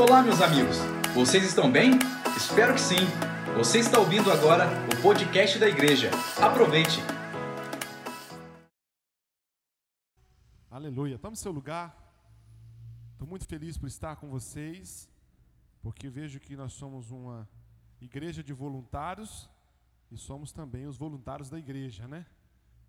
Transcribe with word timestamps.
Olá, 0.00 0.22
meus 0.22 0.40
amigos. 0.40 0.76
Vocês 1.12 1.42
estão 1.42 1.72
bem? 1.72 1.90
Espero 2.36 2.72
que 2.72 2.80
sim. 2.80 3.04
Você 3.56 3.80
está 3.80 3.98
ouvindo 3.98 4.30
agora 4.30 4.66
o 4.96 5.02
podcast 5.02 5.58
da 5.58 5.68
igreja. 5.68 6.08
Aproveite. 6.40 7.00
Aleluia. 10.70 11.18
Tome 11.18 11.36
seu 11.36 11.50
lugar. 11.50 11.96
Estou 13.10 13.26
muito 13.26 13.44
feliz 13.44 13.76
por 13.76 13.88
estar 13.88 14.14
com 14.14 14.28
vocês, 14.28 15.10
porque 15.82 16.08
vejo 16.08 16.38
que 16.38 16.54
nós 16.54 16.74
somos 16.74 17.10
uma 17.10 17.48
igreja 18.00 18.40
de 18.40 18.52
voluntários 18.52 19.50
e 20.12 20.16
somos 20.16 20.52
também 20.52 20.86
os 20.86 20.96
voluntários 20.96 21.50
da 21.50 21.58
igreja, 21.58 22.06
né? 22.06 22.24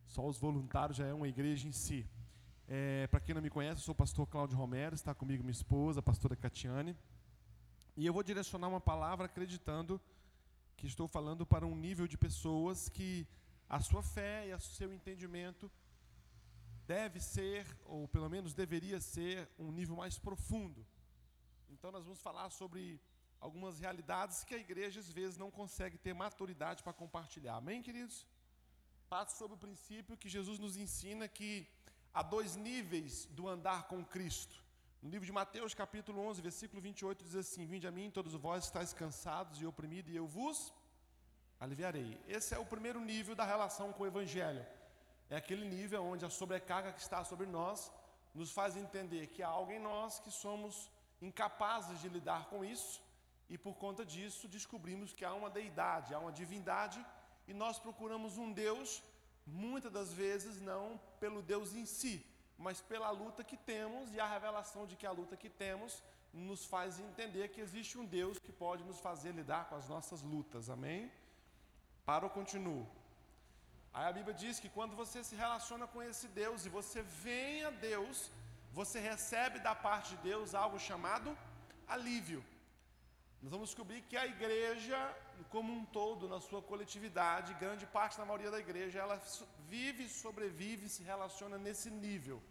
Só 0.06 0.24
os 0.28 0.38
voluntários 0.38 0.98
já 0.98 1.08
é 1.08 1.14
uma 1.14 1.28
igreja 1.28 1.68
em 1.68 1.72
si. 1.72 2.08
É, 2.72 3.08
Para 3.08 3.20
quem 3.20 3.34
não 3.34 3.42
me 3.42 3.50
conhece, 3.50 3.82
eu 3.82 3.86
sou 3.86 3.94
o 3.94 3.96
pastor 3.96 4.28
Cláudio 4.28 4.56
Romero, 4.56 4.94
está 4.94 5.12
comigo 5.12 5.44
minha 5.44 5.60
esposa, 5.60 6.02
a 6.02 6.04
pastora 6.04 6.36
Catiane. 6.36 6.96
E 7.98 8.06
eu 8.06 8.14
vou 8.14 8.22
direcionar 8.22 8.68
uma 8.68 8.80
palavra 8.80 9.26
acreditando 9.26 10.00
que 10.78 10.86
estou 10.86 11.08
falando 11.08 11.48
para 11.48 11.66
um 11.66 11.76
nível 11.76 12.08
de 12.08 12.16
pessoas 12.16 12.88
que 12.88 13.28
a 13.68 13.80
sua 13.80 14.04
fé 14.04 14.48
e 14.48 14.54
o 14.54 14.60
seu 14.60 14.94
entendimento 14.94 15.72
deve 16.86 17.20
ser, 17.20 17.66
ou 17.86 18.08
pelo 18.08 18.30
menos 18.30 18.54
deveria 18.54 19.02
ser, 19.02 19.50
um 19.58 19.72
nível 19.72 19.96
mais 19.96 20.20
profundo. 20.20 20.86
Então 21.72 21.92
nós 21.92 22.04
vamos 22.04 22.22
falar 22.22 22.52
sobre 22.52 23.02
algumas 23.42 23.80
realidades 23.80 24.44
que 24.44 24.54
a 24.54 24.60
igreja 24.60 25.00
às 25.00 25.10
vezes 25.10 25.38
não 25.38 25.50
consegue 25.50 25.98
ter 25.98 26.14
maturidade 26.14 26.84
para 26.84 26.94
compartilhar. 26.94 27.56
Amém, 27.56 27.82
queridos? 27.82 28.28
Passo 29.10 29.40
sobre 29.40 29.56
o 29.56 29.60
princípio 29.60 30.16
que 30.16 30.30
Jesus 30.30 30.60
nos 30.60 30.78
ensina 30.78 31.28
que 31.28 31.68
há 32.14 32.22
dois 32.22 32.56
níveis 32.56 33.26
do 33.32 33.48
andar 33.48 33.88
com 33.88 34.04
Cristo. 34.04 34.56
No 35.02 35.10
livro 35.10 35.26
de 35.26 35.32
Mateus, 35.32 35.74
capítulo 35.74 36.22
11, 36.28 36.42
versículo 36.42 36.82
28, 36.82 37.24
diz 37.24 37.36
assim: 37.36 37.66
Vinde 37.66 37.88
a 37.88 37.92
mim, 37.92 38.12
todos 38.12 38.34
vós 38.34 38.66
estáis 38.66 38.92
cansados 38.94 39.62
e 39.62 39.66
oprimidos, 39.66 40.12
e 40.12 40.16
eu 40.16 40.28
vos 40.28 40.74
aliviarei. 41.60 42.20
Esse 42.28 42.54
é 42.54 42.60
o 42.60 42.66
primeiro 42.66 43.00
nível 43.00 43.36
da 43.36 43.46
relação 43.46 43.94
com 43.94 44.04
o 44.04 44.08
Evangelho. 44.08 44.66
É 45.30 45.36
aquele 45.38 45.66
nível 45.66 46.04
onde 46.04 46.26
a 46.26 46.30
sobrecarga 46.30 46.92
que 46.92 47.02
está 47.02 47.24
sobre 47.24 47.46
nós 47.46 47.92
nos 48.34 48.52
faz 48.52 48.76
entender 48.76 49.28
que 49.28 49.44
há 49.44 49.48
algo 49.48 49.72
em 49.72 49.80
nós 49.80 50.20
que 50.20 50.32
somos 50.32 50.92
incapazes 51.22 52.00
de 52.02 52.10
lidar 52.10 52.46
com 52.46 52.64
isso, 52.64 53.02
e 53.50 53.58
por 53.58 53.76
conta 53.76 54.06
disso 54.06 54.48
descobrimos 54.48 55.14
que 55.14 55.26
há 55.26 55.34
uma 55.34 55.50
deidade, 55.50 56.14
há 56.14 56.20
uma 56.20 56.32
divindade, 56.32 57.04
e 57.48 57.54
nós 57.54 57.80
procuramos 57.80 58.38
um 58.38 58.52
Deus 58.52 59.04
muitas 59.50 59.92
das 59.92 60.14
vezes 60.14 60.62
não 60.62 61.00
pelo 61.20 61.42
Deus 61.42 61.74
em 61.74 61.86
si, 61.86 62.26
mas 62.58 62.82
pela 62.82 63.10
luta 63.10 63.44
que 63.44 63.58
temos 63.58 64.14
e 64.14 64.20
a 64.20 64.28
revelação 64.28 64.86
de 64.86 64.96
que 64.96 65.08
a 65.08 65.12
luta 65.12 65.38
que 65.38 65.50
temos 65.50 66.04
nos 66.34 66.66
faz 66.66 67.00
entender 67.00 67.50
que 67.50 67.62
existe 67.62 67.98
um 67.98 68.06
Deus 68.06 68.38
que 68.38 68.52
pode 68.52 68.84
nos 68.84 69.00
fazer 69.00 69.32
lidar 69.32 69.66
com 69.70 69.76
as 69.76 69.88
nossas 69.88 70.22
lutas. 70.22 70.70
Amém? 70.70 71.12
Para 72.06 72.26
o 72.26 72.30
continuo. 72.30 72.88
Aí 73.94 74.08
a 74.08 74.14
Bíblia 74.14 74.34
diz 74.34 74.60
que 74.60 74.70
quando 74.70 74.96
você 74.96 75.24
se 75.24 75.36
relaciona 75.36 75.88
com 75.88 76.02
esse 76.02 76.28
Deus 76.28 76.66
e 76.66 76.70
você 76.70 77.02
vem 77.02 77.64
a 77.64 77.72
Deus, 77.72 78.32
você 78.72 79.00
recebe 79.00 79.60
da 79.60 79.74
parte 79.74 80.16
de 80.16 80.18
Deus 80.18 80.54
algo 80.54 80.80
chamado 80.80 81.36
alívio. 81.88 82.44
Nós 83.42 83.52
vamos 83.52 83.70
descobrir 83.70 84.02
que 84.02 84.18
a 84.18 84.28
igreja, 84.28 84.98
como 85.46 85.72
um 85.74 85.86
todo, 85.86 86.28
na 86.28 86.40
sua 86.40 86.62
coletividade, 86.62 87.54
grande 87.56 87.86
parte 87.86 88.18
da 88.18 88.26
maioria 88.26 88.52
da 88.52 88.60
igreja, 88.60 89.00
ela 89.00 89.22
vive, 89.68 90.08
sobrevive, 90.10 90.90
se 90.90 91.04
relaciona 91.04 91.58
nesse 91.58 91.90
nível. 91.90 92.42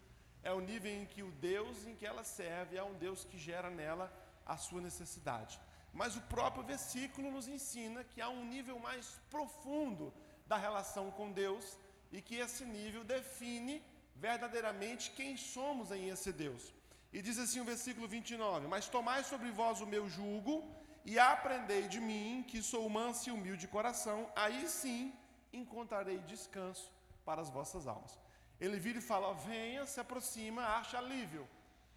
É 0.41 0.51
o 0.51 0.59
nível 0.59 0.91
em 0.91 1.05
que 1.05 1.21
o 1.21 1.31
Deus 1.31 1.85
em 1.85 1.95
que 1.95 2.05
ela 2.05 2.23
serve 2.23 2.77
é 2.77 2.83
um 2.83 2.93
Deus 2.93 3.25
que 3.25 3.37
gera 3.37 3.69
nela 3.69 4.11
a 4.45 4.57
sua 4.57 4.81
necessidade. 4.81 5.59
Mas 5.93 6.15
o 6.15 6.21
próprio 6.21 6.63
versículo 6.63 7.31
nos 7.31 7.47
ensina 7.47 8.03
que 8.03 8.21
há 8.21 8.29
um 8.29 8.45
nível 8.45 8.79
mais 8.79 9.19
profundo 9.29 10.13
da 10.47 10.57
relação 10.57 11.11
com 11.11 11.31
Deus 11.31 11.77
e 12.11 12.21
que 12.21 12.35
esse 12.35 12.63
nível 12.65 13.03
define 13.03 13.83
verdadeiramente 14.15 15.11
quem 15.11 15.35
somos 15.37 15.91
em 15.91 16.09
esse 16.09 16.31
Deus. 16.31 16.73
E 17.11 17.21
diz 17.21 17.37
assim 17.39 17.59
o 17.59 17.65
versículo 17.65 18.07
29: 18.07 18.67
Mas 18.67 18.87
tomai 18.87 19.23
sobre 19.23 19.49
vós 19.51 19.81
o 19.81 19.87
meu 19.87 20.07
jugo 20.07 20.78
e 21.05 21.17
aprendei 21.17 21.87
de 21.87 21.99
mim, 21.99 22.43
que 22.47 22.61
sou 22.61 22.89
manso 22.89 23.29
e 23.29 23.31
humilde 23.31 23.61
de 23.61 23.67
coração, 23.67 24.31
aí 24.35 24.67
sim 24.67 25.13
encontrarei 25.51 26.19
descanso 26.19 26.91
para 27.25 27.41
as 27.41 27.49
vossas 27.49 27.87
almas. 27.87 28.19
Ele 28.59 28.77
vira 28.79 28.99
e 28.99 29.01
fala: 29.01 29.33
venha, 29.33 29.85
se 29.85 29.99
aproxima, 29.99 30.61
acha 30.79 30.97
alívio. 30.97 31.47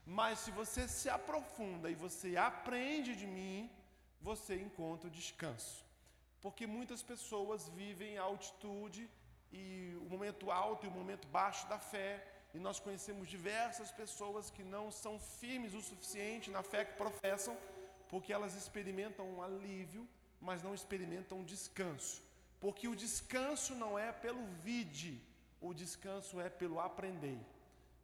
Mas 0.04 0.40
se 0.40 0.50
você 0.50 0.88
se 0.88 1.08
aprofunda 1.08 1.90
e 1.90 1.94
você 1.94 2.36
aprende 2.36 3.14
de 3.14 3.26
mim, 3.26 3.70
você 4.20 4.56
encontra 4.56 5.10
descanso. 5.10 5.84
Porque 6.40 6.66
muitas 6.66 7.02
pessoas 7.02 7.68
vivem 7.68 8.18
a 8.18 8.22
altitude 8.22 9.08
e 9.52 9.96
o 10.00 10.08
momento 10.08 10.50
alto 10.50 10.86
e 10.86 10.88
o 10.88 10.92
momento 10.92 11.28
baixo 11.28 11.68
da 11.68 11.78
fé, 11.78 12.26
e 12.54 12.58
nós 12.58 12.78
conhecemos 12.78 13.28
diversas 13.28 13.90
pessoas 13.90 14.50
que 14.50 14.62
não 14.62 14.90
são 14.90 15.18
firmes 15.18 15.74
o 15.74 15.80
suficiente 15.80 16.50
na 16.50 16.62
fé 16.62 16.84
que 16.84 16.96
professam, 16.96 17.56
porque 18.12 18.30
elas 18.30 18.54
experimentam 18.54 19.24
um 19.34 19.40
alívio, 19.42 20.06
mas 20.38 20.62
não 20.62 20.74
experimentam 20.78 21.38
um 21.38 21.44
descanso. 21.52 22.22
Porque 22.60 22.86
o 22.86 22.94
descanso 22.94 23.74
não 23.74 23.98
é 23.98 24.12
pelo 24.12 24.44
vide, 24.66 25.14
o 25.68 25.72
descanso 25.72 26.38
é 26.38 26.50
pelo 26.50 26.78
aprender. 26.78 27.38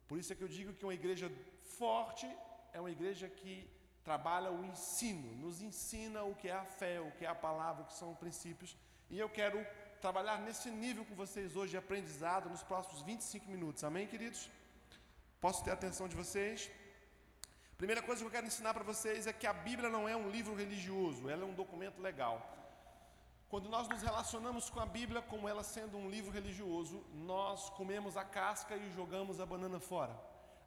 Por 0.07 0.17
isso 0.17 0.33
é 0.33 0.35
que 0.35 0.41
eu 0.41 0.47
digo 0.47 0.73
que 0.73 0.83
uma 0.83 0.95
igreja 0.95 1.31
forte 1.77 2.27
é 2.73 2.79
uma 2.79 2.89
igreja 2.89 3.29
que 3.29 3.69
trabalha 4.03 4.51
o 4.51 4.65
ensino, 4.65 5.29
nos 5.45 5.61
ensina 5.61 6.23
o 6.23 6.33
que 6.33 6.47
é 6.47 6.53
a 6.53 6.65
fé, 6.65 6.99
o 6.99 7.11
que 7.11 7.23
é 7.23 7.29
a 7.29 7.35
palavra, 7.35 7.83
o 7.83 7.85
que 7.85 7.93
são 7.93 8.11
os 8.13 8.17
princípios. 8.17 8.75
E 9.11 9.19
eu 9.19 9.29
quero 9.29 9.63
trabalhar 10.01 10.39
nesse 10.39 10.71
nível 10.71 11.05
com 11.05 11.13
vocês 11.13 11.55
hoje 11.55 11.71
de 11.71 11.77
aprendizado 11.77 12.49
nos 12.49 12.63
próximos 12.63 13.03
25 13.03 13.47
minutos. 13.47 13.83
Amém, 13.83 14.07
queridos? 14.07 14.49
Posso 15.39 15.63
ter 15.63 15.69
a 15.69 15.75
atenção 15.75 16.07
de 16.07 16.15
vocês? 16.15 16.71
Primeira 17.79 18.01
coisa 18.01 18.19
que 18.21 18.27
eu 18.27 18.31
quero 18.31 18.45
ensinar 18.45 18.73
para 18.73 18.83
vocês 18.83 19.25
é 19.25 19.31
que 19.31 19.47
a 19.47 19.53
Bíblia 19.53 19.89
não 19.89 20.05
é 20.05 20.13
um 20.13 20.29
livro 20.29 20.53
religioso, 20.53 21.29
ela 21.29 21.43
é 21.43 21.45
um 21.45 21.53
documento 21.53 22.01
legal. 22.01 22.45
Quando 23.47 23.69
nós 23.69 23.87
nos 23.87 24.01
relacionamos 24.01 24.69
com 24.69 24.81
a 24.81 24.85
Bíblia 24.85 25.21
como 25.21 25.47
ela 25.47 25.63
sendo 25.63 25.95
um 25.95 26.09
livro 26.09 26.29
religioso, 26.29 27.01
nós 27.13 27.69
comemos 27.69 28.17
a 28.17 28.25
casca 28.25 28.75
e 28.75 28.91
jogamos 28.91 29.39
a 29.39 29.45
banana 29.45 29.79
fora. 29.79 30.13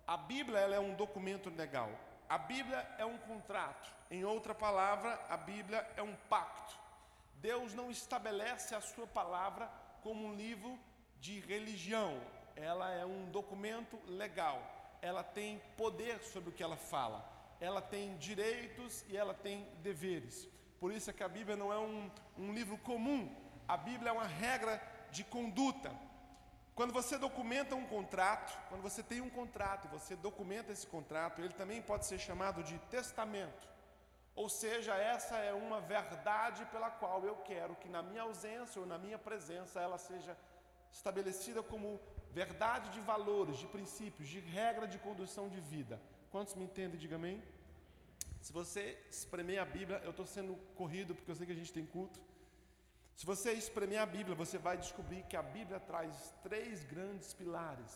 A 0.07 0.17
Bíblia 0.17 0.59
ela 0.59 0.75
é 0.75 0.81
um 0.81 0.95
documento 0.95 1.51
legal. 1.51 1.91
A 2.31 2.39
Bíblia 2.39 2.79
é 2.97 3.05
um 3.05 3.19
contrato. 3.19 3.93
Em 4.11 4.25
outra 4.25 4.55
palavra, 4.55 5.21
a 5.29 5.37
Bíblia 5.37 5.87
é 5.99 6.03
um 6.03 6.17
pacto. 6.31 6.75
Deus 7.35 7.75
não 7.75 7.91
estabelece 7.91 8.75
a 8.75 8.81
sua 8.81 9.07
palavra 9.07 9.71
como 10.01 10.25
um 10.25 10.35
livro 10.35 10.79
de 11.21 11.41
religião. 11.41 12.19
Ela 12.57 12.91
é 12.91 13.05
um 13.05 13.31
documento 13.31 14.01
legal. 14.07 14.82
Ela 15.03 15.23
tem 15.23 15.61
poder 15.77 16.23
sobre 16.23 16.49
o 16.49 16.53
que 16.53 16.63
ela 16.63 16.77
fala. 16.77 17.29
Ela 17.61 17.83
tem 17.83 18.17
direitos 18.17 19.05
e 19.09 19.17
ela 19.17 19.35
tem 19.35 19.69
deveres. 19.83 20.49
Por 20.81 20.93
isso 20.93 21.11
é 21.11 21.13
que 21.13 21.23
a 21.23 21.29
Bíblia 21.29 21.57
não 21.57 21.73
é 21.73 21.79
um, 21.79 22.11
um 22.39 22.55
livro 22.55 22.79
comum. 22.79 23.37
A 23.69 23.77
Bíblia 23.77 24.11
é 24.11 24.13
uma 24.13 24.27
regra 24.27 24.81
de 25.11 25.25
conduta. 25.25 25.93
Quando 26.75 26.93
você 26.93 27.19
documenta 27.19 27.75
um 27.75 27.87
contrato, 27.87 28.59
quando 28.69 28.81
você 28.81 29.03
tem 29.03 29.21
um 29.21 29.29
contrato 29.29 29.87
e 29.87 29.91
você 29.91 30.17
documenta 30.17 30.73
esse 30.73 30.87
contrato, 30.87 31.41
ele 31.41 31.53
também 31.53 31.83
pode 31.83 32.07
ser 32.07 32.19
chamado 32.19 32.63
de 32.63 32.79
testamento. 32.97 33.69
Ou 34.35 34.49
seja, 34.49 34.95
essa 34.95 35.37
é 35.37 35.53
uma 35.53 35.81
verdade 35.81 36.65
pela 36.67 36.91
qual 36.91 37.25
eu 37.27 37.37
quero 37.37 37.77
que 37.77 37.89
na 37.89 38.03
minha 38.03 38.23
ausência 38.23 38.81
ou 38.81 38.87
na 38.87 38.97
minha 38.97 39.19
presença 39.19 39.81
ela 39.81 39.99
seja 39.99 40.37
estabelecida 40.91 41.63
como 41.63 42.01
verdade 42.41 42.91
de 42.91 43.01
valores, 43.01 43.57
de 43.63 43.67
princípios, 43.67 44.29
de 44.29 44.41
regra 44.41 44.87
de 44.87 44.99
condução 44.99 45.49
de 45.49 45.61
vida. 45.61 46.01
Quantos 46.31 46.55
me 46.55 46.65
entendem? 46.65 46.99
Diga 46.99 47.17
amém. 47.17 47.43
Se 48.41 48.53
você 48.53 48.99
espremer 49.11 49.59
a 49.61 49.65
Bíblia, 49.65 49.99
eu 50.05 50.11
estou 50.11 50.27
sendo 50.27 50.55
corrido 50.75 51.15
porque 51.15 51.31
eu 51.31 51.37
sei 51.37 51.47
que 51.47 51.53
a 51.53 51.61
gente 51.63 51.73
tem 51.73 51.87
culto. 51.87 52.21
Se 53.15 53.25
você 53.33 53.53
espremer 53.53 54.01
a 54.01 54.07
Bíblia, 54.07 54.35
você 54.35 54.59
vai 54.59 54.77
descobrir 54.77 55.23
que 55.25 55.37
a 55.37 55.43
Bíblia 55.43 55.79
traz 55.79 56.35
três 56.43 56.83
grandes 56.85 57.33
pilares, 57.35 57.93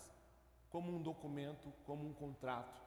como 0.70 0.94
um 0.94 1.02
documento, 1.02 1.72
como 1.84 2.06
um 2.08 2.12
contrato 2.12 2.87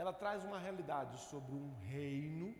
ela 0.00 0.14
traz 0.14 0.42
uma 0.44 0.58
realidade 0.58 1.18
sobre 1.20 1.54
um 1.54 1.74
reino, 1.80 2.54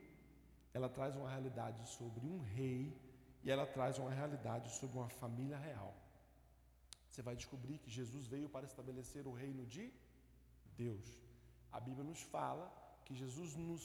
ela 0.74 0.90
traz 0.90 1.16
uma 1.16 1.28
realidade 1.28 1.88
sobre 1.88 2.26
um 2.26 2.38
rei 2.42 2.94
e 3.42 3.50
ela 3.50 3.66
traz 3.66 3.98
uma 3.98 4.10
realidade 4.10 4.70
sobre 4.72 4.98
uma 4.98 5.08
família 5.08 5.56
real. 5.56 5.94
Você 7.10 7.22
vai 7.28 7.34
descobrir 7.36 7.78
que 7.78 7.90
Jesus 7.90 8.26
veio 8.26 8.48
para 8.48 8.66
estabelecer 8.70 9.26
o 9.26 9.32
reino 9.32 9.64
de 9.66 9.92
Deus. 10.76 11.06
A 11.72 11.80
Bíblia 11.80 12.04
nos 12.04 12.22
fala 12.22 12.66
que 13.04 13.14
Jesus 13.14 13.54
nos, 13.56 13.84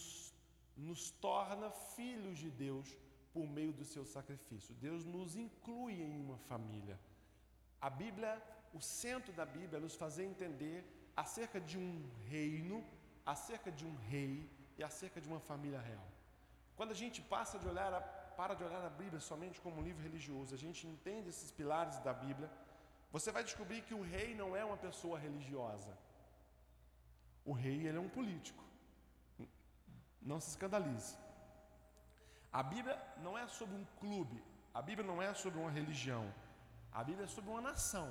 nos 0.77 1.11
torna 1.27 1.69
filhos 1.95 2.37
de 2.37 2.49
Deus 2.49 2.87
por 3.33 3.45
meio 3.47 3.73
do 3.73 3.85
seu 3.93 4.05
sacrifício. 4.05 4.75
Deus 4.75 5.03
nos 5.03 5.35
inclui 5.35 5.95
em 6.01 6.15
uma 6.25 6.37
família. 6.37 6.99
A 7.81 7.89
Bíblia, 7.89 8.33
o 8.73 8.81
centro 8.81 9.33
da 9.33 9.45
Bíblia, 9.45 9.77
é 9.77 9.81
nos 9.87 9.95
fazer 9.95 10.23
entender 10.25 10.77
acerca 11.15 11.59
de 11.59 11.77
um 11.77 11.91
reino 12.29 12.77
acerca 13.25 13.71
de 13.71 13.85
um 13.85 13.95
rei 14.11 14.49
e 14.77 14.83
acerca 14.83 15.19
de 15.19 15.27
uma 15.27 15.39
família 15.39 15.79
real. 15.79 16.07
Quando 16.75 16.91
a 16.91 16.99
gente 17.03 17.21
passa 17.21 17.57
de 17.57 17.67
olhar 17.67 17.91
a, 17.93 18.01
para 18.39 18.53
de 18.53 18.63
olhar 18.63 18.83
a 18.85 18.89
Bíblia 18.89 19.19
somente 19.19 19.59
como 19.59 19.77
um 19.79 19.83
livro 19.83 20.03
religioso, 20.03 20.53
a 20.53 20.57
gente 20.57 20.85
entende 20.85 21.29
esses 21.29 21.51
pilares 21.51 21.97
da 21.99 22.13
Bíblia, 22.13 22.49
você 23.15 23.31
vai 23.35 23.43
descobrir 23.49 23.81
que 23.87 23.93
o 23.97 24.01
rei 24.13 24.29
não 24.39 24.49
é 24.59 24.63
uma 24.69 24.79
pessoa 24.85 25.17
religiosa. 25.25 25.93
O 27.49 27.53
rei 27.53 27.77
ele 27.87 27.97
é 27.97 28.01
um 28.07 28.09
político. 28.17 28.63
Não 30.21 30.39
se 30.41 30.49
escandalize. 30.49 31.13
A 32.51 32.61
Bíblia 32.73 32.97
não 33.25 33.37
é 33.37 33.47
sobre 33.47 33.75
um 33.81 33.85
clube, 34.01 34.43
a 34.73 34.81
Bíblia 34.81 35.07
não 35.11 35.21
é 35.21 35.33
sobre 35.33 35.57
uma 35.61 35.71
religião. 35.79 36.25
A 36.91 37.03
Bíblia 37.05 37.23
é 37.23 37.33
sobre 37.35 37.51
uma 37.51 37.61
nação. 37.61 38.09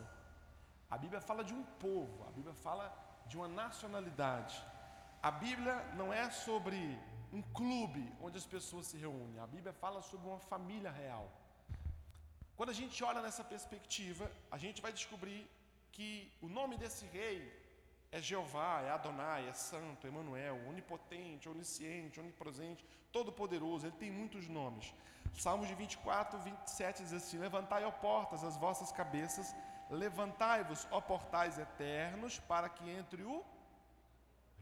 A 0.95 0.97
Bíblia 0.97 1.21
fala 1.21 1.45
de 1.45 1.53
um 1.59 1.65
povo, 1.87 2.27
a 2.27 2.33
Bíblia 2.39 2.55
fala 2.55 2.87
de 3.27 3.37
uma 3.37 3.49
nacionalidade. 3.63 4.57
A 5.23 5.31
Bíblia 5.31 5.77
não 6.01 6.11
é 6.15 6.31
sobre 6.31 6.81
um 7.31 7.43
clube 7.61 8.11
onde 8.23 8.39
as 8.39 8.47
pessoas 8.47 8.87
se 8.87 8.97
reúnem. 8.97 9.39
A 9.39 9.47
Bíblia 9.47 9.75
fala 9.85 10.01
sobre 10.01 10.27
uma 10.29 10.41
família 10.53 10.91
real. 10.91 11.31
Quando 12.57 12.71
a 12.71 12.79
gente 12.81 13.03
olha 13.03 13.21
nessa 13.21 13.43
perspectiva, 13.43 14.31
a 14.51 14.59
gente 14.59 14.81
vai 14.81 14.93
descobrir 14.93 15.49
que 15.91 16.31
o 16.41 16.49
nome 16.49 16.77
desse 16.77 17.05
rei 17.07 17.37
é 18.13 18.21
Jeová, 18.21 18.81
é 18.83 18.91
Adonai, 18.91 19.49
é 19.49 19.53
Santo, 19.53 20.07
Emanuel, 20.07 20.57
onipotente, 20.69 21.49
onisciente, 21.49 22.21
onipresente, 22.21 22.85
todo-poderoso. 23.11 23.87
Ele 23.87 23.97
tem 23.97 24.11
muitos 24.11 24.47
nomes. 24.49 24.95
Salmos 25.37 25.67
de 25.67 25.75
24, 25.75 26.39
27 26.39 27.03
diz 27.03 27.13
assim: 27.13 27.39
Levantai, 27.39 27.85
ó 27.85 27.91
portas, 27.91 28.45
as 28.45 28.57
vossas 28.57 28.93
cabeças, 28.93 29.55
levantai-vos, 29.91 30.87
ó 30.93 31.01
portais 31.01 31.59
eternos, 31.59 32.39
para 32.39 32.69
que 32.69 32.89
entre 32.89 33.25
o 33.25 33.45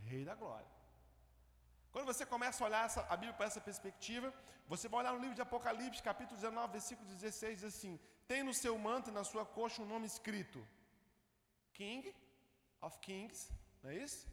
Rei 0.07 0.25
da 0.25 0.35
Glória. 0.35 0.82
Quando 1.93 2.07
você 2.07 2.25
começa 2.35 2.59
a 2.65 2.67
olhar 2.67 2.85
essa, 2.87 3.01
a 3.15 3.17
Bíblia 3.17 3.35
para 3.39 3.47
essa 3.51 3.61
perspectiva, 3.61 4.33
você 4.67 4.89
vai 4.89 5.01
olhar 5.01 5.13
no 5.13 5.21
livro 5.25 5.35
de 5.39 5.43
Apocalipse, 5.43 6.03
capítulo 6.03 6.41
19, 6.41 6.73
versículo 6.73 7.07
16, 7.07 7.61
diz 7.61 7.65
assim: 7.73 8.01
Tem 8.27 8.43
no 8.43 8.55
seu 8.55 8.75
manto 8.79 9.11
e 9.11 9.13
na 9.19 9.25
sua 9.25 9.45
coxa 9.45 9.83
um 9.83 9.91
nome 9.95 10.07
escrito: 10.07 10.67
King 11.75 12.15
of 12.81 12.99
Kings, 13.07 13.53
não 13.83 13.91
é 13.91 13.97
isso? 13.97 14.27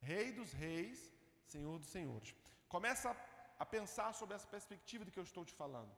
Rei 0.00 0.32
dos 0.32 0.52
reis, 0.52 0.98
Senhor 1.44 1.78
dos 1.78 1.88
senhores. 1.88 2.34
Começa 2.68 3.16
a 3.56 3.64
pensar 3.64 4.12
sobre 4.12 4.34
essa 4.34 4.48
perspectiva 4.48 5.04
de 5.04 5.12
que 5.12 5.20
eu 5.20 5.28
estou 5.30 5.44
te 5.44 5.54
falando. 5.62 5.92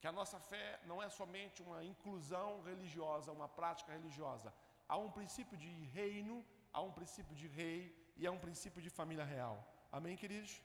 Que 0.00 0.08
a 0.08 0.12
nossa 0.12 0.40
fé 0.40 0.80
não 0.90 1.00
é 1.00 1.08
somente 1.08 1.62
uma 1.62 1.84
inclusão 1.84 2.62
religiosa, 2.62 3.30
uma 3.30 3.48
prática 3.48 3.92
religiosa. 3.92 4.52
Há 4.88 4.96
um 4.96 5.10
princípio 5.10 5.56
de 5.56 5.70
reino, 6.00 6.44
há 6.72 6.80
um 6.80 6.92
princípio 6.92 7.34
de 7.36 7.46
rei 7.46 7.80
e 8.16 8.26
há 8.26 8.32
um 8.32 8.38
princípio 8.38 8.82
de 8.82 8.90
família 8.90 9.24
real. 9.24 9.56
Amém, 9.92 10.16
queridos? 10.16 10.62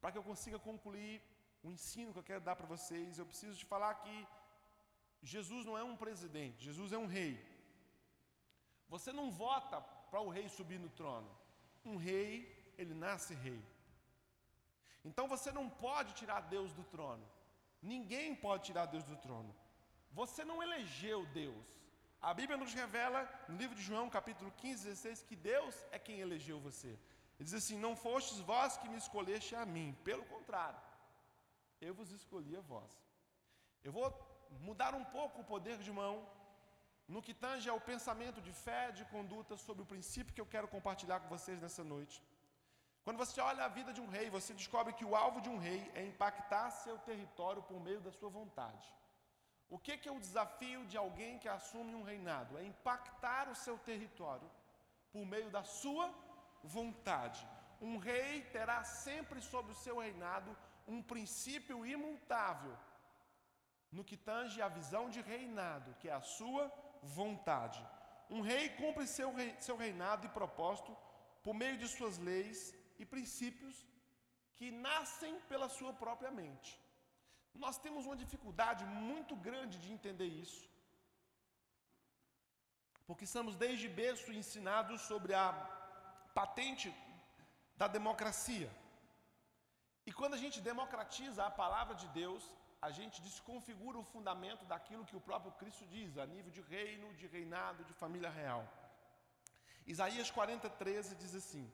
Para 0.00 0.12
que 0.12 0.18
eu 0.18 0.22
consiga 0.22 0.58
concluir 0.58 1.22
o 1.62 1.70
ensino 1.70 2.12
que 2.12 2.18
eu 2.18 2.22
quero 2.22 2.40
dar 2.40 2.56
para 2.56 2.66
vocês, 2.66 3.18
eu 3.18 3.26
preciso 3.26 3.58
te 3.58 3.64
falar 3.64 3.94
que 3.94 4.26
Jesus 5.22 5.64
não 5.66 5.76
é 5.76 5.84
um 5.84 5.96
presidente, 5.96 6.64
Jesus 6.64 6.92
é 6.92 6.98
um 6.98 7.06
rei. 7.06 7.38
Você 8.88 9.12
não 9.12 9.30
vota 9.30 9.80
para 9.80 10.20
o 10.20 10.30
rei 10.30 10.48
subir 10.48 10.78
no 10.78 10.88
trono. 10.88 11.30
Um 11.84 11.96
rei, 11.96 12.74
ele 12.76 12.94
nasce 12.94 13.34
rei. 13.34 13.62
Então 15.04 15.28
você 15.28 15.52
não 15.52 15.68
pode 15.68 16.14
tirar 16.14 16.40
Deus 16.40 16.72
do 16.72 16.84
trono. 16.84 17.26
Ninguém 17.82 18.34
pode 18.34 18.64
tirar 18.64 18.86
Deus 18.86 19.04
do 19.04 19.16
trono. 19.16 19.54
Você 20.12 20.44
não 20.44 20.62
elegeu 20.62 21.24
Deus. 21.26 21.66
A 22.20 22.34
Bíblia 22.34 22.58
nos 22.58 22.74
revela, 22.74 23.26
no 23.48 23.56
livro 23.56 23.74
de 23.74 23.82
João, 23.82 24.10
capítulo 24.10 24.52
15, 24.58 24.84
16, 24.84 25.22
que 25.22 25.36
Deus 25.36 25.74
é 25.90 25.98
quem 25.98 26.20
elegeu 26.20 26.60
você. 26.60 26.98
Ele 27.40 27.46
diz 27.48 27.54
assim: 27.54 27.78
Não 27.84 27.96
fostes 27.96 28.38
vós 28.50 28.76
que 28.76 28.88
me 28.92 28.98
escolheste 28.98 29.52
a 29.56 29.64
mim, 29.74 29.96
pelo 30.04 30.24
contrário, 30.34 30.78
eu 31.80 31.94
vos 31.94 32.10
escolhi 32.18 32.54
a 32.54 32.60
vós. 32.72 32.92
Eu 33.82 33.92
vou 33.96 34.06
mudar 34.68 34.94
um 34.94 35.06
pouco 35.16 35.40
o 35.40 35.48
poder 35.52 35.78
de 35.78 35.90
mão 35.90 36.14
no 37.08 37.22
que 37.26 37.32
tange 37.44 37.68
ao 37.70 37.80
pensamento 37.80 38.42
de 38.42 38.52
fé, 38.52 38.92
de 38.98 39.06
conduta, 39.06 39.56
sobre 39.56 39.82
o 39.82 39.86
princípio 39.86 40.34
que 40.34 40.40
eu 40.44 40.52
quero 40.54 40.68
compartilhar 40.68 41.18
com 41.20 41.28
vocês 41.28 41.58
nessa 41.62 41.82
noite. 41.82 42.22
Quando 43.04 43.16
você 43.16 43.40
olha 43.40 43.64
a 43.64 43.68
vida 43.68 43.90
de 43.90 44.02
um 44.02 44.10
rei, 44.16 44.28
você 44.28 44.52
descobre 44.52 44.92
que 44.92 45.06
o 45.06 45.16
alvo 45.16 45.40
de 45.40 45.48
um 45.48 45.58
rei 45.58 45.90
é 45.94 46.04
impactar 46.04 46.70
seu 46.70 46.98
território 46.98 47.62
por 47.62 47.80
meio 47.80 48.02
da 48.02 48.12
sua 48.12 48.28
vontade. 48.28 48.86
O 49.70 49.78
que, 49.78 49.96
que 49.96 50.08
é 50.10 50.12
o 50.12 50.20
desafio 50.20 50.84
de 50.84 50.98
alguém 50.98 51.38
que 51.38 51.48
assume 51.48 51.94
um 51.94 52.02
reinado? 52.02 52.58
É 52.58 52.64
impactar 52.64 53.48
o 53.48 53.54
seu 53.54 53.78
território 53.78 54.48
por 55.10 55.24
meio 55.24 55.48
da 55.50 55.64
sua 55.64 56.06
vontade. 56.08 56.29
Um 57.80 57.96
rei 57.96 58.42
terá 58.42 58.84
sempre 58.84 59.40
sobre 59.40 59.72
o 59.72 59.76
seu 59.76 59.98
reinado 59.98 60.56
um 60.86 61.02
princípio 61.02 61.86
imutável 61.86 62.76
no 63.92 64.04
que 64.04 64.16
tange 64.16 64.60
a 64.62 64.68
visão 64.68 65.08
de 65.10 65.20
reinado, 65.20 65.94
que 66.00 66.08
é 66.08 66.12
a 66.12 66.20
sua 66.20 66.64
vontade. 67.02 67.84
Um 68.28 68.40
rei 68.40 68.68
cumpre 68.70 69.06
seu, 69.06 69.34
rei, 69.34 69.54
seu 69.58 69.76
reinado 69.76 70.26
e 70.26 70.30
propósito 70.30 70.96
por 71.42 71.54
meio 71.54 71.76
de 71.76 71.88
suas 71.88 72.18
leis 72.18 72.74
e 72.98 73.04
princípios 73.04 73.84
que 74.54 74.70
nascem 74.70 75.40
pela 75.48 75.68
sua 75.68 75.92
própria 75.92 76.30
mente. 76.30 76.78
Nós 77.54 77.78
temos 77.78 78.06
uma 78.06 78.16
dificuldade 78.16 78.84
muito 78.84 79.34
grande 79.34 79.78
de 79.78 79.92
entender 79.92 80.26
isso, 80.26 80.68
porque 83.06 83.24
estamos 83.24 83.56
desde 83.56 83.88
berço 83.88 84.32
ensinados 84.32 85.00
sobre 85.02 85.34
a 85.34 85.50
patente 86.34 86.88
da 87.76 87.88
democracia. 87.98 88.70
E 90.08 90.12
quando 90.12 90.34
a 90.34 90.42
gente 90.44 90.60
democratiza 90.60 91.44
a 91.44 91.50
palavra 91.62 91.94
de 91.94 92.08
Deus, 92.08 92.44
a 92.80 92.90
gente 92.98 93.20
desconfigura 93.20 93.98
o 93.98 94.08
fundamento 94.12 94.64
daquilo 94.64 95.04
que 95.04 95.16
o 95.16 95.20
próprio 95.28 95.52
Cristo 95.60 95.84
diz, 95.86 96.16
a 96.16 96.26
nível 96.26 96.50
de 96.50 96.62
reino, 96.62 97.12
de 97.14 97.26
reinado, 97.26 97.84
de 97.84 97.92
família 97.92 98.30
real. 98.30 98.62
Isaías 99.86 100.30
40, 100.30 100.70
13 100.70 101.14
diz 101.16 101.34
assim: 101.34 101.64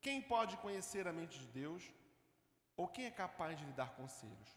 quem 0.00 0.22
pode 0.22 0.56
conhecer 0.58 1.06
a 1.06 1.12
mente 1.12 1.38
de 1.38 1.46
Deus? 1.46 1.82
Ou 2.76 2.86
quem 2.86 3.06
é 3.06 3.10
capaz 3.10 3.58
de 3.58 3.64
lhe 3.64 3.72
dar 3.72 3.90
conselhos? 4.00 4.50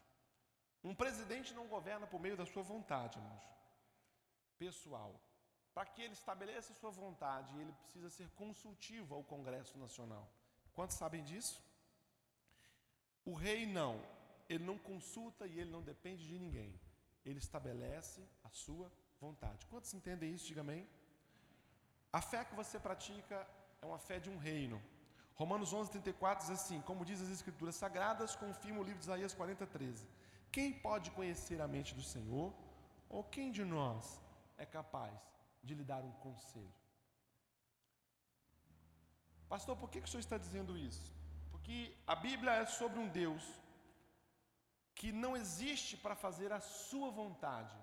Um 0.84 0.94
presidente 0.94 1.52
não 1.54 1.66
governa 1.66 2.06
por 2.06 2.20
meio 2.20 2.36
da 2.36 2.46
sua 2.46 2.62
vontade, 2.62 3.18
irmãos. 3.18 3.42
Pessoal. 4.58 5.12
Para 5.74 5.86
que 5.86 6.02
ele 6.02 6.12
estabeleça 6.12 6.74
sua 6.74 6.90
vontade, 6.90 7.56
ele 7.58 7.72
precisa 7.72 8.10
ser 8.10 8.28
consultivo 8.30 9.14
ao 9.14 9.22
Congresso 9.22 9.78
Nacional. 9.78 10.28
Quantos 10.74 10.96
sabem 10.96 11.22
disso? 11.22 11.62
O 13.24 13.34
rei 13.34 13.66
não. 13.66 14.00
Ele 14.48 14.64
não 14.64 14.78
consulta 14.78 15.46
e 15.46 15.60
ele 15.60 15.70
não 15.70 15.82
depende 15.82 16.26
de 16.26 16.38
ninguém. 16.38 16.78
Ele 17.24 17.38
estabelece 17.38 18.20
a 18.42 18.48
sua 18.50 18.90
vontade. 19.20 19.66
Quantos 19.66 19.94
entendem 19.94 20.32
isso? 20.34 20.46
Diga 20.46 20.62
amém. 20.62 20.88
A 22.12 22.20
fé 22.20 22.44
que 22.44 22.54
você 22.54 22.78
pratica 22.78 23.46
é 23.80 23.86
uma 23.86 23.98
fé 23.98 24.18
de 24.18 24.28
um 24.28 24.38
reino. 24.38 24.82
Romanos 25.36 25.72
11, 25.72 25.90
34 25.92 26.46
diz 26.46 26.60
assim: 26.60 26.80
Como 26.80 27.04
diz 27.04 27.20
as 27.22 27.30
Escrituras 27.30 27.76
Sagradas, 27.76 28.34
confirma 28.34 28.80
o 28.80 28.82
livro 28.82 28.98
de 28.98 29.04
Isaías 29.04 29.32
40, 29.32 29.66
13. 29.66 30.08
Quem 30.50 30.72
pode 30.72 31.12
conhecer 31.12 31.60
a 31.60 31.68
mente 31.68 31.94
do 31.94 32.02
Senhor? 32.02 32.52
Ou 33.08 33.22
quem 33.22 33.52
de 33.52 33.64
nós 33.64 34.20
é 34.58 34.66
capaz 34.66 35.14
de 35.62 35.74
lhe 35.74 35.84
dar 35.84 36.02
um 36.04 36.12
conselho? 36.12 36.74
Pastor, 39.48 39.76
por 39.76 39.90
que, 39.90 40.00
que 40.00 40.08
o 40.08 40.10
senhor 40.10 40.20
está 40.20 40.38
dizendo 40.38 40.78
isso? 40.78 41.12
Porque 41.50 41.96
a 42.06 42.14
Bíblia 42.14 42.52
é 42.52 42.66
sobre 42.66 42.98
um 42.98 43.08
Deus 43.08 43.42
que 44.94 45.10
não 45.12 45.36
existe 45.36 45.96
para 45.96 46.14
fazer 46.14 46.52
a 46.52 46.60
sua 46.60 47.10
vontade, 47.10 47.76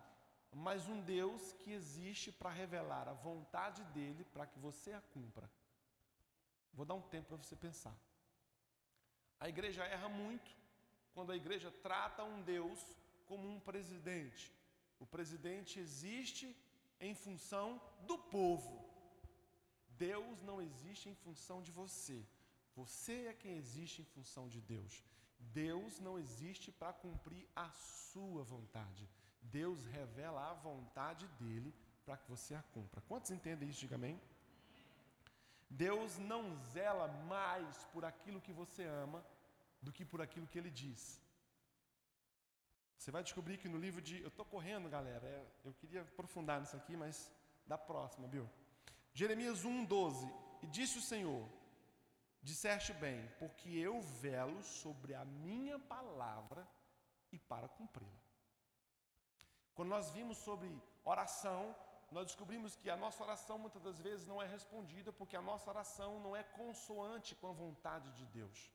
mas 0.51 0.87
um 0.87 1.01
Deus 1.01 1.53
que 1.53 1.71
existe 1.71 2.31
para 2.31 2.49
revelar 2.49 3.07
a 3.07 3.13
vontade 3.13 3.83
dele 3.85 4.23
para 4.25 4.45
que 4.45 4.59
você 4.59 4.93
a 4.93 5.01
cumpra. 5.01 5.49
Vou 6.73 6.85
dar 6.85 6.93
um 6.93 7.01
tempo 7.01 7.29
para 7.29 7.37
você 7.37 7.55
pensar. 7.55 7.95
A 9.39 9.49
igreja 9.49 9.83
erra 9.83 10.09
muito 10.09 10.49
quando 11.13 11.31
a 11.31 11.35
igreja 11.35 11.71
trata 11.71 12.23
um 12.23 12.41
Deus 12.43 12.79
como 13.25 13.49
um 13.49 13.59
presidente. 13.59 14.53
O 14.99 15.05
presidente 15.05 15.79
existe 15.79 16.55
em 16.99 17.13
função 17.13 17.81
do 18.07 18.17
povo. 18.17 18.85
Deus 19.97 20.41
não 20.41 20.61
existe 20.61 21.09
em 21.09 21.15
função 21.15 21.61
de 21.61 21.71
você. 21.71 22.25
Você 22.75 23.25
é 23.27 23.33
quem 23.33 23.57
existe 23.57 24.01
em 24.01 24.05
função 24.05 24.47
de 24.47 24.61
Deus. 24.61 25.03
Deus 25.39 25.99
não 25.99 26.17
existe 26.19 26.71
para 26.71 26.93
cumprir 26.93 27.47
a 27.55 27.69
sua 27.71 28.43
vontade. 28.43 29.09
Deus 29.41 29.85
revela 29.85 30.49
a 30.49 30.53
vontade 30.53 31.27
dele 31.39 31.73
para 32.05 32.17
que 32.17 32.29
você 32.29 32.53
a 32.53 32.61
cumpra. 32.61 33.01
Quantos 33.01 33.31
entendem 33.31 33.69
isso? 33.69 33.79
Diga 33.79 33.95
amém. 33.95 34.19
Deus 35.69 36.17
não 36.17 36.55
zela 36.73 37.07
mais 37.27 37.83
por 37.93 38.05
aquilo 38.05 38.41
que 38.41 38.53
você 38.53 38.85
ama 38.85 39.23
do 39.81 39.91
que 39.91 40.05
por 40.05 40.21
aquilo 40.21 40.47
que 40.47 40.57
ele 40.57 40.69
diz. 40.69 41.21
Você 42.97 43.11
vai 43.11 43.23
descobrir 43.23 43.57
que 43.57 43.69
no 43.69 43.77
livro 43.77 44.01
de. 44.01 44.21
Eu 44.21 44.29
estou 44.29 44.45
correndo, 44.45 44.89
galera. 44.89 45.25
É, 45.25 45.45
eu 45.63 45.73
queria 45.73 46.01
aprofundar 46.01 46.59
nisso 46.59 46.75
aqui, 46.75 46.95
mas 46.95 47.31
da 47.65 47.77
próxima, 47.77 48.27
viu? 48.27 48.49
Jeremias 49.13 49.63
1,12. 49.63 50.31
E 50.63 50.67
disse 50.67 50.97
o 50.97 51.01
Senhor: 51.01 51.47
Disseste 52.41 52.93
bem, 52.93 53.29
porque 53.39 53.69
eu 53.69 54.01
velo 54.01 54.63
sobre 54.63 55.13
a 55.13 55.23
minha 55.23 55.77
palavra 55.77 56.67
e 57.31 57.37
para 57.37 57.67
cumpri-la. 57.67 58.21
Quando 59.75 59.89
nós 59.89 60.09
vimos 60.09 60.37
sobre 60.37 60.71
oração, 61.03 61.75
nós 62.11 62.25
descobrimos 62.25 62.75
que 62.75 62.89
a 62.89 62.97
nossa 62.97 63.21
oração 63.23 63.59
muitas 63.59 63.81
das 63.81 63.99
vezes 63.99 64.25
não 64.25 64.41
é 64.41 64.47
respondida 64.47 65.11
porque 65.11 65.35
a 65.35 65.41
nossa 65.41 65.69
oração 65.69 66.19
não 66.19 66.35
é 66.35 66.41
consoante 66.41 67.35
com 67.35 67.49
a 67.49 67.53
vontade 67.53 68.09
de 68.13 68.25
Deus. 68.25 68.71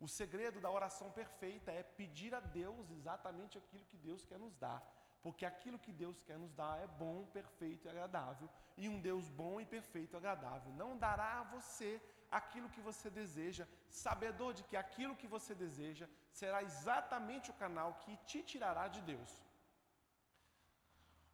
O 0.00 0.06
segredo 0.06 0.60
da 0.60 0.70
oração 0.70 1.10
perfeita 1.10 1.72
é 1.72 1.82
pedir 1.82 2.34
a 2.34 2.40
Deus 2.40 2.90
exatamente 2.90 3.58
aquilo 3.58 3.84
que 3.86 3.96
Deus 3.96 4.24
quer 4.24 4.38
nos 4.38 4.54
dar, 4.56 4.80
porque 5.22 5.44
aquilo 5.44 5.78
que 5.78 5.92
Deus 5.92 6.22
quer 6.22 6.38
nos 6.38 6.52
dar 6.52 6.80
é 6.80 6.86
bom, 6.86 7.26
perfeito 7.26 7.86
e 7.86 7.88
agradável, 7.88 8.48
e 8.76 8.88
um 8.88 9.00
Deus 9.00 9.28
bom 9.28 9.60
e 9.60 9.66
perfeito 9.66 10.14
e 10.14 10.16
agradável 10.16 10.72
não 10.74 10.96
dará 10.96 11.40
a 11.40 11.44
você 11.44 12.00
aquilo 12.30 12.68
que 12.68 12.80
você 12.80 13.10
deseja, 13.10 13.66
sabedor 13.88 14.54
de 14.54 14.62
que 14.62 14.76
aquilo 14.76 15.16
que 15.16 15.26
você 15.26 15.54
deseja 15.54 16.06
será 16.30 16.62
exatamente 16.62 17.50
o 17.50 17.54
canal 17.54 17.94
que 17.94 18.16
te 18.18 18.42
tirará 18.42 18.86
de 18.86 19.00
Deus. 19.00 19.42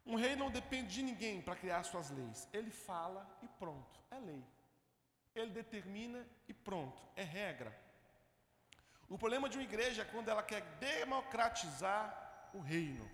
Um 0.05 0.15
rei 0.15 0.35
não 0.35 0.49
depende 0.49 0.93
de 0.93 1.03
ninguém 1.03 1.41
para 1.41 1.55
criar 1.55 1.83
suas 1.83 2.09
leis. 2.11 2.47
Ele 2.53 2.69
fala 2.69 3.27
e 3.41 3.47
pronto, 3.47 3.99
é 4.11 4.19
lei. 4.19 4.43
Ele 5.33 5.51
determina 5.51 6.25
e 6.47 6.53
pronto, 6.53 7.01
é 7.15 7.23
regra. 7.23 7.84
O 9.07 9.17
problema 9.17 9.47
de 9.47 9.57
uma 9.57 9.63
igreja 9.63 10.01
é 10.01 10.05
quando 10.05 10.29
ela 10.29 10.41
quer 10.41 10.61
democratizar 10.79 12.49
o 12.53 12.59
reino. 12.59 13.09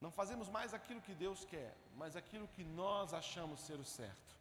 Não 0.00 0.10
fazemos 0.10 0.48
mais 0.48 0.74
aquilo 0.74 1.00
que 1.00 1.14
Deus 1.14 1.44
quer, 1.44 1.76
mas 1.94 2.16
aquilo 2.16 2.48
que 2.48 2.64
nós 2.64 3.14
achamos 3.14 3.60
ser 3.60 3.78
o 3.78 3.84
certo, 3.84 4.36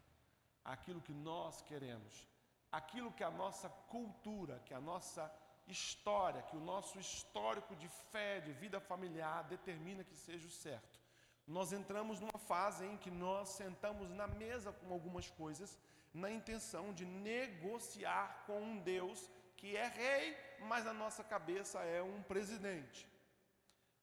aquilo 0.63 1.01
que 1.01 1.13
nós 1.13 1.61
queremos, 1.61 2.27
aquilo 2.71 3.11
que 3.11 3.23
a 3.23 3.31
nossa 3.31 3.69
cultura, 3.69 4.59
que 4.65 4.73
a 4.73 4.81
nossa 4.81 5.31
história, 5.67 6.41
que 6.43 6.57
o 6.57 6.59
nosso 6.59 6.99
histórico 6.99 7.75
de 7.75 7.87
fé, 7.87 8.39
de 8.39 8.51
vida 8.53 8.79
familiar 8.79 9.43
determina 9.43 10.03
que 10.03 10.15
seja 10.15 10.47
o 10.47 10.51
certo. 10.51 10.99
Nós 11.47 11.71
entramos 11.71 12.19
numa 12.19 12.39
fase 12.39 12.85
em 12.85 12.97
que 12.97 13.11
nós 13.11 13.49
sentamos 13.49 14.09
na 14.09 14.27
mesa 14.27 14.71
com 14.71 14.91
algumas 14.91 15.29
coisas 15.29 15.77
na 16.15 16.31
intenção 16.31 16.93
de 16.93 17.05
negociar 17.05 18.43
com 18.47 18.61
um 18.61 18.77
Deus 18.79 19.29
que 19.57 19.75
é 19.75 19.87
rei, 19.87 20.37
mas 20.61 20.85
na 20.85 20.93
nossa 20.93 21.23
cabeça 21.23 21.79
é 21.79 22.01
um 22.01 22.21
presidente. 22.23 23.07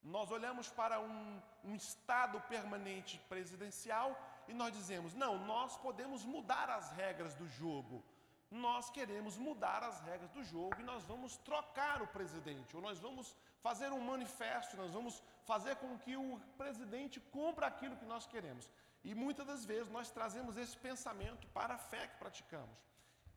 Nós 0.02 0.31
olhamos 0.31 0.69
para 0.69 1.00
um, 1.00 1.42
um 1.64 1.75
estado 1.75 2.40
permanente 2.42 3.19
presidencial 3.28 4.09
e 4.47 4.52
nós 4.52 4.73
dizemos: 4.75 5.14
não, 5.14 5.38
nós 5.47 5.76
podemos 5.78 6.25
mudar 6.25 6.69
as 6.69 6.90
regras 6.92 7.35
do 7.35 7.49
jogo 7.49 8.04
nós 8.52 8.90
queremos 8.90 9.38
mudar 9.38 9.83
as 9.83 9.99
regras 10.00 10.31
do 10.31 10.45
jogo 10.45 10.76
e 10.78 10.83
nós 10.83 11.02
vamos 11.04 11.38
trocar 11.38 12.02
o 12.02 12.07
presidente, 12.07 12.76
ou 12.76 12.83
nós 12.83 12.99
vamos 12.99 13.35
fazer 13.62 13.90
um 13.90 14.00
manifesto, 14.00 14.76
nós 14.76 14.92
vamos 14.92 15.23
fazer 15.45 15.76
com 15.76 15.99
que 15.99 16.16
o 16.16 16.38
presidente 16.59 17.19
cumpra 17.19 17.66
aquilo 17.66 17.97
que 17.97 18.04
nós 18.04 18.26
queremos. 18.26 18.69
E 19.04 19.14
muitas 19.14 19.47
das 19.47 19.64
vezes 19.64 19.90
nós 19.90 20.11
trazemos 20.11 20.56
esse 20.56 20.76
pensamento 20.76 21.47
para 21.49 21.75
a 21.75 21.78
fé 21.78 22.06
que 22.06 22.18
praticamos. 22.18 22.78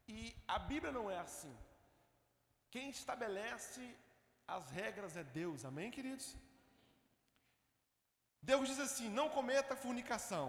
E 0.07 0.35
a 0.47 0.59
Bíblia 0.59 0.91
não 0.91 1.09
é 1.09 1.17
assim. 1.17 1.55
Quem 2.69 2.89
estabelece 2.89 3.95
as 4.47 4.69
regras 4.69 5.17
é 5.17 5.23
Deus, 5.23 5.65
amém, 5.65 5.89
queridos? 5.89 6.35
Deus 8.41 8.67
diz 8.67 8.79
assim: 8.79 9.09
não 9.09 9.27
cometa 9.29 9.75
fornicação. 9.75 10.47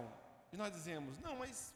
E 0.51 0.57
nós 0.57 0.71
dizemos: 0.71 1.17
não, 1.19 1.35
mas 1.37 1.73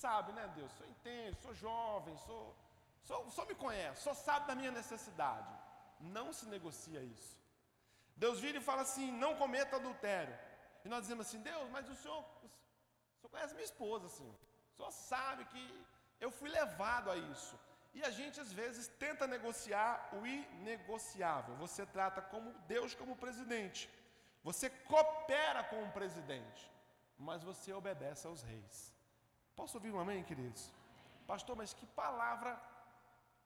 sabe, 0.00 0.32
né, 0.32 0.50
Deus? 0.54 0.70
Só 0.78 0.84
entende, 0.84 1.36
sou 1.42 1.54
jovem, 1.54 2.16
sou, 2.26 2.56
só, 3.02 3.28
só 3.30 3.44
me 3.44 3.54
conhece, 3.54 4.02
só 4.02 4.14
sabe 4.14 4.46
da 4.46 4.54
minha 4.54 4.70
necessidade. 4.70 5.52
Não 6.00 6.32
se 6.32 6.46
negocia 6.46 7.02
isso. 7.02 7.36
Deus 8.16 8.40
vira 8.40 8.58
e 8.58 8.62
fala 8.62 8.82
assim: 8.82 9.10
não 9.12 9.36
cometa 9.36 9.76
adultério. 9.76 10.36
E 10.84 10.88
nós 10.88 11.02
dizemos 11.02 11.26
assim: 11.26 11.40
Deus, 11.40 11.68
mas 11.70 11.88
o 11.88 11.94
senhor, 11.94 12.20
o 12.20 13.18
senhor 13.18 13.30
conhece 13.30 13.54
minha 13.54 13.64
esposa, 13.64 14.06
assim. 14.06 14.30
O 14.72 14.76
senhor 14.76 14.92
sabe 14.92 15.44
que 15.46 15.64
eu 16.20 16.30
fui 16.30 16.48
levado 16.48 17.10
a 17.10 17.16
isso. 17.16 17.58
E 17.92 18.02
a 18.04 18.10
gente 18.10 18.40
às 18.40 18.52
vezes 18.52 18.86
tenta 19.04 19.26
negociar 19.26 20.10
o 20.12 20.26
inegociável. 20.26 21.54
Você 21.56 21.84
trata 21.84 22.22
como 22.22 22.52
Deus 22.74 22.94
como 22.94 23.16
presidente. 23.16 23.90
Você 24.42 24.70
coopera 24.70 25.64
com 25.64 25.82
o 25.84 25.92
presidente, 25.92 26.70
mas 27.18 27.42
você 27.42 27.72
obedece 27.72 28.26
aos 28.26 28.42
reis. 28.42 28.94
Posso 29.54 29.76
ouvir 29.76 29.90
um 29.92 30.00
amém, 30.00 30.22
queridos? 30.24 30.72
Pastor, 31.26 31.56
mas 31.56 31.74
que 31.74 31.86
palavra 31.86 32.58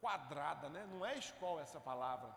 quadrada, 0.00 0.68
né? 0.68 0.86
Não 0.92 1.04
é 1.04 1.18
escola 1.18 1.62
essa 1.62 1.80
palavra. 1.80 2.30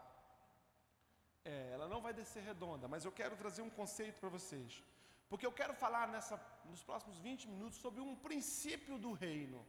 É, 1.46 1.72
ela 1.74 1.88
não 1.88 2.02
vai 2.02 2.14
descer 2.14 2.44
redonda, 2.44 2.88
mas 2.88 3.06
eu 3.06 3.12
quero 3.12 3.36
trazer 3.36 3.62
um 3.62 3.70
conceito 3.70 4.20
para 4.20 4.30
vocês. 4.30 4.84
Porque 5.30 5.46
eu 5.46 5.52
quero 5.52 5.74
falar 5.74 6.08
nessa, 6.08 6.40
nos 6.66 6.84
próximos 6.84 7.18
20 7.20 7.48
minutos 7.48 7.80
sobre 7.80 8.02
um 8.02 8.16
princípio 8.16 8.98
do 8.98 9.12
reino. 9.14 9.66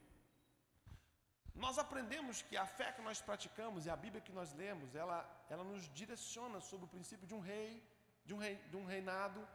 Nós 1.55 1.77
aprendemos 1.77 2.41
que 2.41 2.55
a 2.55 2.65
fé 2.65 2.91
que 2.91 3.01
nós 3.01 3.21
praticamos 3.21 3.85
e 3.85 3.89
a 3.89 3.95
Bíblia 3.95 4.21
que 4.21 4.31
nós 4.31 4.53
lemos, 4.53 4.95
ela, 4.95 5.19
ela 5.49 5.63
nos 5.63 5.89
direciona 5.93 6.61
sobre 6.61 6.85
o 6.85 6.89
princípio 6.89 7.27
de 7.27 7.33
um 7.33 7.39
rei, 7.39 7.83
de 8.25 8.33
um, 8.33 8.37
rei, 8.37 8.55
de 8.71 8.77
um 8.77 8.85
reinado 8.85 9.45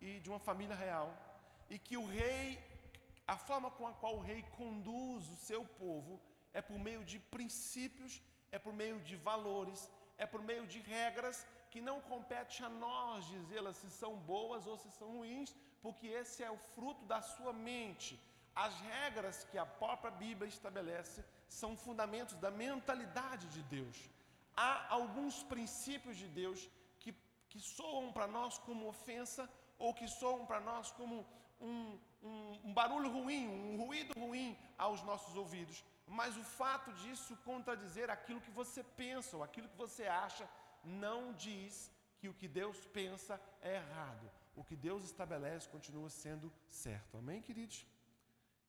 e 0.00 0.18
de 0.18 0.28
uma 0.28 0.40
família 0.40 0.74
real. 0.74 1.16
E 1.70 1.78
que 1.78 1.96
o 1.96 2.06
rei 2.06 2.58
a 3.26 3.36
forma 3.36 3.70
com 3.70 3.86
a 3.86 3.92
qual 3.92 4.16
o 4.16 4.20
rei 4.20 4.42
conduz 4.56 5.28
o 5.28 5.36
seu 5.36 5.64
povo 5.64 6.20
é 6.52 6.60
por 6.60 6.78
meio 6.78 7.04
de 7.04 7.18
princípios, 7.18 8.20
é 8.50 8.58
por 8.58 8.72
meio 8.72 9.00
de 9.00 9.16
valores, 9.16 9.88
é 10.18 10.26
por 10.26 10.42
meio 10.42 10.66
de 10.66 10.80
regras 10.80 11.46
que 11.72 11.80
não 11.80 11.98
compete 12.12 12.62
a 12.62 12.68
nós 12.68 13.26
dizê-las 13.34 13.76
se 13.82 13.90
são 13.90 14.12
boas 14.32 14.66
ou 14.70 14.76
se 14.82 14.90
são 14.98 15.08
ruins, 15.16 15.50
porque 15.84 16.06
esse 16.06 16.42
é 16.48 16.50
o 16.50 16.62
fruto 16.74 17.02
da 17.12 17.20
sua 17.22 17.52
mente. 17.70 18.12
As 18.54 18.74
regras 18.80 19.36
que 19.50 19.56
a 19.56 19.64
própria 19.64 20.10
Bíblia 20.10 20.48
estabelece 20.56 21.24
são 21.48 21.70
fundamentos 21.84 22.34
da 22.44 22.50
mentalidade 22.50 23.46
de 23.54 23.62
Deus. 23.76 23.96
Há 24.54 24.72
alguns 24.98 25.42
princípios 25.54 26.18
de 26.22 26.28
Deus 26.28 26.68
que, 27.00 27.14
que 27.48 27.58
soam 27.58 28.12
para 28.12 28.26
nós 28.26 28.58
como 28.58 28.86
ofensa 28.94 29.48
ou 29.78 29.94
que 29.94 30.06
soam 30.06 30.44
para 30.44 30.60
nós 30.60 30.92
como 30.92 31.26
um, 31.58 31.98
um, 32.22 32.60
um 32.66 32.74
barulho 32.74 33.10
ruim, 33.10 33.48
um 33.48 33.76
ruído 33.82 34.12
ruim 34.24 34.58
aos 34.76 35.02
nossos 35.02 35.34
ouvidos, 35.36 35.82
mas 36.06 36.36
o 36.36 36.44
fato 36.44 36.92
disso 37.00 37.34
contradizer 37.46 38.10
aquilo 38.10 38.42
que 38.42 38.50
você 38.50 38.82
pensa 38.82 39.38
ou 39.38 39.42
aquilo 39.42 39.70
que 39.70 39.82
você 39.86 40.06
acha 40.06 40.46
não 40.84 41.32
diz 41.32 41.90
que 42.18 42.28
o 42.28 42.34
que 42.34 42.48
Deus 42.48 42.78
pensa 42.86 43.40
é 43.60 43.76
errado. 43.76 44.30
O 44.54 44.64
que 44.64 44.76
Deus 44.76 45.02
estabelece 45.04 45.68
continua 45.68 46.08
sendo 46.10 46.52
certo. 46.68 47.16
Amém, 47.16 47.40
queridos? 47.40 47.86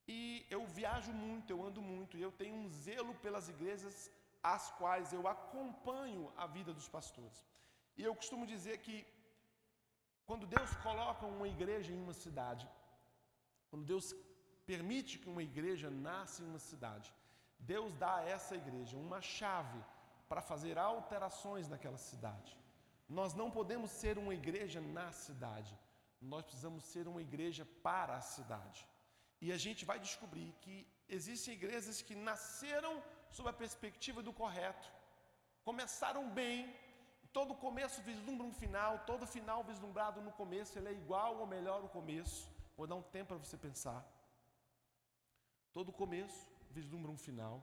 E 0.08 0.46
eu 0.50 0.65
viajo 0.65 1.12
muito, 1.12 1.51
eu 1.51 1.65
ando 1.65 1.82
muito, 1.82 2.17
e 2.17 2.22
eu 2.22 2.32
tenho 2.32 2.55
um 2.55 2.70
zelo 2.70 3.13
pelas 3.15 3.48
igrejas 3.50 4.12
às 4.41 4.70
quais 4.72 5.13
eu 5.13 5.27
acompanho 5.27 6.32
a 6.36 6.46
vida 6.46 6.74
dos 6.74 6.88
pastores. 6.88 7.46
E 7.98 8.03
eu 8.03 8.15
costumo 8.15 8.46
dizer 8.46 8.79
que 8.79 9.05
quando 10.25 10.46
Deus 10.48 10.74
coloca 10.77 11.25
uma 11.25 11.48
igreja 11.48 11.91
em 11.91 12.01
uma 12.01 12.13
cidade, 12.13 12.67
quando 13.70 13.86
Deus 13.86 14.13
permite 14.65 15.20
que 15.20 15.29
uma 15.29 15.43
igreja 15.43 15.89
nasça 15.89 16.41
em 16.41 16.48
uma 16.48 16.60
cidade, 16.60 17.13
Deus 17.60 17.93
dá 17.96 18.17
a 18.17 18.25
essa 18.36 18.55
igreja 18.55 18.98
uma 18.98 19.22
chave 19.22 19.82
para 20.33 20.41
fazer 20.41 20.79
alterações 20.79 21.67
naquela 21.71 21.99
cidade. 22.09 22.51
Nós 23.17 23.35
não 23.39 23.51
podemos 23.57 23.91
ser 23.91 24.17
uma 24.21 24.33
igreja 24.33 24.81
na 24.81 25.11
cidade, 25.11 25.73
nós 26.19 26.43
precisamos 26.45 26.83
ser 26.85 27.07
uma 27.11 27.21
igreja 27.21 27.63
para 27.87 28.15
a 28.15 28.21
cidade. 28.35 28.79
E 29.39 29.51
a 29.51 29.59
gente 29.65 29.85
vai 29.85 29.99
descobrir 29.99 30.49
que 30.63 30.75
existem 31.07 31.53
igrejas 31.53 32.01
que 32.01 32.15
nasceram 32.15 32.93
sob 33.29 33.47
a 33.47 33.59
perspectiva 33.61 34.23
do 34.23 34.33
correto, 34.41 34.91
começaram 35.63 36.27
bem, 36.41 36.75
todo 37.31 37.61
começo 37.67 38.01
vislumbra 38.01 38.47
um 38.47 38.55
final, 38.63 38.91
todo 39.11 39.31
final 39.37 39.63
vislumbrado 39.63 40.19
no 40.19 40.31
começo, 40.31 40.79
ele 40.79 40.89
é 40.89 40.99
igual 41.03 41.37
ou 41.41 41.45
melhor 41.55 41.83
o 41.83 41.93
começo. 41.99 42.51
Vou 42.75 42.87
dar 42.87 42.95
um 42.95 43.07
tempo 43.17 43.27
para 43.27 43.43
você 43.45 43.55
pensar. 43.55 44.03
Todo 45.71 45.99
começo 46.03 46.41
vislumbra 46.71 47.11
um 47.11 47.23
final, 47.29 47.55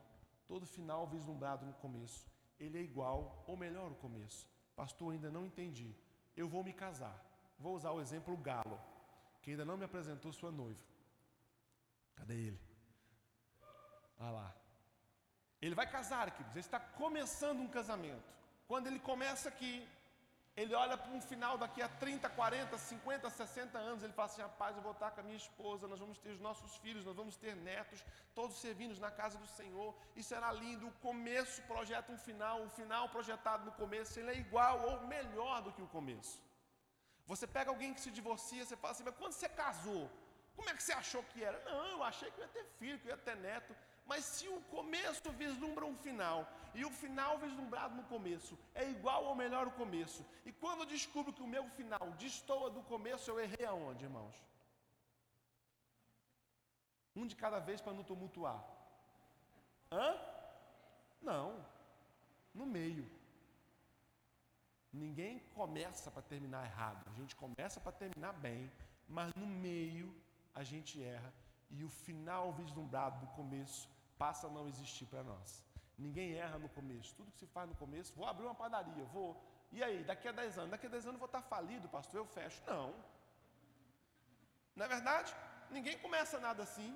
todo 0.47 0.65
final 0.65 1.05
vislumbrado 1.05 1.65
no 1.65 1.73
começo. 1.73 2.30
Ele 2.63 2.77
é 2.77 2.81
igual 2.81 3.43
ou 3.47 3.57
melhor 3.57 3.91
o 3.91 3.95
começo. 3.95 4.47
Pastor, 4.75 5.13
ainda 5.13 5.31
não 5.31 5.45
entendi. 5.47 5.95
Eu 6.37 6.47
vou 6.47 6.63
me 6.63 6.71
casar. 6.71 7.17
Vou 7.57 7.75
usar 7.75 7.91
o 7.91 7.99
exemplo 7.99 8.37
Galo, 8.37 8.79
que 9.41 9.51
ainda 9.51 9.65
não 9.65 9.77
me 9.77 9.85
apresentou 9.85 10.31
sua 10.31 10.51
noiva. 10.51 10.83
Cadê 12.15 12.35
ele? 12.35 12.61
Ah 14.19 14.29
lá. 14.29 14.55
Ele 15.59 15.73
vai 15.73 15.87
casar, 15.89 16.29
queridos. 16.31 16.55
Ele 16.55 16.59
está 16.59 16.79
começando 16.79 17.59
um 17.59 17.67
casamento. 17.67 18.31
Quando 18.67 18.87
ele 18.87 18.99
começa 18.99 19.49
aqui, 19.49 19.87
Ele 20.55 20.75
olha 20.75 20.97
para 20.97 21.11
um 21.11 21.21
final 21.21 21.57
daqui 21.57 21.81
a 21.81 21.87
30, 21.87 22.29
40, 22.29 22.77
50, 22.77 23.29
60 23.29 23.77
anos, 23.77 24.03
ele 24.03 24.11
fala 24.11 24.27
assim: 24.29 24.41
rapaz, 24.41 24.75
eu 24.75 24.83
vou 24.83 24.91
estar 24.91 25.11
com 25.11 25.21
a 25.21 25.23
minha 25.23 25.37
esposa, 25.37 25.87
nós 25.87 25.99
vamos 25.99 26.17
ter 26.17 26.29
os 26.29 26.41
nossos 26.41 26.75
filhos, 26.77 27.05
nós 27.05 27.15
vamos 27.15 27.37
ter 27.37 27.55
netos, 27.55 28.03
todos 28.35 28.57
servindo 28.57 28.99
na 28.99 29.09
casa 29.09 29.37
do 29.37 29.47
Senhor, 29.47 29.95
e 30.15 30.21
será 30.21 30.51
lindo. 30.51 30.87
O 30.87 30.91
começo 31.07 31.61
projeta 31.63 32.11
um 32.11 32.17
final, 32.17 32.63
o 32.63 32.69
final 32.69 33.07
projetado 33.09 33.63
no 33.63 33.71
começo, 33.71 34.19
ele 34.19 34.31
é 34.31 34.35
igual 34.35 34.81
ou 34.89 35.07
melhor 35.07 35.61
do 35.61 35.71
que 35.71 35.81
o 35.81 35.87
começo. 35.87 36.41
Você 37.25 37.47
pega 37.47 37.69
alguém 37.71 37.93
que 37.93 38.01
se 38.01 38.11
divorcia, 38.11 38.65
você 38.65 38.75
fala 38.75 38.91
assim: 38.91 39.03
mas 39.03 39.15
quando 39.15 39.31
você 39.31 39.47
casou, 39.47 40.11
como 40.55 40.69
é 40.69 40.73
que 40.73 40.83
você 40.83 40.91
achou 40.91 41.23
que 41.23 41.43
era? 41.43 41.59
Não, 41.63 41.87
eu 41.91 42.03
achei 42.03 42.29
que 42.29 42.39
eu 42.39 42.45
ia 42.45 42.51
ter 42.51 42.65
filho, 42.77 42.99
que 42.99 43.07
eu 43.07 43.11
ia 43.11 43.17
ter 43.17 43.37
neto. 43.37 43.73
Mas 44.11 44.25
se 44.25 44.45
o 44.55 44.59
começo 44.75 45.31
vislumbra 45.41 45.85
um 45.85 45.95
final 46.05 46.39
e 46.77 46.83
o 46.87 46.91
final 47.01 47.37
vislumbrado 47.43 47.95
no 47.95 48.03
começo 48.13 48.59
é 48.75 48.83
igual 48.95 49.21
ou 49.29 49.35
melhor 49.41 49.65
o 49.67 49.77
começo, 49.81 50.25
e 50.45 50.51
quando 50.51 50.81
eu 50.81 50.85
descubro 50.85 51.31
que 51.31 51.45
o 51.45 51.51
meu 51.53 51.63
final 51.77 52.05
destoa 52.23 52.69
do 52.69 52.81
começo, 52.83 53.31
eu 53.31 53.39
errei 53.39 53.65
aonde, 53.65 54.03
irmãos? 54.03 54.35
Um 57.15 57.25
de 57.25 57.37
cada 57.37 57.59
vez 57.59 57.79
para 57.79 57.93
não 57.93 58.03
tumultuar. 58.03 58.61
Hã? 59.89 60.09
Não. 61.21 61.65
No 62.53 62.65
meio. 62.65 63.09
Ninguém 64.91 65.39
começa 65.55 66.11
para 66.11 66.29
terminar 66.33 66.65
errado. 66.65 67.01
A 67.11 67.13
gente 67.13 67.33
começa 67.33 67.79
para 67.79 67.93
terminar 67.93 68.33
bem, 68.33 68.69
mas 69.07 69.33
no 69.35 69.47
meio 69.47 70.13
a 70.53 70.65
gente 70.65 71.01
erra 71.01 71.33
e 71.69 71.81
o 71.85 71.89
final 71.89 72.51
vislumbrado 72.51 73.17
do 73.25 73.27
começo 73.39 73.89
passa 74.23 74.45
a 74.47 74.51
não 74.57 74.65
existir 74.71 75.05
para 75.11 75.23
nós. 75.31 75.49
Ninguém 76.05 76.27
erra 76.45 76.57
no 76.63 76.69
começo. 76.77 77.09
Tudo 77.17 77.31
que 77.33 77.39
se 77.43 77.47
faz 77.55 77.67
no 77.71 77.75
começo, 77.83 78.13
vou 78.19 78.27
abrir 78.31 78.45
uma 78.49 78.59
padaria, 78.63 79.05
vou. 79.15 79.29
E 79.75 79.79
aí, 79.85 79.97
daqui 80.09 80.27
a 80.31 80.33
10 80.41 80.59
anos? 80.59 80.71
Daqui 80.75 80.87
a 80.89 80.89
10 80.89 81.05
anos 81.07 81.15
eu 81.17 81.23
vou 81.25 81.31
estar 81.31 81.43
falido, 81.53 81.87
pastor, 81.95 82.17
eu 82.21 82.27
fecho. 82.35 82.59
Não. 82.71 82.87
Não 84.75 84.85
é 84.87 84.89
verdade? 84.97 85.31
Ninguém 85.77 85.97
começa 86.05 86.37
nada 86.47 86.61
assim. 86.67 86.89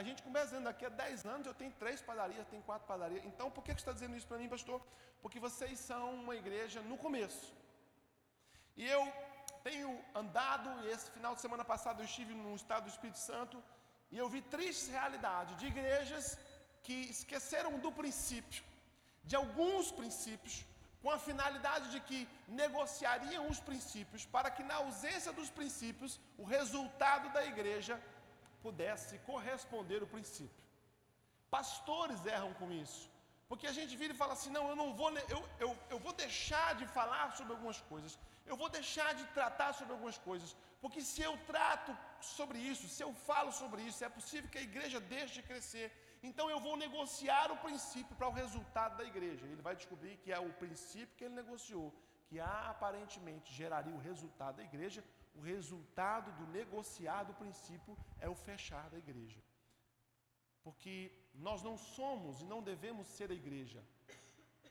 A 0.00 0.02
gente 0.06 0.20
começa 0.26 0.46
dizendo, 0.50 0.64
daqui 0.70 0.84
a 0.86 0.88
10 0.88 1.24
anos 1.34 1.46
eu 1.50 1.54
tenho 1.60 1.72
três 1.82 2.00
padarias, 2.10 2.50
tenho 2.52 2.64
quatro 2.70 2.86
padarias. 2.92 3.24
Então, 3.30 3.48
por 3.56 3.62
que 3.64 3.72
você 3.72 3.82
está 3.84 3.92
dizendo 3.98 4.16
isso 4.18 4.28
para 4.30 4.38
mim, 4.42 4.48
pastor? 4.56 4.80
Porque 5.22 5.38
vocês 5.48 5.78
são 5.90 6.04
uma 6.24 6.34
igreja 6.42 6.80
no 6.90 6.96
começo. 7.04 7.48
E 8.76 8.86
eu 8.96 9.02
tenho 9.68 9.90
andado, 10.22 10.68
e 10.82 10.88
esse 10.94 11.10
final 11.16 11.34
de 11.36 11.42
semana 11.46 11.64
passado 11.72 12.00
eu 12.00 12.08
estive 12.12 12.34
no 12.34 12.54
estado 12.62 12.84
do 12.84 12.94
Espírito 12.96 13.20
Santo, 13.30 13.62
e 14.10 14.18
eu 14.22 14.28
vi 14.28 14.40
tristes 14.54 14.88
realidades 14.88 15.54
de 15.60 15.66
igrejas 15.74 16.24
que 16.86 16.96
esqueceram 17.16 17.78
do 17.78 17.90
princípio, 18.00 18.62
de 19.24 19.36
alguns 19.36 19.90
princípios, 20.00 20.64
com 21.02 21.10
a 21.10 21.18
finalidade 21.18 21.86
de 21.90 22.00
que 22.08 22.28
negociariam 22.62 23.44
os 23.52 23.60
princípios, 23.68 24.24
para 24.24 24.50
que 24.50 24.62
na 24.70 24.76
ausência 24.82 25.32
dos 25.38 25.50
princípios, 25.50 26.20
o 26.38 26.44
resultado 26.44 27.28
da 27.36 27.44
igreja 27.52 27.94
pudesse 28.64 29.18
corresponder 29.30 30.00
ao 30.02 30.12
princípio. 30.16 30.62
Pastores 31.50 32.24
erram 32.24 32.52
com 32.60 32.68
isso, 32.84 33.02
porque 33.48 33.66
a 33.66 33.74
gente 33.78 33.96
vira 34.00 34.12
e 34.14 34.20
fala 34.22 34.34
assim: 34.36 34.52
não, 34.56 34.68
eu 34.72 34.76
não 34.82 34.88
vou, 35.00 35.10
eu, 35.36 35.40
eu, 35.64 35.70
eu 35.90 35.98
vou 35.98 36.12
deixar 36.24 36.68
de 36.80 36.86
falar 36.98 37.24
sobre 37.38 37.52
algumas 37.52 37.80
coisas, 37.92 38.18
eu 38.46 38.56
vou 38.56 38.68
deixar 38.68 39.10
de 39.14 39.24
tratar 39.38 39.72
sobre 39.78 39.92
algumas 39.94 40.18
coisas, 40.28 40.56
porque 40.80 41.02
se 41.10 41.20
eu 41.28 41.34
trato 41.50 41.92
sobre 42.36 42.58
isso, 42.58 42.88
se 42.88 43.02
eu 43.06 43.12
falo 43.28 43.52
sobre 43.52 43.82
isso, 43.88 44.04
é 44.04 44.08
possível 44.08 44.50
que 44.52 44.62
a 44.62 44.68
igreja 44.70 45.00
deixe 45.00 45.34
de 45.34 45.42
crescer. 45.50 45.88
Então 46.22 46.48
eu 46.48 46.60
vou 46.60 46.76
negociar 46.76 47.50
o 47.50 47.56
princípio 47.56 48.14
para 48.16 48.28
o 48.28 48.36
resultado 48.42 48.96
da 48.96 49.04
igreja. 49.04 49.44
Ele 49.46 49.60
vai 49.68 49.74
descobrir 49.74 50.16
que 50.18 50.30
é 50.30 50.38
o 50.38 50.52
princípio 50.52 51.16
que 51.16 51.24
ele 51.24 51.34
negociou, 51.34 51.92
que 52.28 52.38
aparentemente 52.38 53.52
geraria 53.52 53.94
o 53.94 54.04
resultado 54.10 54.56
da 54.56 54.62
igreja. 54.62 55.02
O 55.34 55.40
resultado 55.40 56.30
do 56.38 56.46
negociado 56.52 57.34
princípio 57.34 57.96
é 58.20 58.28
o 58.28 58.34
fechar 58.34 58.88
da 58.90 58.98
igreja. 58.98 59.40
Porque 60.62 61.10
nós 61.34 61.60
não 61.62 61.76
somos 61.76 62.40
e 62.40 62.44
não 62.44 62.62
devemos 62.62 63.08
ser 63.08 63.30
a 63.30 63.34
igreja. 63.34 63.82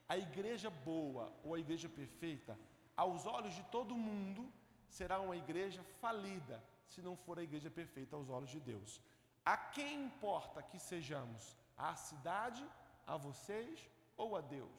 A 0.08 0.18
igreja 0.18 0.70
boa 0.70 1.34
ou 1.44 1.56
a 1.56 1.60
igreja 1.60 1.90
perfeita, 1.90 2.58
aos 2.96 3.26
olhos 3.26 3.54
de 3.54 3.64
todo 3.64 3.96
mundo, 3.96 4.52
será 4.88 5.20
uma 5.20 5.36
igreja 5.36 5.84
falida, 6.00 6.64
se 6.88 7.02
não 7.02 7.16
for 7.16 7.40
a 7.40 7.44
igreja 7.44 7.70
perfeita 7.70 8.16
aos 8.16 8.30
olhos 8.30 8.50
de 8.50 8.60
Deus. 8.60 9.02
A 9.44 9.58
quem 9.58 10.06
importa 10.06 10.62
que 10.62 10.80
sejamos? 10.80 11.58
À 11.76 11.96
cidade, 11.96 12.64
a 13.08 13.18
vocês 13.18 13.90
ou 14.16 14.36
a 14.36 14.42
Deus? 14.42 14.72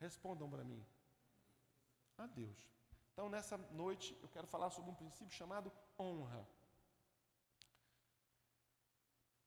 Respondam 0.00 0.50
para 0.50 0.64
mim. 0.64 0.84
A 2.18 2.26
Deus. 2.26 2.58
Então, 3.12 3.28
nessa 3.28 3.56
noite, 3.56 4.16
eu 4.22 4.28
quero 4.28 4.46
falar 4.46 4.70
sobre 4.70 4.90
um 4.90 4.94
princípio 4.94 5.32
chamado 5.32 5.72
honra. 5.98 6.46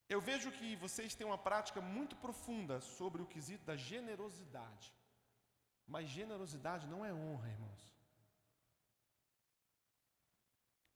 Eu 0.07 0.21
vejo 0.21 0.51
que 0.51 0.75
vocês 0.75 1.15
têm 1.15 1.25
uma 1.27 1.37
prática 1.37 1.81
muito 1.81 2.15
profunda 2.15 2.79
sobre 2.79 3.21
o 3.21 3.25
quesito 3.25 3.65
da 3.65 3.75
generosidade. 3.75 4.93
Mas 5.85 6.07
generosidade 6.07 6.87
não 6.87 7.03
é 7.03 7.13
honra, 7.13 7.49
irmãos. 7.49 7.93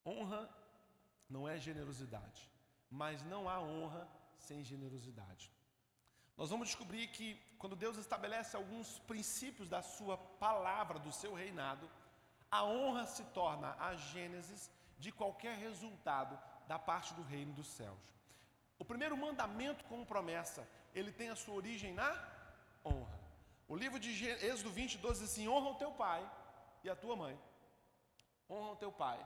Honra 0.06 0.50
não 1.30 1.48
é 1.48 1.58
generosidade 1.60 2.57
mas 2.90 3.24
não 3.24 3.50
há 3.50 3.60
honra 3.60 4.08
sem 4.38 4.64
generosidade. 4.64 5.52
Nós 6.38 6.50
vamos 6.50 6.68
descobrir 6.68 7.08
que 7.08 7.36
quando 7.58 7.76
Deus 7.76 7.98
estabelece 7.98 8.56
alguns 8.56 9.00
princípios 9.00 9.68
da 9.70 9.82
sua 9.82 10.18
palavra, 10.18 11.00
do 11.00 11.12
seu 11.12 11.34
reinado, 11.34 11.90
a 12.52 12.64
honra 12.64 13.06
se 13.06 13.24
torna 13.26 13.76
a 13.80 13.96
gênesis 13.96 14.72
de 14.98 15.12
qualquer 15.12 15.58
resultado 15.58 16.40
da 16.68 16.78
parte 16.78 17.14
do 17.14 17.24
reino 17.24 17.54
dos 17.54 17.68
céus. 17.68 18.00
O 18.80 18.86
primeiro 18.86 19.18
mandamento 19.18 19.84
como 19.86 20.06
promessa, 20.06 20.68
ele 20.94 21.12
tem 21.12 21.30
a 21.30 21.36
sua 21.36 21.56
origem 21.56 21.94
na 21.94 22.10
honra. 22.86 23.20
O 23.68 23.76
livro 23.76 24.00
de 24.00 24.10
Êxodo 24.26 24.70
20, 24.70 24.98
12 25.00 25.20
diz 25.22 25.32
assim: 25.32 25.48
honra 25.48 25.72
o 25.72 25.76
teu 25.76 25.92
pai 25.92 26.30
e 26.84 26.90
a 26.90 26.96
tua 26.96 27.16
mãe. 27.16 27.38
Honra 28.50 28.72
o 28.72 28.76
teu 28.76 28.92
pai 28.92 29.20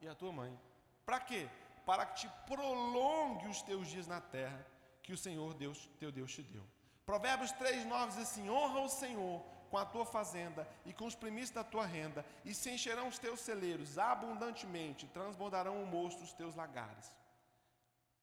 e 0.00 0.08
a 0.08 0.14
tua 0.14 0.32
mãe. 0.32 0.58
Para 1.04 1.20
quê? 1.20 1.48
Para 1.84 2.06
que 2.06 2.20
te 2.20 2.28
prolongue 2.46 3.48
os 3.48 3.62
teus 3.62 3.88
dias 3.88 4.06
na 4.06 4.20
terra 4.20 4.66
que 5.02 5.12
o 5.12 5.16
Senhor 5.16 5.54
Deus, 5.54 5.88
teu 5.98 6.12
Deus 6.12 6.32
te 6.32 6.42
deu. 6.42 6.64
Provérbios 7.04 7.52
3, 7.52 7.84
9 7.84 8.12
diz 8.12 8.22
assim: 8.22 8.48
honra 8.48 8.80
o 8.80 8.88
Senhor 8.88 9.42
com 9.70 9.78
a 9.78 9.86
tua 9.86 10.04
fazenda 10.04 10.68
e 10.84 10.92
com 10.92 11.06
os 11.06 11.14
primícios 11.14 11.50
da 11.50 11.64
tua 11.64 11.86
renda, 11.86 12.24
e 12.44 12.54
se 12.54 12.70
encherão 12.70 13.08
os 13.08 13.18
teus 13.18 13.40
celeiros 13.40 13.98
abundantemente, 13.98 15.06
transbordarão 15.08 15.82
o 15.82 15.86
mosto 15.86 16.22
os 16.22 16.32
teus 16.34 16.54
lagares. 16.54 17.10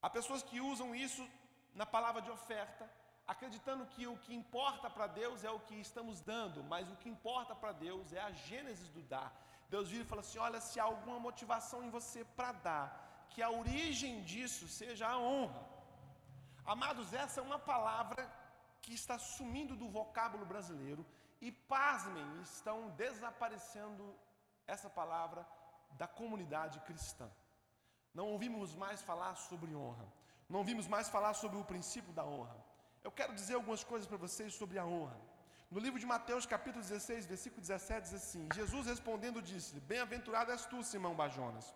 Há 0.02 0.10
pessoas 0.10 0.44
que 0.44 0.62
usam 0.62 0.96
isso 0.96 1.28
na 1.74 1.86
palavra 1.86 2.22
de 2.22 2.30
oferta, 2.30 2.90
acreditando 3.28 3.86
que 3.88 4.06
o 4.08 4.16
que 4.18 4.34
importa 4.34 4.90
para 4.90 5.08
Deus 5.08 5.44
é 5.44 5.50
o 5.50 5.60
que 5.60 5.76
estamos 5.76 6.22
dando, 6.22 6.64
mas 6.64 6.90
o 6.90 6.96
que 6.98 7.10
importa 7.10 7.56
para 7.56 7.72
Deus 7.72 8.14
é 8.14 8.22
a 8.22 8.32
gênese 8.32 8.86
do 8.90 9.02
dar. 9.02 9.34
Deus 9.70 9.90
vira 9.90 10.04
e 10.04 10.08
fala 10.08 10.22
assim: 10.22 10.38
olha, 10.38 10.62
se 10.62 10.80
há 10.80 10.84
alguma 10.84 11.20
motivação 11.20 11.84
em 11.84 11.90
você 11.90 12.24
para 12.24 12.52
dar, 12.52 13.09
que 13.32 13.42
a 13.42 13.50
origem 13.62 14.14
disso 14.30 14.68
seja 14.68 15.08
a 15.08 15.18
honra. 15.18 15.62
Amados, 16.74 17.14
essa 17.14 17.40
é 17.40 17.44
uma 17.44 17.60
palavra 17.74 18.24
que 18.82 18.94
está 18.94 19.18
sumindo 19.18 19.76
do 19.82 19.88
vocábulo 19.98 20.46
brasileiro 20.46 21.04
e, 21.42 21.52
pasmem, 21.52 22.28
estão 22.42 22.78
desaparecendo 23.04 24.04
essa 24.68 24.90
palavra 25.00 25.42
da 26.02 26.08
comunidade 26.08 26.80
cristã. 26.82 27.30
Não 28.14 28.28
ouvimos 28.34 28.76
mais 28.76 29.02
falar 29.02 29.34
sobre 29.36 29.74
honra, 29.76 30.08
não 30.48 30.60
ouvimos 30.60 30.88
mais 30.88 31.10
falar 31.16 31.34
sobre 31.34 31.58
o 31.58 31.66
princípio 31.72 32.14
da 32.14 32.26
honra. 32.26 32.58
Eu 33.04 33.12
quero 33.12 33.34
dizer 33.34 33.56
algumas 33.56 33.84
coisas 33.84 34.08
para 34.08 34.18
vocês 34.18 34.54
sobre 34.54 34.78
a 34.78 34.86
honra. 34.86 35.18
No 35.72 35.80
livro 35.80 36.00
de 36.00 36.06
Mateus, 36.06 36.46
capítulo 36.46 36.84
16, 36.84 37.28
versículo 37.34 37.62
17, 37.62 38.02
diz 38.02 38.14
assim: 38.22 38.48
Jesus 38.54 38.88
respondendo 38.88 39.42
disse-lhe: 39.42 39.82
Bem-aventurado 39.92 40.52
és 40.52 40.66
tu, 40.66 40.84
Simão 40.84 41.16
Bajonas 41.16 41.68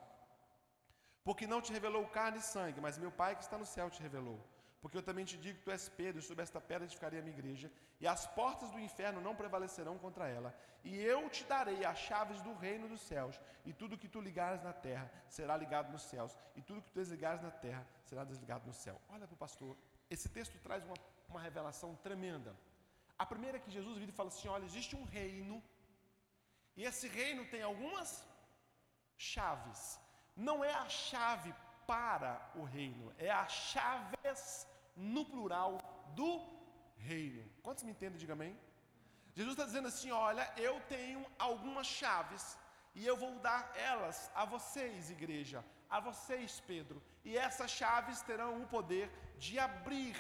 porque 1.23 1.47
não 1.47 1.61
te 1.61 1.71
revelou 1.71 2.05
carne 2.07 2.39
e 2.39 2.41
sangue, 2.41 2.81
mas 2.81 2.97
meu 2.97 3.11
Pai 3.11 3.35
que 3.35 3.43
está 3.43 3.57
no 3.57 3.65
céu 3.65 3.89
te 3.89 4.01
revelou. 4.01 4.39
Porque 4.83 4.97
eu 4.97 5.03
também 5.09 5.23
te 5.23 5.37
digo 5.37 5.59
que 5.59 5.63
tu 5.63 5.71
és 5.71 5.87
Pedro, 5.87 6.19
e 6.19 6.21
sobre 6.21 6.43
esta 6.43 6.59
pedra 6.59 6.83
edificarei 6.83 7.19
a 7.19 7.21
minha 7.23 7.37
igreja, 7.37 7.71
e 8.01 8.05
as 8.05 8.27
portas 8.27 8.69
do 8.69 8.79
inferno 8.87 9.21
não 9.21 9.33
prevalecerão 9.33 9.97
contra 9.97 10.27
ela. 10.27 10.53
E 10.83 10.93
eu 11.13 11.29
te 11.29 11.45
darei 11.45 11.85
as 11.85 11.97
chaves 11.97 12.41
do 12.41 12.53
reino 12.53 12.89
dos 12.89 12.99
céus, 12.99 13.39
e 13.63 13.71
tudo 13.71 13.97
que 13.97 14.09
tu 14.09 14.19
ligares 14.19 14.61
na 14.61 14.73
terra 14.73 15.09
será 15.29 15.55
ligado 15.55 15.89
nos 15.89 16.01
céus, 16.01 16.35
e 16.53 16.61
tudo 16.61 16.81
que 16.81 16.91
tu 16.91 16.99
desligares 16.99 17.41
na 17.41 17.49
terra 17.49 17.87
será 18.03 18.25
desligado 18.25 18.67
no 18.67 18.73
céu. 18.73 18.99
Olha 19.07 19.25
para 19.25 19.35
o 19.35 19.37
pastor, 19.37 19.77
esse 20.09 20.27
texto 20.27 20.59
traz 20.59 20.83
uma, 20.83 20.95
uma 21.29 21.39
revelação 21.39 21.95
tremenda. 21.95 22.53
A 23.17 23.25
primeira 23.25 23.55
é 23.59 23.61
que 23.61 23.71
Jesus 23.71 23.97
vira 23.97 24.11
e 24.11 24.13
fala 24.13 24.27
assim: 24.27 24.49
olha, 24.49 24.65
existe 24.65 24.97
um 24.97 25.05
reino, 25.05 25.63
e 26.75 26.83
esse 26.83 27.07
reino 27.07 27.45
tem 27.45 27.61
algumas 27.61 28.27
chaves 29.15 30.02
não 30.35 30.63
é 30.63 30.73
a 30.73 30.87
chave 30.89 31.53
para 31.85 32.51
o 32.55 32.63
reino, 32.63 33.13
é 33.17 33.29
a 33.29 33.47
chaves 33.47 34.67
no 34.95 35.25
plural 35.25 35.77
do 36.15 36.41
reino. 36.97 37.43
Quantos 37.61 37.83
me 37.83 37.91
entendem? 37.91 38.17
Diga 38.17 38.33
amém. 38.33 38.57
Jesus 39.33 39.53
está 39.53 39.65
dizendo 39.65 39.87
assim: 39.87 40.11
olha, 40.11 40.51
eu 40.57 40.79
tenho 40.81 41.25
algumas 41.37 41.87
chaves 41.87 42.57
e 42.95 43.05
eu 43.05 43.15
vou 43.17 43.33
dar 43.39 43.71
elas 43.75 44.31
a 44.35 44.45
vocês, 44.45 45.09
igreja, 45.09 45.63
a 45.89 45.99
vocês, 45.99 46.61
Pedro, 46.71 47.01
e 47.25 47.37
essas 47.37 47.71
chaves 47.71 48.21
terão 48.21 48.61
o 48.61 48.67
poder 48.67 49.09
de 49.37 49.57
abrir, 49.59 50.15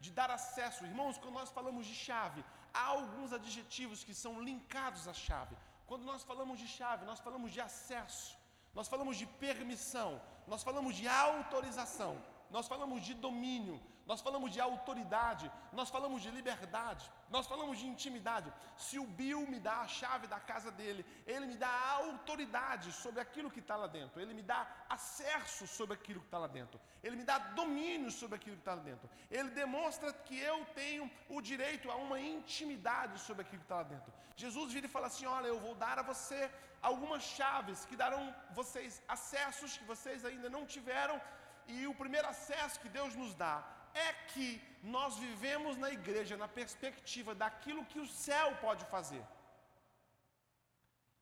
de 0.00 0.10
dar 0.18 0.30
acesso. 0.30 0.84
Irmãos, 0.84 1.18
quando 1.18 1.34
nós 1.34 1.50
falamos 1.50 1.86
de 1.86 1.94
chave, 1.94 2.44
há 2.72 2.84
alguns 2.98 3.32
adjetivos 3.32 4.04
que 4.04 4.14
são 4.14 4.40
linkados 4.48 5.08
à 5.08 5.14
chave. 5.14 5.56
Quando 5.86 6.04
nós 6.04 6.22
falamos 6.22 6.58
de 6.58 6.68
chave, 6.68 7.06
nós 7.10 7.20
falamos 7.26 7.50
de 7.50 7.60
acesso, 7.68 8.36
nós 8.78 8.86
falamos 8.86 9.16
de 9.16 9.26
permissão, 9.26 10.20
nós 10.46 10.62
falamos 10.62 10.94
de 10.94 11.08
autorização, 11.08 12.16
nós 12.50 12.66
falamos 12.66 13.02
de 13.02 13.14
domínio, 13.14 13.80
nós 14.06 14.20
falamos 14.26 14.50
de 14.54 14.60
autoridade, 14.60 15.50
nós 15.78 15.90
falamos 15.94 16.22
de 16.22 16.30
liberdade, 16.30 17.04
nós 17.28 17.46
falamos 17.46 17.78
de 17.78 17.86
intimidade. 17.86 18.50
Se 18.84 18.98
o 18.98 19.06
Bill 19.18 19.42
me 19.46 19.60
dá 19.60 19.80
a 19.80 19.86
chave 19.86 20.26
da 20.26 20.40
casa 20.40 20.70
dele, 20.70 21.04
ele 21.26 21.46
me 21.46 21.56
dá 21.56 21.72
autoridade 21.90 22.90
sobre 22.92 23.20
aquilo 23.20 23.50
que 23.50 23.60
está 23.60 23.76
lá 23.76 23.86
dentro, 23.86 24.18
ele 24.20 24.32
me 24.32 24.42
dá 24.42 24.66
acesso 24.88 25.66
sobre 25.66 25.94
aquilo 25.94 26.20
que 26.20 26.26
está 26.26 26.38
lá 26.38 26.46
dentro, 26.46 26.80
ele 27.02 27.16
me 27.16 27.24
dá 27.24 27.36
domínio 27.60 28.10
sobre 28.10 28.36
aquilo 28.36 28.56
que 28.56 28.62
está 28.62 28.74
lá 28.74 28.82
dentro, 28.82 29.10
ele 29.30 29.50
demonstra 29.50 30.10
que 30.12 30.38
eu 30.38 30.64
tenho 30.74 31.10
o 31.28 31.42
direito 31.42 31.90
a 31.90 31.96
uma 31.96 32.18
intimidade 32.18 33.20
sobre 33.20 33.42
aquilo 33.42 33.60
que 33.60 33.66
está 33.66 33.76
lá 33.76 33.82
dentro. 33.82 34.10
Jesus 34.36 34.72
vira 34.72 34.86
e 34.86 34.94
fala 34.96 35.08
assim: 35.08 35.26
Olha, 35.26 35.48
eu 35.48 35.60
vou 35.60 35.74
dar 35.74 35.98
a 35.98 36.02
você 36.02 36.50
algumas 36.80 37.22
chaves 37.22 37.84
que 37.84 37.96
darão 37.96 38.22
vocês 38.58 39.02
acessos 39.08 39.76
que 39.76 39.84
vocês 39.84 40.24
ainda 40.24 40.48
não 40.48 40.64
tiveram, 40.64 41.20
e 41.68 41.86
o 41.86 41.94
primeiro 42.02 42.28
acesso 42.34 42.80
que 42.82 42.88
Deus 42.98 43.14
nos 43.14 43.34
dá 43.34 43.56
é 43.94 44.12
que 44.30 44.48
nós 44.82 45.16
vivemos 45.24 45.76
na 45.76 45.90
igreja 45.98 46.36
na 46.36 46.48
perspectiva 46.60 47.34
daquilo 47.34 47.88
que 47.90 48.00
o 48.04 48.06
céu 48.06 48.48
pode 48.56 48.84
fazer. 48.86 49.24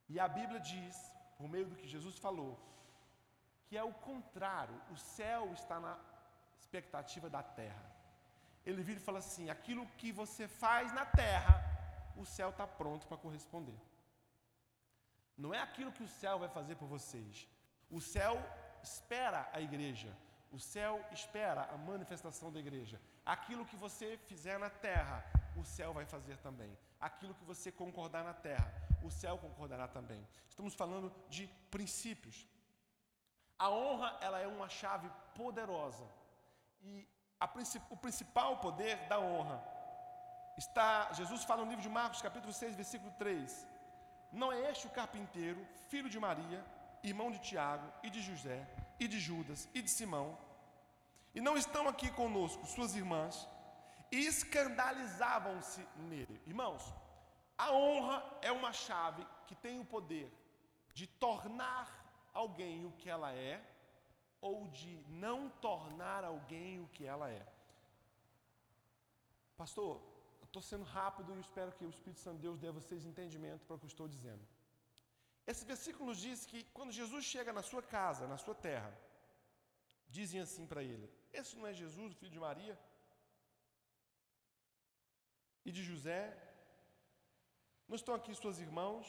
E 0.08 0.20
a 0.20 0.28
Bíblia 0.28 0.60
diz, 0.60 0.96
por 1.36 1.48
meio 1.48 1.66
do 1.66 1.76
que 1.76 1.88
Jesus 1.94 2.18
falou, 2.26 2.52
que 3.66 3.76
é 3.76 3.82
o 3.82 3.92
contrário, 4.10 4.80
o 4.90 4.96
céu 4.96 5.52
está 5.52 5.80
na 5.80 5.98
expectativa 6.60 7.28
da 7.28 7.42
terra. 7.42 7.86
Ele 8.64 8.82
vira 8.82 9.00
e 9.00 9.02
fala 9.08 9.18
assim: 9.18 9.50
aquilo 9.50 9.86
que 9.98 10.12
você 10.12 10.46
faz 10.46 10.92
na 10.92 11.04
terra, 11.04 11.54
o 12.16 12.24
céu 12.24 12.50
está 12.50 12.66
pronto 12.66 13.06
para 13.06 13.16
corresponder. 13.16 13.78
Não 15.36 15.52
é 15.52 15.60
aquilo 15.60 15.92
que 15.92 16.02
o 16.02 16.08
céu 16.20 16.38
vai 16.38 16.48
fazer 16.48 16.76
por 16.76 16.88
vocês. 16.88 17.46
O 17.90 18.00
céu 18.00 18.34
espera 18.82 19.48
a 19.52 19.60
igreja. 19.60 20.12
O 20.56 20.58
céu 20.58 21.04
espera 21.12 21.68
a 21.70 21.76
manifestação 21.76 22.50
da 22.50 22.58
igreja. 22.58 22.98
Aquilo 23.26 23.66
que 23.66 23.76
você 23.76 24.16
fizer 24.26 24.58
na 24.58 24.70
terra, 24.70 25.22
o 25.54 25.62
céu 25.62 25.92
vai 25.92 26.06
fazer 26.06 26.38
também. 26.38 26.72
Aquilo 26.98 27.34
que 27.34 27.44
você 27.44 27.70
concordar 27.70 28.24
na 28.24 28.32
terra, 28.32 28.72
o 29.02 29.10
céu 29.10 29.36
concordará 29.36 29.86
também. 29.86 30.26
Estamos 30.48 30.72
falando 30.72 31.12
de 31.28 31.46
princípios. 31.70 32.48
A 33.58 33.68
honra, 33.68 34.16
ela 34.22 34.38
é 34.38 34.46
uma 34.46 34.66
chave 34.66 35.10
poderosa. 35.34 36.06
E 36.80 37.06
o 37.90 37.96
principal 37.98 38.56
poder 38.56 38.96
da 39.08 39.20
honra 39.20 39.62
está, 40.56 41.12
Jesus 41.12 41.44
fala 41.44 41.64
no 41.64 41.68
livro 41.68 41.82
de 41.82 41.90
Marcos, 41.90 42.22
capítulo 42.22 42.54
6, 42.54 42.74
versículo 42.74 43.12
3. 43.18 43.66
Não 44.32 44.50
é 44.50 44.70
este 44.70 44.86
o 44.86 44.90
carpinteiro, 44.90 45.62
filho 45.90 46.08
de 46.08 46.18
Maria, 46.18 46.64
irmão 47.02 47.30
de 47.30 47.40
Tiago 47.40 47.92
e 48.02 48.08
de 48.08 48.22
José, 48.22 48.66
e 48.98 49.06
de 49.06 49.20
Judas 49.20 49.68
e 49.74 49.82
de 49.82 49.90
Simão, 49.90 50.45
e 51.36 51.40
não 51.40 51.54
estão 51.54 51.86
aqui 51.86 52.10
conosco 52.10 52.66
suas 52.66 52.96
irmãs, 52.96 53.46
e 54.10 54.24
escandalizavam-se 54.24 55.86
nele. 56.08 56.40
Irmãos, 56.46 56.82
a 57.58 57.72
honra 57.72 58.24
é 58.40 58.50
uma 58.50 58.72
chave 58.72 59.22
que 59.46 59.54
tem 59.54 59.78
o 59.78 59.84
poder 59.84 60.32
de 60.94 61.06
tornar 61.06 61.86
alguém 62.32 62.86
o 62.86 62.92
que 62.92 63.10
ela 63.10 63.32
é, 63.34 63.62
ou 64.40 64.66
de 64.68 64.96
não 65.08 65.50
tornar 65.66 66.24
alguém 66.24 66.80
o 66.80 66.88
que 66.88 67.04
ela 67.04 67.28
é. 67.30 67.46
Pastor, 69.58 70.00
eu 70.40 70.46
estou 70.46 70.62
sendo 70.62 70.84
rápido 70.84 71.34
e 71.34 71.40
espero 71.40 71.72
que 71.72 71.84
o 71.84 71.90
Espírito 71.90 72.20
Santo 72.20 72.36
de 72.36 72.42
Deus 72.42 72.58
dê 72.58 72.68
a 72.68 72.72
vocês 72.72 73.04
entendimento 73.04 73.66
para 73.66 73.76
o 73.76 73.78
que 73.78 73.84
eu 73.84 73.94
estou 73.94 74.08
dizendo. 74.08 74.46
Esse 75.46 75.66
versículo 75.66 76.06
nos 76.06 76.18
diz 76.18 76.46
que 76.46 76.64
quando 76.72 76.92
Jesus 76.92 77.26
chega 77.26 77.52
na 77.52 77.62
sua 77.62 77.82
casa, 77.82 78.26
na 78.26 78.38
sua 78.38 78.54
terra, 78.54 78.92
dizem 80.08 80.40
assim 80.40 80.66
para 80.66 80.82
ele: 80.82 81.10
Esse 81.40 81.54
não 81.56 81.66
é 81.70 81.74
Jesus, 81.82 82.12
o 82.12 82.18
filho 82.20 82.34
de 82.36 82.44
Maria? 82.48 82.74
E 85.66 85.72
de 85.76 85.82
José? 85.90 86.22
Não 87.88 87.96
estão 88.00 88.14
aqui 88.14 88.34
suas 88.34 88.58
irmãos? 88.66 89.06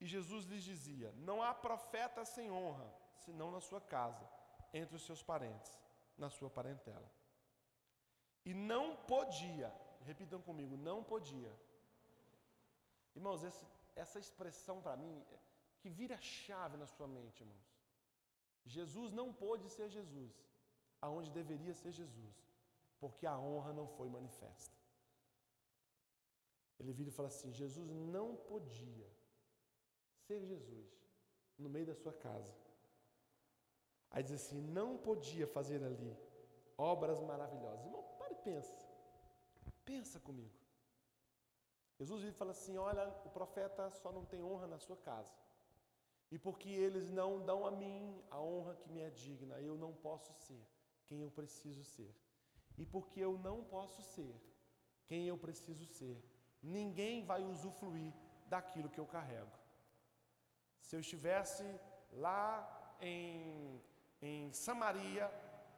E 0.00 0.06
Jesus 0.14 0.44
lhes 0.50 0.64
dizia: 0.72 1.10
Não 1.28 1.36
há 1.42 1.52
profeta 1.66 2.24
sem 2.34 2.50
honra, 2.50 2.88
senão 3.24 3.50
na 3.56 3.60
sua 3.68 3.80
casa, 3.96 4.26
entre 4.80 4.96
os 4.96 5.04
seus 5.08 5.22
parentes, 5.30 5.72
na 6.22 6.28
sua 6.36 6.50
parentela. 6.58 7.10
E 8.44 8.52
não 8.52 8.84
podia, 9.12 9.72
repitam 10.10 10.40
comigo, 10.48 10.76
não 10.76 10.98
podia. 11.12 11.52
Irmãos, 13.14 13.42
esse, 13.42 13.64
essa 13.94 14.18
expressão 14.18 14.82
para 14.82 14.96
mim, 14.96 15.14
é 15.32 15.38
que 15.80 15.88
vira 15.88 16.18
chave 16.20 16.76
na 16.76 16.86
sua 16.86 17.06
mente, 17.06 17.42
irmãos. 17.42 17.68
Jesus 18.64 19.12
não 19.12 19.32
pôde 19.32 19.68
ser 19.68 19.88
Jesus, 19.88 20.32
aonde 21.00 21.30
deveria 21.30 21.74
ser 21.74 21.92
Jesus, 21.92 22.36
porque 22.98 23.26
a 23.26 23.38
honra 23.38 23.72
não 23.72 23.86
foi 23.86 24.08
manifesta. 24.08 24.74
Ele 26.78 26.92
vira 26.92 27.08
e 27.08 27.12
fala 27.12 27.28
assim: 27.28 27.52
Jesus 27.52 27.90
não 27.90 28.36
podia 28.36 29.08
ser 30.26 30.44
Jesus 30.44 30.88
no 31.58 31.68
meio 31.68 31.86
da 31.86 31.94
sua 31.94 32.12
casa. 32.12 32.54
Aí 34.10 34.22
diz 34.22 34.32
assim: 34.32 34.60
não 34.60 34.96
podia 34.98 35.46
fazer 35.46 35.82
ali 35.82 36.16
obras 36.76 37.20
maravilhosas. 37.20 37.84
Irmão, 37.84 38.02
para 38.18 38.32
e 38.32 38.36
pensa. 38.36 38.74
Pensa 39.84 40.18
comigo. 40.20 40.54
Jesus 41.98 42.20
vira 42.22 42.34
e 42.34 42.38
fala 42.38 42.50
assim: 42.50 42.76
olha, 42.76 43.08
o 43.24 43.30
profeta 43.30 43.90
só 43.90 44.10
não 44.10 44.24
tem 44.24 44.42
honra 44.42 44.66
na 44.66 44.78
sua 44.78 44.96
casa. 44.96 45.32
E 46.30 46.38
porque 46.38 46.68
eles 46.68 47.10
não 47.10 47.44
dão 47.44 47.64
a 47.64 47.70
mim 47.70 48.20
a 48.30 48.40
honra 48.40 48.74
que 48.74 48.90
me 48.90 49.00
é 49.00 49.10
digna, 49.10 49.60
eu 49.60 49.76
não 49.76 49.92
posso 49.92 50.32
ser 50.32 50.66
quem 51.06 51.20
eu 51.20 51.30
preciso 51.30 51.84
ser. 51.84 52.12
E 52.76 52.84
porque 52.84 53.20
eu 53.20 53.38
não 53.38 53.62
posso 53.64 54.02
ser 54.02 54.34
quem 55.06 55.26
eu 55.28 55.36
preciso 55.36 55.84
ser, 55.86 56.16
ninguém 56.62 57.24
vai 57.24 57.42
usufruir 57.44 58.12
daquilo 58.46 58.88
que 58.88 58.98
eu 58.98 59.06
carrego. 59.06 59.56
Se 60.80 60.96
eu 60.96 61.00
estivesse 61.00 61.64
lá 62.12 62.96
em, 63.00 63.80
em 64.22 64.52
Samaria, 64.52 65.30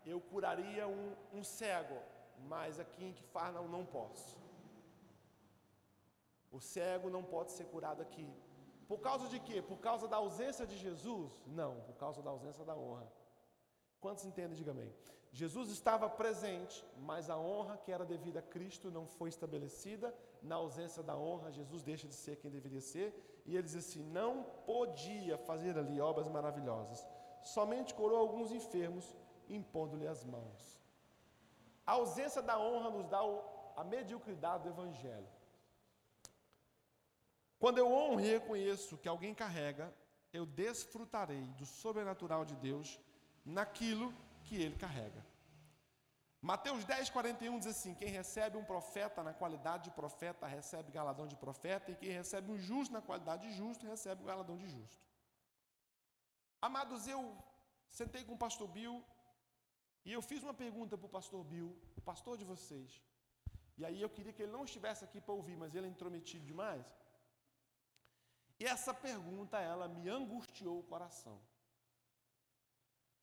eu 0.05 0.21
curaria 0.21 0.87
um, 0.87 1.17
um 1.33 1.43
cego, 1.43 2.01
mas 2.53 2.79
aqui 2.79 3.05
em 3.05 3.13
Kifarnaum 3.13 3.69
não 3.69 3.85
posso. 3.85 4.39
O 6.51 6.61
cego 6.61 7.11
não 7.11 7.25
pode 7.25 7.51
ser 7.53 7.67
curado 7.67 8.01
aqui, 8.01 8.29
por 8.89 9.01
causa 9.01 9.29
de 9.29 9.41
quê? 9.41 9.61
Por 9.61 9.79
causa 9.79 10.07
da 10.07 10.17
ausência 10.17 10.65
de 10.67 10.77
Jesus? 10.77 11.33
Não, 11.47 11.81
por 11.81 11.97
causa 11.97 12.23
da 12.23 12.31
ausência 12.31 12.65
da 12.65 12.77
honra. 12.77 13.11
Quantos 14.01 14.25
entendem? 14.25 14.57
Diga 14.57 14.71
amém. 14.71 14.95
Jesus 15.33 15.71
estava 15.71 16.09
presente, 16.09 16.85
mas 16.99 17.29
a 17.29 17.39
honra 17.39 17.77
que 17.77 17.93
era 17.93 18.05
devida 18.05 18.39
a 18.39 18.43
Cristo 18.43 18.91
não 18.91 19.07
foi 19.07 19.29
estabelecida. 19.29 20.15
Na 20.43 20.57
ausência 20.57 21.03
da 21.03 21.17
honra, 21.17 21.53
Jesus 21.53 21.83
deixa 21.83 22.09
de 22.09 22.15
ser 22.15 22.37
quem 22.37 22.51
deveria 22.51 22.81
ser. 22.81 23.43
E 23.45 23.55
ele 23.55 23.63
diz 23.63 23.77
assim: 23.77 24.03
não 24.03 24.45
podia 24.65 25.37
fazer 25.39 25.77
ali 25.79 26.01
obras 26.01 26.29
maravilhosas. 26.29 27.07
Somente 27.43 27.95
curou 27.95 28.19
alguns 28.19 28.51
enfermos, 28.51 29.15
impondo-lhe 29.49 30.07
as 30.07 30.25
mãos. 30.25 30.81
A 31.87 31.93
ausência 31.93 32.43
da 32.43 32.59
honra 32.59 32.91
nos 32.91 33.07
dá 33.07 33.21
a 33.77 33.85
mediocridade 33.85 34.65
do 34.65 34.71
Evangelho. 34.71 35.29
Quando 37.59 37.79
eu 37.79 37.91
honro 37.91 38.21
e 38.21 38.31
reconheço 38.31 38.99
que 38.99 39.09
alguém 39.09 39.35
carrega, 39.35 39.95
eu 40.33 40.45
desfrutarei 40.45 41.45
do 41.59 41.65
sobrenatural 41.65 42.45
de 42.45 42.57
Deus 42.57 43.01
naquilo 43.45 44.13
que 44.13 44.26
ele 44.55 44.77
carrega. 44.77 45.25
Mateus 46.41 46.85
10, 46.85 47.11
41 47.11 47.59
diz 47.59 47.67
assim: 47.67 47.95
Quem 47.95 48.09
recebe 48.09 48.57
um 48.57 48.65
profeta 48.65 49.23
na 49.23 49.35
qualidade 49.35 49.85
de 49.85 49.91
profeta, 49.91 50.47
recebe 50.47 50.93
galadão 50.93 51.27
de 51.27 51.35
profeta, 51.35 51.91
e 51.91 51.97
quem 51.97 52.11
recebe 52.11 52.53
um 52.53 52.59
justo 52.59 52.93
na 52.93 53.03
qualidade 53.03 53.49
de 53.49 53.53
justo, 53.55 53.87
recebe 53.87 54.23
o 54.23 54.27
galadão 54.27 54.57
de 54.57 54.69
justo. 54.69 55.05
Amados, 56.61 57.07
eu 57.09 57.37
sentei 57.89 58.23
com 58.25 58.35
o 58.35 58.39
pastor 58.39 58.69
Bill 58.69 59.05
e 60.05 60.13
eu 60.13 60.23
fiz 60.23 60.43
uma 60.43 60.55
pergunta 60.55 60.97
para 60.97 61.07
o 61.07 61.09
pastor 61.19 61.43
Bill, 61.45 61.77
o 61.97 62.01
pastor 62.01 62.37
de 62.39 62.45
vocês. 62.45 63.03
E 63.79 63.85
aí 63.85 64.01
eu 64.01 64.09
queria 64.09 64.33
que 64.33 64.43
ele 64.43 64.53
não 64.53 64.65
estivesse 64.65 65.05
aqui 65.05 65.21
para 65.21 65.35
ouvir, 65.35 65.57
mas 65.57 65.75
ele 65.75 65.87
é 65.87 65.91
intrometido 65.91 66.45
demais. 66.45 66.87
E 68.59 68.65
essa 68.65 68.95
pergunta, 68.95 69.59
ela 69.59 69.87
me 69.89 70.09
angustiou 70.09 70.79
o 70.79 70.83
coração. 70.83 71.39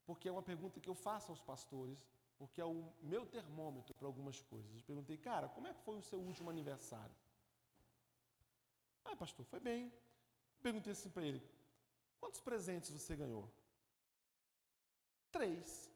Porque 0.06 0.28
é 0.28 0.32
uma 0.32 0.44
pergunta 0.44 0.80
que 0.80 0.90
eu 0.90 0.96
faço 0.96 1.32
aos 1.32 1.42
pastores, 1.42 2.06
porque 2.38 2.60
é 2.60 2.66
o 2.66 2.92
meu 3.02 3.26
termômetro 3.26 3.94
para 3.94 4.08
algumas 4.08 4.42
coisas. 4.42 4.76
Eu 4.76 4.84
perguntei, 4.84 5.18
cara, 5.18 5.48
como 5.50 5.68
é 5.68 5.74
que 5.74 5.82
foi 5.82 5.98
o 5.98 6.02
seu 6.02 6.20
último 6.20 6.50
aniversário? 6.50 7.16
Ah, 9.06 9.16
pastor, 9.16 9.46
foi 9.46 9.60
bem. 9.60 9.92
Perguntei 10.62 10.92
assim 10.92 11.10
para 11.10 11.24
ele: 11.24 11.42
quantos 12.20 12.42
presentes 12.42 12.90
você 12.90 13.16
ganhou? 13.16 13.50
Três. 15.32 15.90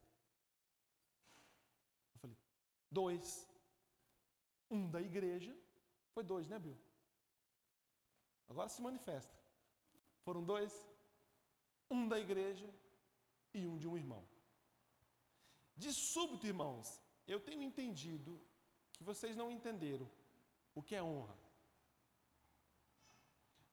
Eu 2.13 2.19
falei: 2.19 2.37
dois. 2.89 3.47
Um 4.69 4.89
da 4.89 5.01
igreja. 5.01 5.55
Foi 6.13 6.23
dois, 6.23 6.47
né, 6.47 6.59
Bill? 6.59 6.77
Agora 8.49 8.69
se 8.69 8.81
manifesta. 8.81 9.37
Foram 10.23 10.43
dois. 10.43 10.73
Um 11.89 12.07
da 12.07 12.19
igreja 12.19 12.67
e 13.59 13.67
um 13.71 13.77
de 13.77 13.87
um 13.87 13.97
irmão. 14.03 14.23
De 15.83 15.91
súbito, 15.93 16.45
irmãos, 16.53 16.87
eu 17.33 17.39
tenho 17.47 17.63
entendido 17.69 18.31
que 18.95 19.03
vocês 19.09 19.35
não 19.41 19.51
entenderam 19.57 20.09
o 20.73 20.81
que 20.87 20.95
é 20.95 21.03
honra. 21.03 21.37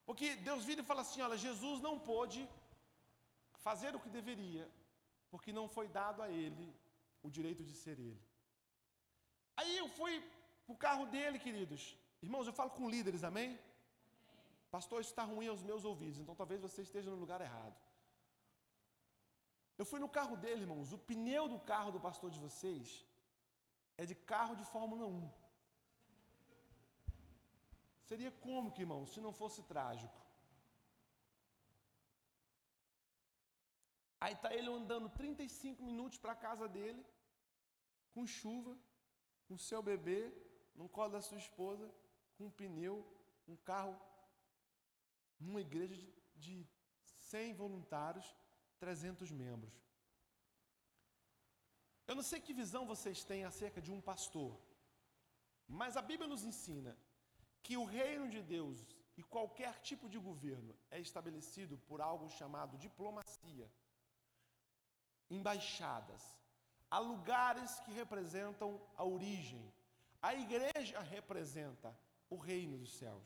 Porque 0.06 0.36
Deus 0.48 0.64
vira 0.68 0.82
e 0.82 0.90
fala 0.90 1.02
assim: 1.02 1.22
olha, 1.26 1.44
Jesus 1.48 1.80
não 1.86 1.94
pôde 1.98 2.40
fazer 3.66 3.94
o 3.96 4.00
que 4.04 4.10
deveria, 4.18 4.64
porque 5.30 5.52
não 5.58 5.66
foi 5.76 5.86
dado 5.88 6.20
a 6.22 6.28
ele 6.28 6.66
o 7.22 7.30
direito 7.30 7.62
de 7.68 7.74
ser 7.82 7.98
ele. 7.98 8.22
Aí 9.56 9.76
eu 9.82 9.88
fui 9.88 10.14
para 10.64 10.74
o 10.74 10.76
carro 10.86 11.06
dele, 11.06 11.38
queridos. 11.38 11.96
Irmãos, 12.22 12.46
eu 12.46 12.52
falo 12.52 12.70
com 12.70 12.92
líderes, 12.94 13.24
amém? 13.24 13.58
Pastor, 14.70 15.00
isso 15.00 15.10
está 15.10 15.24
ruim 15.32 15.48
aos 15.48 15.62
meus 15.62 15.84
ouvidos, 15.84 16.18
então 16.18 16.34
talvez 16.34 16.60
você 16.60 16.82
esteja 16.82 17.10
no 17.10 17.16
lugar 17.16 17.40
errado. 17.40 17.76
Eu 19.78 19.84
fui 19.90 20.00
no 20.00 20.08
carro 20.08 20.36
dele, 20.36 20.62
irmãos. 20.62 20.92
O 20.92 20.98
pneu 20.98 21.44
do 21.48 21.58
carro 21.72 21.90
do 21.94 22.00
pastor 22.00 22.30
de 22.30 22.38
vocês 22.38 23.04
é 23.96 24.04
de 24.10 24.14
carro 24.14 24.54
de 24.60 24.64
Fórmula 24.64 25.06
1. 25.06 25.30
Seria 28.08 28.30
cômico, 28.30 28.80
irmão, 28.80 29.06
se 29.06 29.20
não 29.20 29.32
fosse 29.32 29.62
trágico. 29.62 30.20
Aí 34.20 34.34
está 34.34 34.54
ele 34.54 34.70
andando 34.70 35.08
35 35.08 35.82
minutos 35.82 36.18
para 36.18 36.32
a 36.32 36.42
casa 36.46 36.66
dele, 36.68 37.04
com 38.14 38.26
chuva, 38.26 38.76
com 39.46 39.56
seu 39.58 39.82
bebê, 39.82 40.32
no 40.74 40.88
colo 40.88 41.12
da 41.12 41.20
sua 41.20 41.38
esposa, 41.38 41.86
com 42.36 42.46
um 42.46 42.50
pneu, 42.50 43.06
um 43.46 43.56
carro, 43.56 43.94
numa 45.38 45.60
igreja 45.60 45.94
de, 45.94 46.10
de 46.36 46.66
100 47.04 47.54
voluntários, 47.54 48.34
300 48.78 49.30
membros. 49.30 49.74
Eu 52.06 52.14
não 52.14 52.22
sei 52.22 52.40
que 52.40 52.52
visão 52.52 52.86
vocês 52.86 53.24
têm 53.24 53.44
acerca 53.44 53.80
de 53.80 53.90
um 53.90 54.00
pastor, 54.00 54.60
mas 55.66 55.96
a 55.96 56.02
Bíblia 56.02 56.28
nos 56.28 56.44
ensina 56.44 56.96
que 57.62 57.76
o 57.76 57.84
reino 57.84 58.28
de 58.28 58.42
Deus 58.42 58.78
e 59.16 59.22
qualquer 59.22 59.80
tipo 59.80 60.08
de 60.08 60.18
governo 60.18 60.76
é 60.90 61.00
estabelecido 61.00 61.78
por 61.88 62.00
algo 62.00 62.28
chamado 62.28 62.76
diplomacia, 62.76 63.70
embaixadas, 65.30 66.22
há 66.90 66.98
lugares 66.98 67.80
que 67.80 67.92
representam 67.92 68.80
a 68.96 69.04
origem. 69.04 69.72
A 70.20 70.34
igreja 70.34 71.00
representa 71.00 71.96
o 72.28 72.36
reino 72.36 72.76
dos 72.76 72.92
céus. 72.92 73.24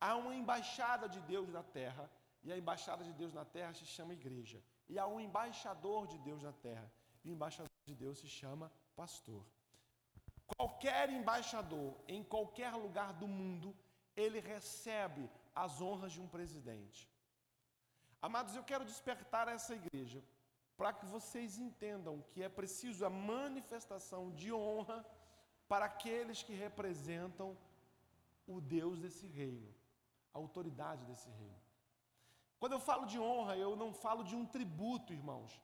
Há 0.00 0.16
uma 0.16 0.34
embaixada 0.34 1.08
de 1.08 1.20
Deus 1.20 1.48
na 1.50 1.62
terra, 1.62 2.10
e 2.42 2.52
a 2.52 2.56
embaixada 2.56 3.04
de 3.04 3.12
Deus 3.12 3.32
na 3.32 3.44
terra 3.44 3.74
se 3.74 3.84
chama 3.84 4.12
igreja. 4.12 4.62
E 4.88 4.98
há 4.98 5.06
um 5.06 5.20
embaixador 5.20 6.06
de 6.06 6.18
Deus 6.18 6.42
na 6.42 6.52
terra, 6.52 6.90
e 7.24 7.30
o 7.30 7.34
embaixador 7.34 7.70
de 7.86 7.94
Deus 7.94 8.18
se 8.18 8.28
chama 8.28 8.72
pastor. 8.96 9.44
Qualquer 10.56 11.10
embaixador 11.10 11.94
em 12.06 12.22
qualquer 12.24 12.72
lugar 12.74 13.12
do 13.12 13.28
mundo, 13.28 13.76
ele 14.16 14.40
recebe 14.40 15.28
as 15.54 15.80
honras 15.80 16.12
de 16.12 16.20
um 16.20 16.28
presidente. 16.28 17.08
Amados, 18.20 18.56
eu 18.56 18.64
quero 18.64 18.84
despertar 18.84 19.46
essa 19.48 19.74
igreja 19.74 20.22
para 20.76 20.92
que 20.92 21.06
vocês 21.06 21.58
entendam 21.58 22.24
que 22.30 22.42
é 22.42 22.48
preciso 22.48 23.04
a 23.04 23.10
manifestação 23.10 24.30
de 24.32 24.52
honra 24.52 25.04
para 25.68 25.84
aqueles 25.84 26.42
que 26.42 26.54
representam 26.54 27.56
o 28.46 28.60
Deus 28.60 28.98
desse 28.98 29.26
reino, 29.26 29.68
a 30.32 30.38
autoridade 30.38 31.04
desse 31.04 31.28
reino. 31.30 31.67
Quando 32.58 32.72
eu 32.72 32.80
falo 32.80 33.06
de 33.06 33.18
honra, 33.18 33.56
eu 33.56 33.76
não 33.76 33.92
falo 33.92 34.22
de 34.24 34.34
um 34.34 34.44
tributo, 34.44 35.12
irmãos. 35.12 35.60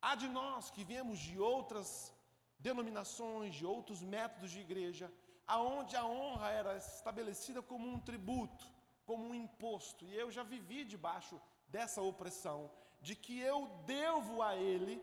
Há 0.00 0.14
de 0.14 0.28
nós 0.28 0.70
que 0.70 0.84
viemos 0.84 1.18
de 1.18 1.38
outras 1.38 2.12
denominações, 2.58 3.54
de 3.54 3.64
outros 3.64 4.02
métodos 4.02 4.50
de 4.50 4.60
igreja, 4.60 5.10
aonde 5.46 5.96
a 5.96 6.04
honra 6.04 6.50
era 6.50 6.76
estabelecida 6.76 7.62
como 7.62 7.88
um 7.88 7.98
tributo, 7.98 8.64
como 9.06 9.24
um 9.24 9.34
imposto. 9.34 10.04
E 10.04 10.14
eu 10.14 10.30
já 10.30 10.42
vivi 10.42 10.84
debaixo 10.84 11.40
dessa 11.68 12.02
opressão, 12.02 12.70
de 13.00 13.14
que 13.16 13.38
eu 13.40 13.66
devo 13.86 14.42
a 14.42 14.54
ele 14.56 15.02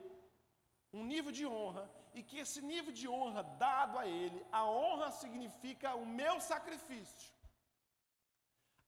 um 0.94 1.04
nível 1.04 1.32
de 1.32 1.46
honra 1.46 1.90
e 2.14 2.22
que 2.22 2.38
esse 2.38 2.62
nível 2.62 2.92
de 2.92 3.08
honra 3.08 3.44
dado 3.44 3.98
a 3.98 4.06
ele, 4.06 4.46
a 4.52 4.66
honra 4.66 5.12
significa 5.12 5.96
o 5.96 6.06
meu 6.06 6.40
sacrifício. 6.42 7.32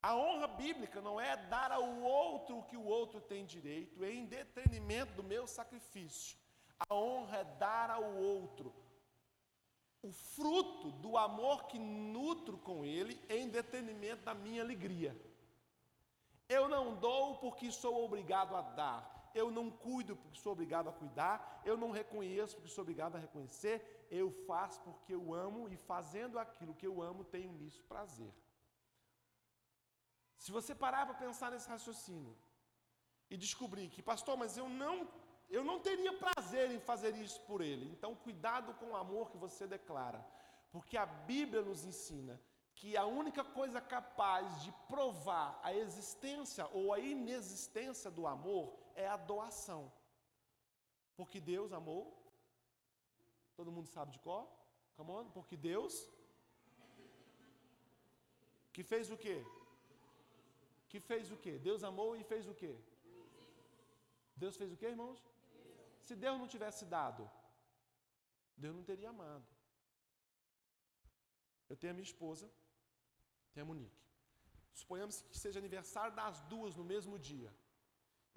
A 0.04 0.18
honra 0.18 0.48
bíblica 0.48 1.00
não 1.02 1.20
é 1.20 1.38
dar 1.38 1.72
ao 1.72 2.02
outro 2.02 2.58
o 2.58 2.64
que 2.64 2.76
o 2.76 2.84
outro 2.84 3.22
tem 3.22 3.46
direito 3.46 4.04
em 4.04 4.26
detrimento 4.26 5.14
do 5.14 5.24
meu 5.24 5.48
sacrifício. 5.48 6.38
A 6.78 6.94
honra 6.94 7.38
é 7.38 7.44
dar 7.46 7.90
ao 7.90 8.14
outro 8.18 8.76
o 10.02 10.12
fruto 10.12 10.92
do 10.92 11.18
amor 11.18 11.64
que 11.68 11.80
nutro 11.80 12.58
com 12.58 12.84
ele 12.84 13.18
em 13.30 13.48
detrimento 13.48 14.24
da 14.24 14.34
minha 14.34 14.62
alegria. 14.62 15.16
Eu 16.50 16.68
não 16.68 16.96
dou 16.96 17.38
porque 17.38 17.72
sou 17.72 18.04
obrigado 18.04 18.54
a 18.58 18.62
dar. 18.62 19.32
Eu 19.34 19.50
não 19.50 19.72
cuido 19.72 20.18
porque 20.18 20.38
sou 20.38 20.52
obrigado 20.52 20.90
a 20.90 20.92
cuidar. 20.92 21.62
Eu 21.64 21.78
não 21.78 21.92
reconheço 21.92 22.56
porque 22.56 22.70
sou 22.70 22.82
obrigado 22.82 23.16
a 23.16 23.20
reconhecer. 23.20 24.06
Eu 24.12 24.30
faço 24.46 24.82
porque 24.82 25.14
eu 25.14 25.34
amo 25.34 25.70
e 25.70 25.78
fazendo 25.78 26.38
aquilo 26.38 26.76
que 26.76 26.86
eu 26.86 27.02
amo 27.02 27.24
tenho 27.24 27.54
nisso 27.54 27.82
prazer. 27.86 28.32
Se 30.44 30.52
você 30.52 30.74
parar 30.76 31.04
para 31.06 31.22
pensar 31.26 31.50
nesse 31.52 31.70
raciocínio 31.74 32.36
e 33.30 33.38
descobrir 33.44 33.88
que, 33.94 34.02
pastor, 34.12 34.36
mas 34.42 34.58
eu 34.62 34.68
não 34.68 34.96
eu 35.58 35.64
não 35.70 35.78
teria 35.88 36.12
prazer 36.24 36.66
em 36.72 36.82
fazer 36.90 37.14
isso 37.26 37.40
por 37.50 37.60
ele. 37.62 37.86
Então, 37.94 38.12
cuidado 38.26 38.74
com 38.80 38.88
o 38.88 38.96
amor 39.04 39.30
que 39.32 39.38
você 39.38 39.66
declara, 39.66 40.22
porque 40.74 40.98
a 40.98 41.06
Bíblia 41.06 41.62
nos 41.62 41.86
ensina 41.86 42.36
que 42.76 42.98
a 42.98 43.06
única 43.06 43.44
coisa 43.58 43.80
capaz 43.80 44.62
de 44.64 44.72
provar 44.94 45.50
a 45.64 45.74
existência 45.84 46.68
ou 46.74 46.92
a 46.92 47.00
inexistência 47.00 48.12
do 48.12 48.28
amor 48.28 48.66
é 48.96 49.08
a 49.08 49.16
doação. 49.16 49.82
Porque 51.16 51.40
Deus 51.40 51.72
amou. 51.72 52.04
Todo 53.56 53.72
mundo 53.72 53.88
sabe 53.88 54.12
de 54.12 54.20
qual? 54.20 54.44
Come 54.98 55.12
on. 55.12 55.26
Porque 55.38 55.56
Deus 55.56 56.10
que 58.74 58.84
fez 58.84 59.10
o 59.12 59.18
quê? 59.26 59.38
Que 60.94 61.00
fez 61.12 61.32
o 61.36 61.38
quê? 61.44 61.54
Deus 61.68 61.84
amou 61.90 62.10
e 62.16 62.24
fez 62.32 62.48
o 62.52 62.54
quê? 62.62 62.74
Deus 64.42 64.56
fez 64.60 64.72
o 64.74 64.78
quê, 64.80 64.88
irmãos? 64.96 65.20
Se 66.08 66.14
Deus 66.24 66.38
não 66.42 66.48
tivesse 66.54 66.84
dado, 66.98 67.24
Deus 68.64 68.76
não 68.78 68.84
teria 68.90 69.10
amado. 69.14 69.48
Eu 71.70 71.78
tenho 71.80 71.94
a 71.94 71.98
minha 71.98 72.10
esposa, 72.12 72.46
tenho 73.54 73.66
a 73.66 73.70
Monique. 73.70 74.04
Suponhamos 74.82 75.18
que 75.32 75.38
seja 75.44 75.62
aniversário 75.64 76.14
das 76.22 76.40
duas 76.52 76.76
no 76.80 76.86
mesmo 76.94 77.18
dia. 77.30 77.52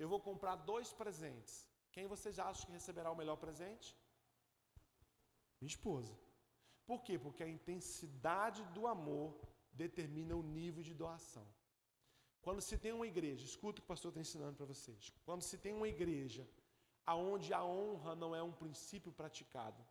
Eu 0.03 0.09
vou 0.13 0.21
comprar 0.29 0.57
dois 0.73 0.91
presentes. 1.03 1.55
Quem 1.95 2.07
vocês 2.15 2.39
acham 2.39 2.67
que 2.67 2.79
receberá 2.79 3.11
o 3.11 3.21
melhor 3.21 3.37
presente? 3.45 3.91
Minha 5.61 5.75
esposa. 5.75 6.15
Por 6.87 7.03
quê? 7.05 7.19
Porque 7.27 7.45
a 7.45 7.55
intensidade 7.59 8.65
do 8.77 8.87
amor 8.97 9.29
determina 9.85 10.35
o 10.41 10.47
nível 10.59 10.83
de 10.89 10.95
doação. 11.03 11.47
Quando 12.47 12.61
se 12.61 12.79
tem 12.79 12.93
uma 12.93 13.09
igreja, 13.09 13.45
escuta 13.45 13.81
o 13.81 13.83
que 13.83 13.87
o 13.87 13.93
pastor 13.93 14.11
está 14.11 14.21
ensinando 14.21 14.55
para 14.55 14.67
vocês. 14.67 15.13
Quando 15.25 15.43
se 15.43 15.59
tem 15.59 15.75
uma 15.75 15.89
igreja 15.89 16.49
aonde 17.05 17.53
a 17.53 17.65
honra 17.65 18.15
não 18.15 18.37
é 18.37 18.41
um 18.41 18.53
princípio 18.53 19.11
praticado, 19.11 19.85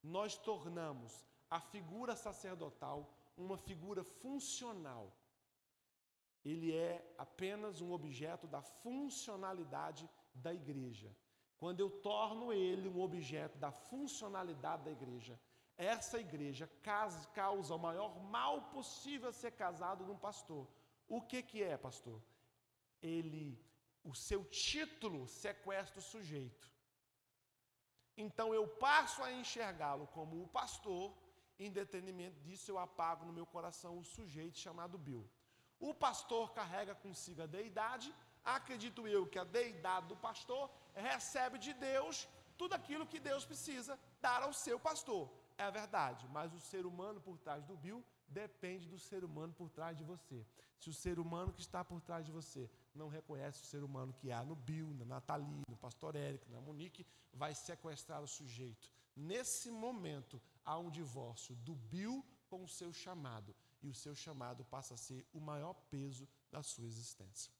nós 0.00 0.38
tornamos 0.38 1.26
a 1.50 1.60
figura 1.60 2.14
sacerdotal 2.14 3.12
uma 3.36 3.58
figura 3.58 4.04
funcional. 4.04 5.12
Ele 6.44 6.72
é 6.72 7.12
apenas 7.18 7.80
um 7.80 7.90
objeto 7.90 8.46
da 8.46 8.62
funcionalidade 8.62 10.08
da 10.32 10.54
igreja. 10.54 11.12
Quando 11.56 11.80
eu 11.80 11.90
torno 11.90 12.52
ele 12.52 12.88
um 12.88 13.00
objeto 13.00 13.58
da 13.58 13.72
funcionalidade 13.72 14.84
da 14.84 14.92
igreja, 14.92 15.36
essa 15.76 16.20
igreja 16.20 16.70
causa 17.34 17.74
o 17.74 17.78
maior 17.78 18.22
mal 18.22 18.70
possível 18.70 19.30
a 19.30 19.32
ser 19.32 19.50
casado 19.50 20.06
num 20.06 20.16
pastor. 20.16 20.68
O 21.08 21.20
que, 21.22 21.42
que 21.42 21.62
é, 21.62 21.76
pastor? 21.76 22.22
Ele 23.02 23.58
o 24.04 24.14
seu 24.14 24.44
título 24.44 25.26
sequestra 25.26 25.98
o 25.98 26.02
sujeito. 26.02 26.66
Então 28.16 28.54
eu 28.54 28.66
passo 28.66 29.22
a 29.22 29.32
enxergá-lo 29.32 30.06
como 30.08 30.42
o 30.42 30.48
pastor, 30.48 31.16
em 31.58 31.70
detrimento 31.70 32.40
disso 32.40 32.70
eu 32.70 32.78
apago 32.78 33.24
no 33.24 33.32
meu 33.32 33.46
coração 33.46 33.98
o 33.98 34.04
sujeito 34.04 34.58
chamado 34.58 34.96
Bill. 34.98 35.28
O 35.78 35.92
pastor 35.94 36.52
carrega 36.52 36.94
consigo 36.94 37.42
a 37.42 37.46
deidade, 37.46 38.12
acredito 38.44 39.06
eu 39.06 39.26
que 39.26 39.38
a 39.38 39.44
deidade 39.44 40.08
do 40.08 40.16
pastor 40.16 40.70
recebe 40.94 41.58
de 41.58 41.72
Deus 41.74 42.28
tudo 42.56 42.74
aquilo 42.74 43.06
que 43.06 43.20
Deus 43.20 43.44
precisa 43.44 43.98
dar 44.20 44.42
ao 44.42 44.52
seu 44.52 44.80
pastor. 44.80 45.30
É 45.56 45.64
a 45.64 45.70
verdade, 45.70 46.26
mas 46.28 46.52
o 46.52 46.60
ser 46.60 46.86
humano 46.86 47.20
por 47.20 47.38
trás 47.38 47.64
do 47.64 47.76
Bill 47.76 48.04
depende 48.28 48.88
do 48.88 48.98
ser 48.98 49.24
humano 49.24 49.52
por 49.52 49.70
trás 49.70 49.96
de 49.96 50.04
você. 50.04 50.46
Se 50.78 50.88
o 50.90 50.94
ser 50.94 51.18
humano 51.18 51.52
que 51.52 51.60
está 51.60 51.84
por 51.84 52.00
trás 52.00 52.24
de 52.24 52.32
você 52.32 52.70
não 52.94 53.08
reconhece 53.08 53.62
o 53.62 53.66
ser 53.66 53.82
humano 53.82 54.12
que 54.12 54.30
há 54.30 54.44
no 54.44 54.54
Bill, 54.54 54.94
na 54.94 55.04
Nathalie, 55.04 55.62
no 55.68 55.76
pastor 55.76 56.14
Érico, 56.14 56.50
na 56.50 56.60
Monique, 56.60 57.06
vai 57.32 57.54
sequestrar 57.54 58.22
o 58.22 58.28
sujeito. 58.28 58.90
Nesse 59.16 59.70
momento, 59.70 60.40
há 60.64 60.78
um 60.78 60.90
divórcio 60.90 61.54
do 61.56 61.74
Bill 61.74 62.24
com 62.48 62.62
o 62.62 62.68
seu 62.68 62.92
chamado. 62.92 63.54
E 63.82 63.88
o 63.88 63.94
seu 63.94 64.14
chamado 64.14 64.64
passa 64.64 64.94
a 64.94 64.96
ser 64.96 65.26
o 65.32 65.40
maior 65.40 65.74
peso 65.90 66.28
da 66.50 66.62
sua 66.62 66.86
existência. 66.86 67.52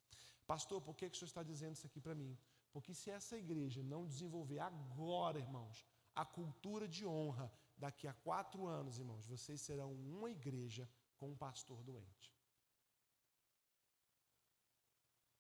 Pastor, 0.47 0.81
por 0.81 0.97
que, 0.97 1.09
que 1.09 1.17
o 1.17 1.19
senhor 1.19 1.29
está 1.29 1.43
dizendo 1.43 1.75
isso 1.75 1.87
aqui 1.87 2.01
para 2.01 2.15
mim? 2.15 2.37
Porque 2.73 2.95
se 2.95 3.11
essa 3.11 3.37
igreja 3.37 3.83
não 3.83 4.07
desenvolver 4.07 4.59
agora, 4.59 5.39
irmãos, 5.39 5.85
a 6.15 6.25
cultura 6.25 6.89
de 6.89 7.07
honra, 7.07 7.53
daqui 7.79 8.07
a 8.07 8.13
quatro 8.13 8.67
anos, 8.67 8.99
irmãos, 8.99 9.27
vocês 9.27 9.61
serão 9.61 9.93
uma 9.93 10.31
igreja 10.31 10.89
com 11.17 11.31
um 11.31 11.37
pastor 11.37 11.83
doente. 11.83 12.35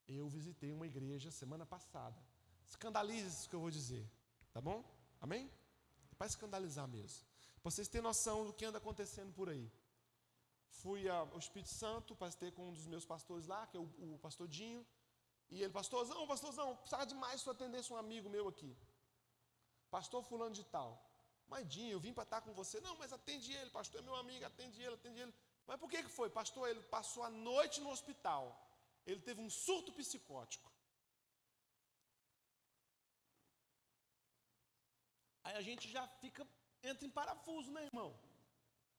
Eu 0.06 0.28
visitei 0.28 0.72
uma 0.72 0.86
igreja 0.86 1.30
semana 1.30 1.66
passada. 1.66 2.18
Escandalize 2.66 3.28
isso 3.28 3.48
que 3.48 3.54
eu 3.54 3.60
vou 3.60 3.70
dizer, 3.70 4.10
tá 4.52 4.60
bom? 4.60 4.82
Amém? 5.20 5.50
É 6.10 6.14
para 6.14 6.26
escandalizar 6.26 6.88
mesmo. 6.88 7.26
Para 7.60 7.70
vocês 7.70 7.88
terem 7.88 8.04
noção 8.04 8.46
do 8.46 8.52
que 8.52 8.64
anda 8.64 8.78
acontecendo 8.78 9.32
por 9.32 9.48
aí. 9.48 9.70
Fui 10.70 11.08
ao 11.08 11.38
Espírito 11.38 11.70
Santo, 11.70 12.14
pastor 12.14 12.52
com 12.52 12.68
um 12.68 12.72
dos 12.72 12.86
meus 12.86 13.04
pastores 13.04 13.46
lá, 13.46 13.66
que 13.66 13.76
é 13.76 13.80
o, 13.80 14.14
o 14.14 14.18
pastor 14.18 14.46
Dinho. 14.46 14.86
E 15.50 15.62
ele, 15.62 15.72
pastorzão, 15.72 16.26
pastorzão, 16.26 16.76
precisava 16.76 17.06
demais 17.06 17.44
eu 17.44 17.52
atendesse 17.52 17.92
um 17.92 17.96
amigo 17.96 18.28
meu 18.28 18.48
aqui. 18.48 18.76
Pastor 19.90 20.22
fulano 20.22 20.54
de 20.54 20.64
tal. 20.64 21.07
Mas 21.48 21.68
Dinho, 21.68 21.92
eu 21.92 22.00
vim 22.00 22.12
para 22.12 22.24
estar 22.24 22.40
com 22.42 22.52
você. 22.52 22.80
Não, 22.80 22.96
mas 22.96 23.12
atende 23.12 23.52
ele, 23.52 23.70
pastor 23.70 24.00
é 24.00 24.04
meu 24.04 24.16
amigo, 24.16 24.44
atende 24.44 24.80
ele, 24.82 24.94
atende 24.94 25.20
ele. 25.20 25.34
Mas 25.66 25.78
por 25.80 25.90
que, 25.90 26.02
que 26.02 26.08
foi? 26.08 26.28
Pastor, 26.30 26.68
ele 26.68 26.82
passou 26.82 27.22
a 27.24 27.30
noite 27.30 27.80
no 27.80 27.90
hospital. 27.90 28.44
Ele 29.06 29.20
teve 29.20 29.40
um 29.40 29.50
surto 29.50 29.92
psicótico. 29.92 30.70
Aí 35.44 35.56
a 35.56 35.62
gente 35.62 35.88
já 35.88 36.06
fica, 36.20 36.46
entra 36.82 37.06
em 37.06 37.10
parafuso, 37.10 37.70
né, 37.72 37.84
irmão? 37.84 38.10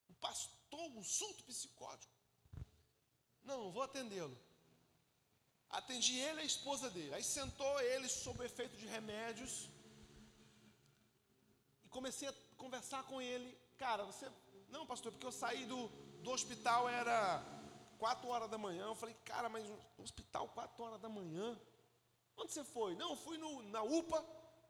O 0.10 0.14
pastor, 0.16 0.92
um 0.98 1.04
surto 1.04 1.44
psicótico. 1.44 2.14
Não, 3.44 3.72
vou 3.72 3.84
atendê-lo. 3.84 4.38
Atendi 5.70 6.18
ele 6.18 6.40
e 6.40 6.42
a 6.42 6.46
esposa 6.46 6.90
dele. 6.90 7.14
Aí 7.14 7.24
sentou 7.24 7.80
ele 7.82 8.08
sob 8.08 8.44
efeito 8.44 8.76
de 8.76 8.88
remédios. 8.88 9.70
E 11.90 11.92
comecei 11.92 12.28
a 12.28 12.34
conversar 12.56 13.04
com 13.04 13.22
ele. 13.22 13.58
Cara, 13.78 14.04
você. 14.04 14.32
Não, 14.70 14.86
pastor, 14.86 15.12
porque 15.12 15.26
eu 15.26 15.32
saí 15.32 15.66
do, 15.66 15.88
do 16.22 16.30
hospital, 16.32 16.88
era 16.88 17.44
4 17.98 18.28
horas 18.28 18.50
da 18.50 18.58
manhã. 18.58 18.86
Eu 18.86 18.96
falei, 18.96 19.16
cara, 19.26 19.50
mas 19.50 19.66
hospital, 19.98 20.48
4 20.50 20.84
horas 20.84 21.02
da 21.02 21.10
manhã? 21.10 21.60
Onde 22.38 22.54
você 22.54 22.64
foi? 22.64 22.96
Não, 22.96 23.16
fui 23.16 23.38
no, 23.38 23.64
na 23.64 23.82
UPA. 23.82 24.24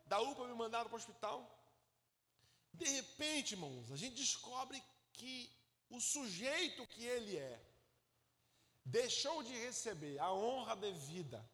Da 0.06 0.20
UPA 0.22 0.48
me 0.48 0.56
mandaram 0.56 0.90
para 0.90 0.96
o 0.96 1.00
hospital. 1.00 1.38
De 2.74 2.88
repente, 2.88 3.52
irmãos, 3.52 3.92
a 3.92 3.98
gente 3.98 4.16
descobre 4.16 4.82
que 5.12 5.52
o 5.90 6.00
sujeito 6.00 6.88
que 6.88 7.04
ele 7.04 7.38
é 7.38 7.62
deixou 8.86 9.44
de 9.44 9.54
receber 9.54 10.18
a 10.20 10.34
honra 10.34 10.76
devida 10.76 11.48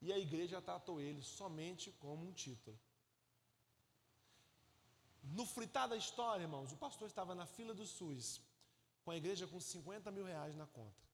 e 0.00 0.12
a 0.12 0.18
igreja 0.18 0.60
tratou 0.60 1.00
ele 1.00 1.22
somente 1.22 1.90
como 1.92 2.26
um 2.26 2.32
título. 2.32 2.78
No 5.26 5.44
fritar 5.44 5.88
da 5.88 5.96
história, 5.96 6.44
irmãos, 6.44 6.72
o 6.72 6.76
pastor 6.76 7.08
estava 7.08 7.34
na 7.34 7.46
fila 7.46 7.74
do 7.74 7.86
SUS 7.86 8.40
com 9.02 9.10
a 9.10 9.16
igreja 9.16 9.46
com 9.46 9.60
50 9.60 10.10
mil 10.10 10.24
reais 10.24 10.54
na 10.54 10.66
conta. 10.66 11.04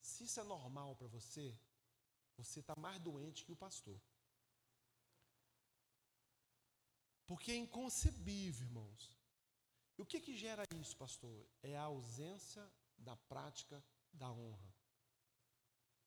Se 0.00 0.24
isso 0.24 0.40
é 0.40 0.44
normal 0.44 0.96
para 0.96 1.06
você, 1.08 1.54
você 2.36 2.60
está 2.60 2.74
mais 2.78 2.98
doente 3.00 3.44
que 3.44 3.52
o 3.52 3.56
pastor. 3.56 4.00
Porque 7.26 7.52
é 7.52 7.56
inconcebível, 7.56 8.66
irmãos. 8.66 9.16
E 9.98 10.02
o 10.02 10.06
que, 10.06 10.20
que 10.20 10.36
gera 10.36 10.62
isso, 10.80 10.96
pastor? 10.96 11.46
É 11.62 11.76
a 11.76 11.82
ausência 11.82 12.70
da 12.96 13.16
prática 13.16 13.82
da 14.12 14.30
honra. 14.30 14.74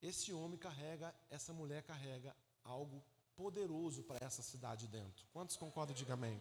Esse 0.02 0.32
homem 0.32 0.58
carrega, 0.58 1.14
essa 1.30 1.54
mulher 1.54 1.84
carrega 1.84 2.36
algo 2.64 3.04
poderoso 3.40 4.04
para 4.04 4.26
essa 4.26 4.42
cidade 4.42 4.86
dentro. 4.86 5.26
Quantos 5.32 5.56
concordam? 5.56 5.96
Diga 5.96 6.14
amém. 6.16 6.38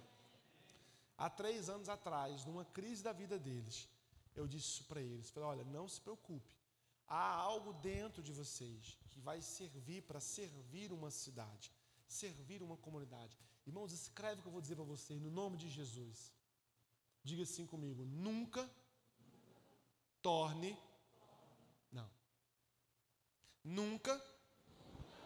Há 1.17 1.31
três 1.31 1.69
anos 1.69 1.89
atrás, 1.89 2.45
numa 2.45 2.65
crise 2.65 3.03
da 3.09 3.13
vida 3.13 3.39
deles, 3.39 3.89
eu 4.35 4.47
disse 4.55 4.83
para 4.83 5.01
eles: 5.01 5.31
falei, 5.31 5.49
olha, 5.49 5.65
não 5.77 5.87
se 5.89 6.01
preocupe, 6.01 6.55
há 7.07 7.27
algo 7.51 7.73
dentro 7.75 8.21
de 8.21 8.33
vocês 8.33 8.99
que 9.11 9.21
vai 9.21 9.41
servir 9.41 10.03
para 10.03 10.21
servir 10.21 10.93
uma 10.93 11.11
cidade, 11.11 11.73
servir 12.09 12.63
uma 12.63 12.77
comunidade. 12.77 13.39
Irmãos, 13.65 13.93
escreve 13.93 14.41
o 14.41 14.43
que 14.43 14.49
eu 14.49 14.57
vou 14.59 14.61
dizer 14.61 14.75
para 14.75 14.93
vocês, 14.97 15.21
no 15.21 15.31
nome 15.31 15.57
de 15.57 15.69
Jesus. 15.69 16.33
Diga 17.23 17.45
assim 17.45 17.67
comigo: 17.75 18.05
nunca 18.05 18.69
torne. 20.21 20.77
Não. 21.93 22.11
Nunca 23.63 24.15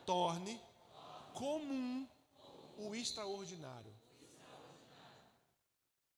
torne 0.05 0.61
comum 1.35 2.09
o 2.79 2.95
extraordinário. 2.95 3.93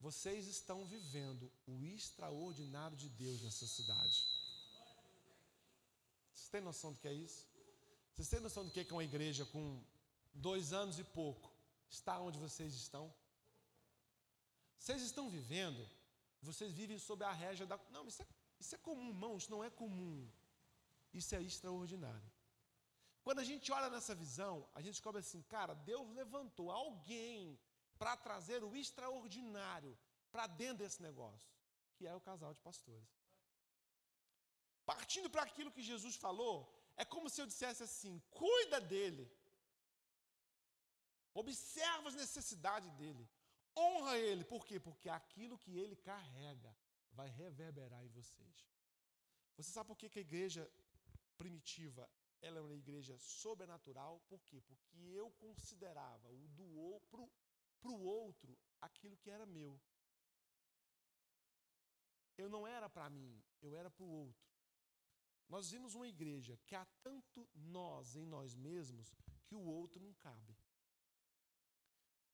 Vocês 0.00 0.46
estão 0.46 0.84
vivendo 0.84 1.50
o 1.66 1.82
extraordinário 1.82 2.96
de 2.96 3.08
Deus 3.08 3.42
nessa 3.42 3.66
cidade. 3.66 4.24
Vocês 6.32 6.48
têm 6.50 6.60
noção 6.60 6.92
do 6.92 6.98
que 6.98 7.08
é 7.08 7.14
isso? 7.14 7.46
Vocês 8.12 8.28
têm 8.28 8.40
noção 8.40 8.64
do 8.64 8.70
que 8.70 8.80
é 8.80 8.92
uma 8.92 9.04
igreja 9.04 9.44
com 9.46 9.82
dois 10.34 10.72
anos 10.72 10.98
e 10.98 11.04
pouco 11.04 11.50
está 11.88 12.18
onde 12.20 12.38
vocês 12.38 12.74
estão? 12.74 13.12
Vocês 14.78 15.02
estão 15.02 15.30
vivendo, 15.30 15.88
vocês 16.42 16.72
vivem 16.72 16.98
sob 16.98 17.24
a 17.24 17.32
régia 17.32 17.66
da. 17.66 17.78
Não, 17.90 18.06
isso 18.06 18.22
é 18.22 18.26
isso 18.60 18.74
é 18.74 18.78
comum, 18.78 19.08
irmãos, 19.08 19.48
não 19.48 19.62
é 19.62 19.70
comum. 19.70 20.28
Isso 21.12 21.34
é 21.34 21.42
extraordinário. 21.42 22.30
Quando 23.24 23.38
a 23.38 23.44
gente 23.50 23.72
olha 23.72 23.88
nessa 23.88 24.14
visão, 24.14 24.54
a 24.74 24.80
gente 24.82 24.96
descobre 24.96 25.20
assim, 25.20 25.42
cara, 25.54 25.74
Deus 25.90 26.06
levantou 26.20 26.70
alguém 26.70 27.58
para 27.98 28.14
trazer 28.16 28.62
o 28.62 28.76
extraordinário 28.76 29.96
para 30.30 30.46
dentro 30.46 30.84
desse 30.84 31.00
negócio, 31.00 31.50
que 31.96 32.06
é 32.06 32.14
o 32.14 32.20
casal 32.20 32.52
de 32.52 32.60
pastores. 32.60 33.08
Partindo 34.84 35.30
para 35.30 35.42
aquilo 35.42 35.72
que 35.72 35.82
Jesus 35.90 36.16
falou, 36.16 36.56
é 36.98 37.04
como 37.04 37.30
se 37.30 37.40
eu 37.40 37.46
dissesse 37.46 37.82
assim: 37.82 38.22
cuida 38.30 38.78
dele, 38.78 39.26
observa 41.32 42.08
as 42.10 42.14
necessidades 42.14 42.90
dele, 42.92 43.26
honra 43.74 44.18
ele, 44.18 44.44
por 44.44 44.66
quê? 44.66 44.78
Porque 44.78 45.08
aquilo 45.08 45.58
que 45.58 45.78
ele 45.78 45.96
carrega 45.96 46.76
vai 47.12 47.28
reverberar 47.30 48.04
em 48.04 48.08
vocês. 48.08 48.68
Você 49.56 49.70
sabe 49.70 49.88
por 49.88 49.96
que, 49.96 50.10
que 50.10 50.18
a 50.18 50.28
igreja 50.28 50.70
primitiva 51.38 52.08
ela 52.46 52.58
é 52.58 52.62
uma 52.62 52.74
igreja 52.74 53.16
sobrenatural? 53.18 54.20
Por 54.28 54.40
quê? 54.42 54.60
Porque 54.60 54.98
eu 54.98 55.30
considerava 55.44 56.28
o 56.28 56.46
do 56.48 57.00
para 57.80 57.90
o 57.90 58.02
outro 58.02 58.56
aquilo 58.80 59.16
que 59.16 59.30
era 59.30 59.46
meu. 59.46 59.80
Eu 62.36 62.48
não 62.48 62.66
era 62.66 62.88
para 62.88 63.08
mim, 63.08 63.42
eu 63.62 63.74
era 63.74 63.90
para 63.90 64.04
o 64.04 64.08
outro. 64.08 64.44
Nós 65.48 65.70
vimos 65.70 65.94
uma 65.94 66.08
igreja 66.08 66.58
que 66.66 66.74
há 66.74 66.84
tanto 67.02 67.48
nós 67.54 68.16
em 68.16 68.26
nós 68.26 68.54
mesmos 68.54 69.14
que 69.46 69.54
o 69.54 69.62
outro 69.62 70.02
não 70.02 70.12
cabe. 70.14 70.56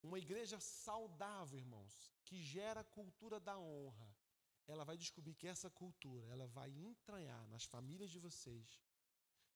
Uma 0.03 0.19
igreja 0.19 0.59
saudável, 0.59 1.59
irmãos, 1.59 2.11
que 2.25 2.41
gera 2.41 2.83
cultura 2.83 3.39
da 3.39 3.59
honra, 3.59 4.09
ela 4.67 4.85
vai 4.85 4.97
descobrir 4.97 5.35
que 5.35 5.47
essa 5.47 5.69
cultura, 5.69 6.27
ela 6.29 6.47
vai 6.47 6.71
entranhar 6.71 7.47
nas 7.49 7.65
famílias 7.65 8.11
de 8.11 8.19
vocês. 8.19 8.81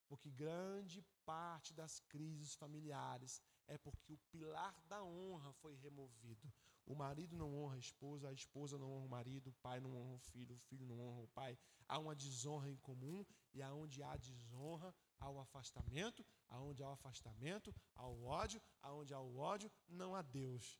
Porque 0.07 0.29
grande 0.29 1.03
parte 1.25 1.73
das 1.73 1.99
crises 1.99 2.53
familiares 2.55 3.41
é 3.67 3.77
porque 3.77 4.13
o 4.13 4.19
pilar 4.31 4.79
da 4.87 5.03
honra 5.03 5.51
foi 5.53 5.75
removido. 5.75 6.53
O 6.85 6.93
marido 6.93 7.35
não 7.35 7.55
honra 7.57 7.75
a 7.75 7.79
esposa, 7.79 8.29
a 8.29 8.33
esposa 8.33 8.77
não 8.77 8.91
honra 8.91 9.05
o 9.05 9.09
marido, 9.09 9.49
o 9.49 9.53
pai 9.53 9.79
não 9.79 9.95
honra 9.95 10.13
o 10.13 10.19
filho, 10.19 10.55
o 10.55 10.59
filho 10.59 10.85
não 10.85 10.99
honra 10.99 11.21
o 11.21 11.27
pai. 11.29 11.57
Há 11.87 11.97
uma 11.97 12.15
desonra 12.15 12.69
em 12.69 12.77
comum 12.77 13.25
e 13.53 13.61
aonde 13.61 14.03
há 14.03 14.15
desonra, 14.15 14.93
há 15.19 15.29
o 15.29 15.39
afastamento, 15.39 16.23
aonde 16.47 16.83
há 16.83 16.89
o 16.89 16.93
afastamento, 16.93 17.73
há 17.95 18.07
o 18.07 18.25
ódio, 18.25 18.61
aonde 18.83 19.13
há 19.13 19.19
o 19.19 19.37
ódio, 19.37 19.71
não 19.87 20.13
há 20.13 20.21
Deus. 20.21 20.79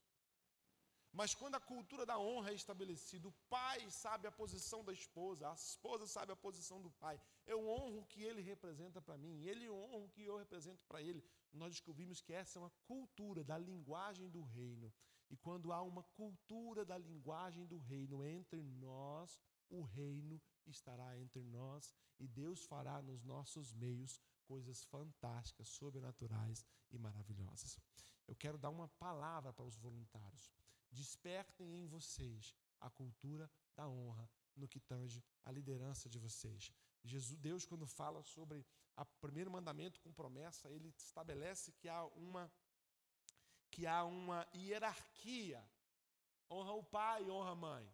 Mas 1.15 1.33
quando 1.33 1.55
a 1.55 1.61
cultura 1.61 2.05
da 2.05 2.19
honra 2.19 2.51
é 2.51 2.53
estabelecida, 2.53 3.25
o 3.25 3.31
pai 3.49 3.89
sabe 3.89 4.27
a 4.27 4.31
posição 4.31 4.83
da 4.83 4.91
esposa, 4.91 5.49
a 5.49 5.53
esposa 5.53 6.05
sabe 6.05 6.33
a 6.33 6.35
posição 6.35 6.81
do 6.81 6.91
pai. 6.91 7.17
Eu 7.47 7.65
honro 7.69 7.99
o 7.99 8.05
que 8.05 8.21
ele 8.21 8.41
representa 8.41 9.01
para 9.01 9.17
mim, 9.17 9.41
ele 9.45 9.69
honra 9.69 9.95
o 9.95 10.09
que 10.09 10.25
eu 10.25 10.35
represento 10.37 10.83
para 10.85 11.01
ele. 11.01 11.23
Nós 11.53 11.71
descobrimos 11.71 12.19
que 12.19 12.33
essa 12.33 12.59
é 12.59 12.61
uma 12.61 12.73
cultura 12.85 13.45
da 13.45 13.57
linguagem 13.57 14.29
do 14.29 14.41
reino. 14.41 14.93
E 15.29 15.37
quando 15.37 15.71
há 15.71 15.81
uma 15.81 16.03
cultura 16.03 16.83
da 16.83 16.97
linguagem 16.97 17.65
do 17.65 17.77
reino 17.77 18.21
entre 18.25 18.61
nós, 18.61 19.39
o 19.69 19.83
reino 19.83 20.41
estará 20.65 21.17
entre 21.17 21.43
nós 21.43 21.95
e 22.19 22.27
Deus 22.27 22.65
fará 22.65 23.01
nos 23.01 23.23
nossos 23.23 23.71
meios 23.71 24.19
coisas 24.43 24.83
fantásticas, 24.83 25.69
sobrenaturais 25.69 26.65
e 26.91 26.97
maravilhosas. 26.97 27.79
Eu 28.27 28.35
quero 28.35 28.57
dar 28.57 28.69
uma 28.69 28.89
palavra 28.89 29.53
para 29.53 29.63
os 29.63 29.77
voluntários. 29.77 30.51
Despertem 30.99 31.67
em 31.79 31.85
vocês 31.95 32.55
a 32.79 32.89
cultura 32.89 33.51
da 33.75 33.87
honra 33.87 34.29
no 34.55 34.67
que 34.67 34.79
tange 34.79 35.23
a 35.43 35.51
liderança 35.51 36.09
de 36.09 36.17
vocês. 36.17 36.71
Jesus, 37.03 37.37
Deus, 37.39 37.65
quando 37.65 37.85
fala 37.85 38.23
sobre 38.23 38.65
o 38.97 39.05
primeiro 39.19 39.51
mandamento 39.51 39.99
com 39.99 40.13
promessa, 40.13 40.71
ele 40.71 40.89
estabelece 40.97 41.71
que 41.73 41.89
há 41.89 42.05
uma 42.27 42.51
que 43.69 43.85
há 43.85 44.05
uma 44.05 44.47
hierarquia. 44.55 45.61
Honra 46.49 46.73
o 46.73 46.83
pai, 46.83 47.29
honra 47.29 47.51
a 47.51 47.55
mãe. 47.55 47.85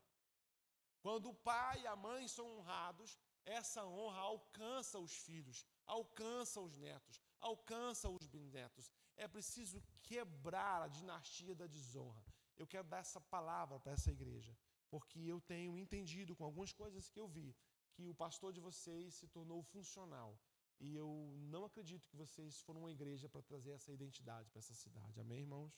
Quando 0.99 1.30
o 1.30 1.34
pai 1.34 1.82
e 1.82 1.88
a 1.88 1.95
mãe 1.95 2.28
são 2.28 2.45
honrados, 2.58 3.18
essa 3.43 3.84
honra 3.84 4.20
alcança 4.20 4.99
os 4.99 5.12
filhos, 5.12 5.66
alcança 5.88 6.62
os 6.62 6.76
netos, 6.76 7.20
alcança 7.39 8.08
os 8.10 8.28
bisnetos. 8.28 8.91
É 9.18 9.28
preciso 9.28 9.82
quebrar 10.04 10.84
a 10.84 10.88
dinastia 10.88 11.56
da 11.56 11.66
desonra. 11.66 12.30
Eu 12.62 12.68
quero 12.74 12.88
dar 12.93 12.99
essa 13.05 13.20
palavra 13.36 13.80
para 13.80 13.93
essa 13.93 14.12
igreja, 14.12 14.55
porque 14.91 15.20
eu 15.34 15.39
tenho 15.51 15.80
entendido 15.84 16.36
com 16.36 16.43
algumas 16.43 16.72
coisas 16.82 17.09
que 17.09 17.20
eu 17.20 17.28
vi 17.28 17.55
que 17.93 18.03
o 18.12 18.14
pastor 18.24 18.53
de 18.53 18.62
vocês 18.68 19.16
se 19.20 19.28
tornou 19.36 19.64
funcional. 19.64 20.32
E 20.80 20.95
eu 20.95 21.09
não 21.53 21.64
acredito 21.66 22.07
que 22.09 22.16
vocês 22.16 22.62
foram 22.62 22.82
uma 22.82 22.91
igreja 22.91 23.28
para 23.28 23.41
trazer 23.41 23.72
essa 23.72 23.91
identidade 23.91 24.51
para 24.51 24.59
essa 24.59 24.76
cidade. 24.76 25.20
Amém, 25.20 25.39
irmãos? 25.39 25.74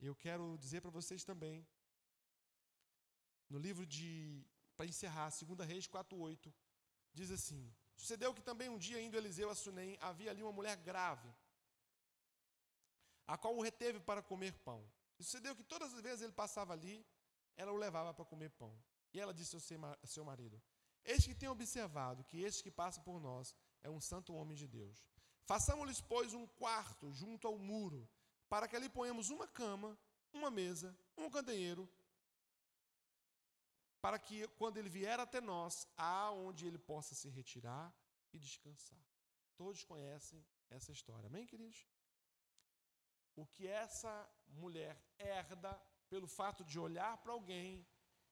Eu 0.00 0.14
quero 0.24 0.58
dizer 0.58 0.80
para 0.80 0.90
vocês 0.90 1.22
também, 1.30 1.64
no 3.48 3.58
livro 3.66 3.86
de, 3.86 4.44
para 4.76 4.86
encerrar, 4.86 5.30
2 5.30 5.68
Reis 5.68 5.86
4,8, 5.86 6.52
diz 7.12 7.30
assim: 7.30 7.72
Sucedeu 7.94 8.34
que 8.34 8.42
também 8.42 8.68
um 8.68 8.78
dia, 8.88 9.00
indo 9.00 9.16
Eliseu 9.16 9.48
a 9.50 9.54
Sunem, 9.54 9.96
havia 10.00 10.32
ali 10.32 10.42
uma 10.42 10.56
mulher 10.58 10.76
grave, 10.78 11.32
a 13.24 13.38
qual 13.38 13.56
o 13.56 13.62
reteve 13.62 14.00
para 14.00 14.20
comer 14.20 14.52
pão. 14.68 14.84
Sucedeu 15.24 15.56
que 15.56 15.64
todas 15.64 15.92
as 15.94 16.00
vezes 16.00 16.22
ele 16.22 16.32
passava 16.32 16.72
ali, 16.72 17.04
ela 17.56 17.72
o 17.72 17.76
levava 17.76 18.12
para 18.12 18.24
comer 18.24 18.50
pão. 18.50 18.72
E 19.12 19.20
ela 19.20 19.32
disse 19.32 19.56
ao 19.56 20.06
seu 20.14 20.24
marido: 20.24 20.60
Eis 21.04 21.26
que 21.26 21.34
tem 21.34 21.48
observado 21.48 22.24
que 22.24 22.42
este 22.42 22.62
que 22.62 22.70
passa 22.70 23.00
por 23.00 23.18
nós 23.20 23.54
é 23.82 23.90
um 23.90 24.00
santo 24.00 24.34
homem 24.34 24.56
de 24.56 24.66
Deus. 24.66 25.06
Façamos-lhes, 25.46 26.00
pois, 26.00 26.34
um 26.34 26.46
quarto 26.46 27.12
junto 27.12 27.46
ao 27.46 27.58
muro, 27.58 28.08
para 28.48 28.66
que 28.68 28.76
ali 28.76 28.88
ponhamos 28.88 29.30
uma 29.30 29.46
cama, 29.46 29.98
uma 30.32 30.50
mesa, 30.50 30.96
um 31.16 31.30
candeeiro, 31.30 31.88
para 34.00 34.18
que 34.18 34.46
quando 34.58 34.76
ele 34.78 34.88
vier 34.88 35.18
até 35.20 35.40
nós, 35.40 35.86
há 35.96 36.30
onde 36.30 36.66
ele 36.66 36.78
possa 36.78 37.14
se 37.14 37.28
retirar 37.28 37.94
e 38.32 38.38
descansar. 38.38 39.02
Todos 39.56 39.84
conhecem 39.84 40.44
essa 40.68 40.92
história, 40.92 41.26
amém, 41.26 41.46
queridos? 41.46 41.86
O 43.36 43.46
que 43.46 43.66
essa 43.66 44.12
mulher 44.48 44.96
herda 45.18 45.72
pelo 46.08 46.26
fato 46.26 46.64
de 46.64 46.78
olhar 46.78 47.16
para 47.18 47.32
alguém 47.32 47.86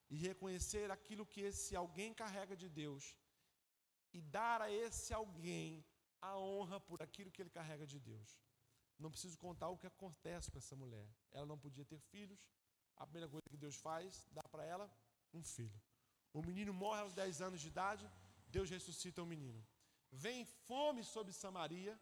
e 0.09 0.15
reconhecer 0.15 0.91
aquilo 0.91 1.25
que 1.25 1.41
esse 1.41 1.75
alguém 1.75 2.13
carrega 2.13 2.55
de 2.55 2.69
Deus 2.69 3.15
e 4.13 4.21
dar 4.21 4.61
a 4.61 4.71
esse 4.71 5.13
alguém 5.13 5.85
a 6.21 6.37
honra 6.37 6.79
por 6.79 7.01
aquilo 7.01 7.31
que 7.31 7.41
ele 7.41 7.49
carrega 7.49 7.85
de 7.85 7.99
Deus. 7.99 8.39
Não 8.97 9.11
preciso 9.11 9.37
contar 9.37 9.69
o 9.69 9.77
que 9.77 9.87
acontece 9.87 10.51
com 10.51 10.57
essa 10.57 10.75
mulher. 10.75 11.07
Ela 11.31 11.45
não 11.45 11.57
podia 11.57 11.83
ter 11.83 11.99
filhos. 11.99 12.39
A 12.95 13.05
primeira 13.05 13.27
coisa 13.27 13.43
que 13.49 13.57
Deus 13.57 13.75
faz, 13.75 14.25
dá 14.31 14.43
para 14.43 14.63
ela 14.63 14.89
um 15.33 15.43
filho. 15.43 15.81
O 16.31 16.41
menino 16.41 16.73
morre 16.73 17.01
aos 17.01 17.13
10 17.13 17.41
anos 17.41 17.59
de 17.61 17.67
idade, 17.67 18.09
Deus 18.47 18.69
ressuscita 18.69 19.21
o 19.21 19.25
menino. 19.25 19.65
Vem 20.11 20.45
fome 20.45 21.03
sobre 21.03 21.33
Samaria, 21.33 21.99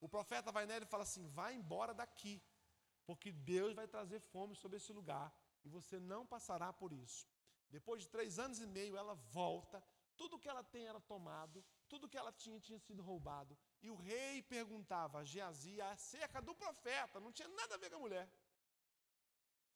o 0.00 0.08
profeta 0.08 0.52
vai 0.52 0.66
nela 0.66 0.84
e 0.84 0.88
fala 0.88 1.02
assim: 1.02 1.26
vai 1.28 1.54
embora 1.54 1.94
daqui, 1.94 2.42
porque 3.04 3.32
Deus 3.32 3.74
vai 3.74 3.86
trazer 3.86 4.20
fome 4.20 4.54
sobre 4.54 4.76
esse 4.76 4.92
lugar 4.92 5.32
e 5.64 5.68
você 5.68 5.98
não 5.98 6.26
passará 6.26 6.72
por 6.72 6.92
isso. 6.92 7.26
Depois 7.68 8.02
de 8.02 8.08
três 8.08 8.38
anos 8.38 8.60
e 8.60 8.66
meio, 8.66 8.96
ela 8.96 9.14
volta, 9.14 9.82
tudo 10.16 10.38
que 10.38 10.48
ela 10.48 10.62
tem 10.62 10.86
era 10.86 11.00
tomado, 11.00 11.64
tudo 11.88 12.08
que 12.08 12.16
ela 12.16 12.32
tinha 12.32 12.60
tinha 12.60 12.78
sido 12.78 13.02
roubado. 13.02 13.56
E 13.82 13.90
o 13.90 13.96
rei 13.96 14.42
perguntava 14.42 15.18
a 15.18 15.24
Geazi 15.24 15.80
acerca 15.80 16.40
do 16.40 16.54
profeta, 16.54 17.20
não 17.20 17.32
tinha 17.32 17.48
nada 17.48 17.74
a 17.74 17.78
ver 17.78 17.90
com 17.90 17.96
a 17.96 18.00
mulher. 18.00 18.28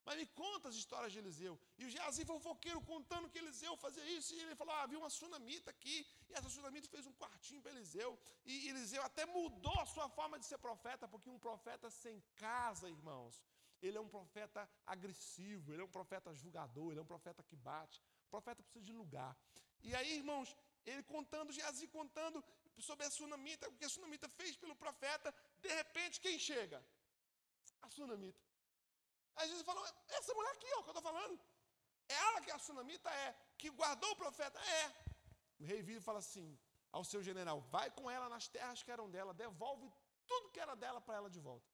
Mas 0.04 0.16
me 0.16 0.26
conta 0.26 0.68
as 0.68 0.74
histórias 0.74 1.12
de 1.12 1.18
Eliseu. 1.18 1.58
E 1.78 1.84
o 1.84 1.90
Geazi 1.90 2.24
fofoqueiro 2.24 2.80
contando 2.80 3.28
que 3.28 3.38
Eliseu 3.38 3.76
fazia 3.76 4.04
isso. 4.18 4.34
E 4.34 4.40
ele 4.40 4.56
falou: 4.56 4.74
ah, 4.74 4.82
havia 4.82 4.98
uma 4.98 5.10
sunamita 5.10 5.70
aqui. 5.70 6.06
E 6.28 6.32
essa 6.32 6.48
sunamita 6.48 6.88
fez 6.88 7.06
um 7.06 7.12
quartinho 7.12 7.62
para 7.62 7.72
Eliseu. 7.72 8.18
E 8.44 8.68
Eliseu 8.68 9.02
até 9.02 9.26
mudou 9.26 9.78
a 9.80 9.86
sua 9.86 10.08
forma 10.08 10.38
de 10.38 10.46
ser 10.46 10.58
profeta, 10.58 11.06
porque 11.06 11.30
um 11.30 11.38
profeta 11.38 11.90
sem 11.90 12.22
casa, 12.36 12.88
irmãos, 12.88 13.42
ele 13.82 13.96
é 13.96 14.00
um 14.00 14.08
profeta 14.08 14.68
agressivo, 14.86 15.72
ele 15.72 15.82
é 15.82 15.84
um 15.84 15.94
profeta 15.98 16.34
julgador, 16.34 16.90
ele 16.90 17.00
é 17.00 17.02
um 17.02 17.12
profeta 17.14 17.42
que 17.42 17.56
bate. 17.56 18.00
O 18.26 18.30
profeta 18.30 18.62
precisa 18.62 18.84
de 18.84 18.92
lugar. 18.92 19.36
E 19.82 19.94
aí, 19.94 20.16
irmãos, 20.16 20.54
ele 20.84 21.02
contando, 21.02 21.52
Geazi 21.52 21.86
contando 21.88 22.42
sobre 22.78 23.06
a 23.06 23.10
sunamita, 23.10 23.68
o 23.68 23.76
que 23.76 23.84
a 23.84 23.88
sunamita 23.88 24.28
fez 24.28 24.56
pelo 24.56 24.74
profeta. 24.76 25.34
De 25.60 25.68
repente, 25.68 26.20
quem 26.20 26.38
chega? 26.38 26.84
A 27.82 27.88
sunamita. 27.90 28.49
Aí 29.36 29.48
Jesus 29.48 29.64
falou: 29.64 29.84
essa 30.08 30.34
mulher 30.34 30.52
aqui, 30.52 30.66
ó, 30.76 30.82
que 30.82 30.90
eu 30.90 30.96
estou 30.96 31.02
falando, 31.02 31.40
é 32.08 32.14
ela 32.14 32.40
que 32.40 32.50
é 32.50 32.54
a 32.54 32.58
sunamita? 32.58 33.10
É. 33.10 33.34
Que 33.56 33.70
guardou 33.70 34.10
o 34.12 34.16
profeta? 34.16 34.58
É. 34.80 34.94
O 35.58 35.64
rei 35.64 35.82
vira 35.82 36.00
e 36.00 36.02
fala 36.02 36.18
assim 36.18 36.58
ao 36.92 37.04
seu 37.04 37.22
general: 37.22 37.60
vai 37.70 37.90
com 37.90 38.10
ela 38.10 38.28
nas 38.28 38.48
terras 38.48 38.82
que 38.82 38.90
eram 38.90 39.10
dela, 39.10 39.32
devolve 39.34 39.90
tudo 40.26 40.50
que 40.50 40.60
era 40.60 40.74
dela 40.74 41.00
para 41.00 41.16
ela 41.16 41.30
de 41.30 41.40
volta. 41.40 41.68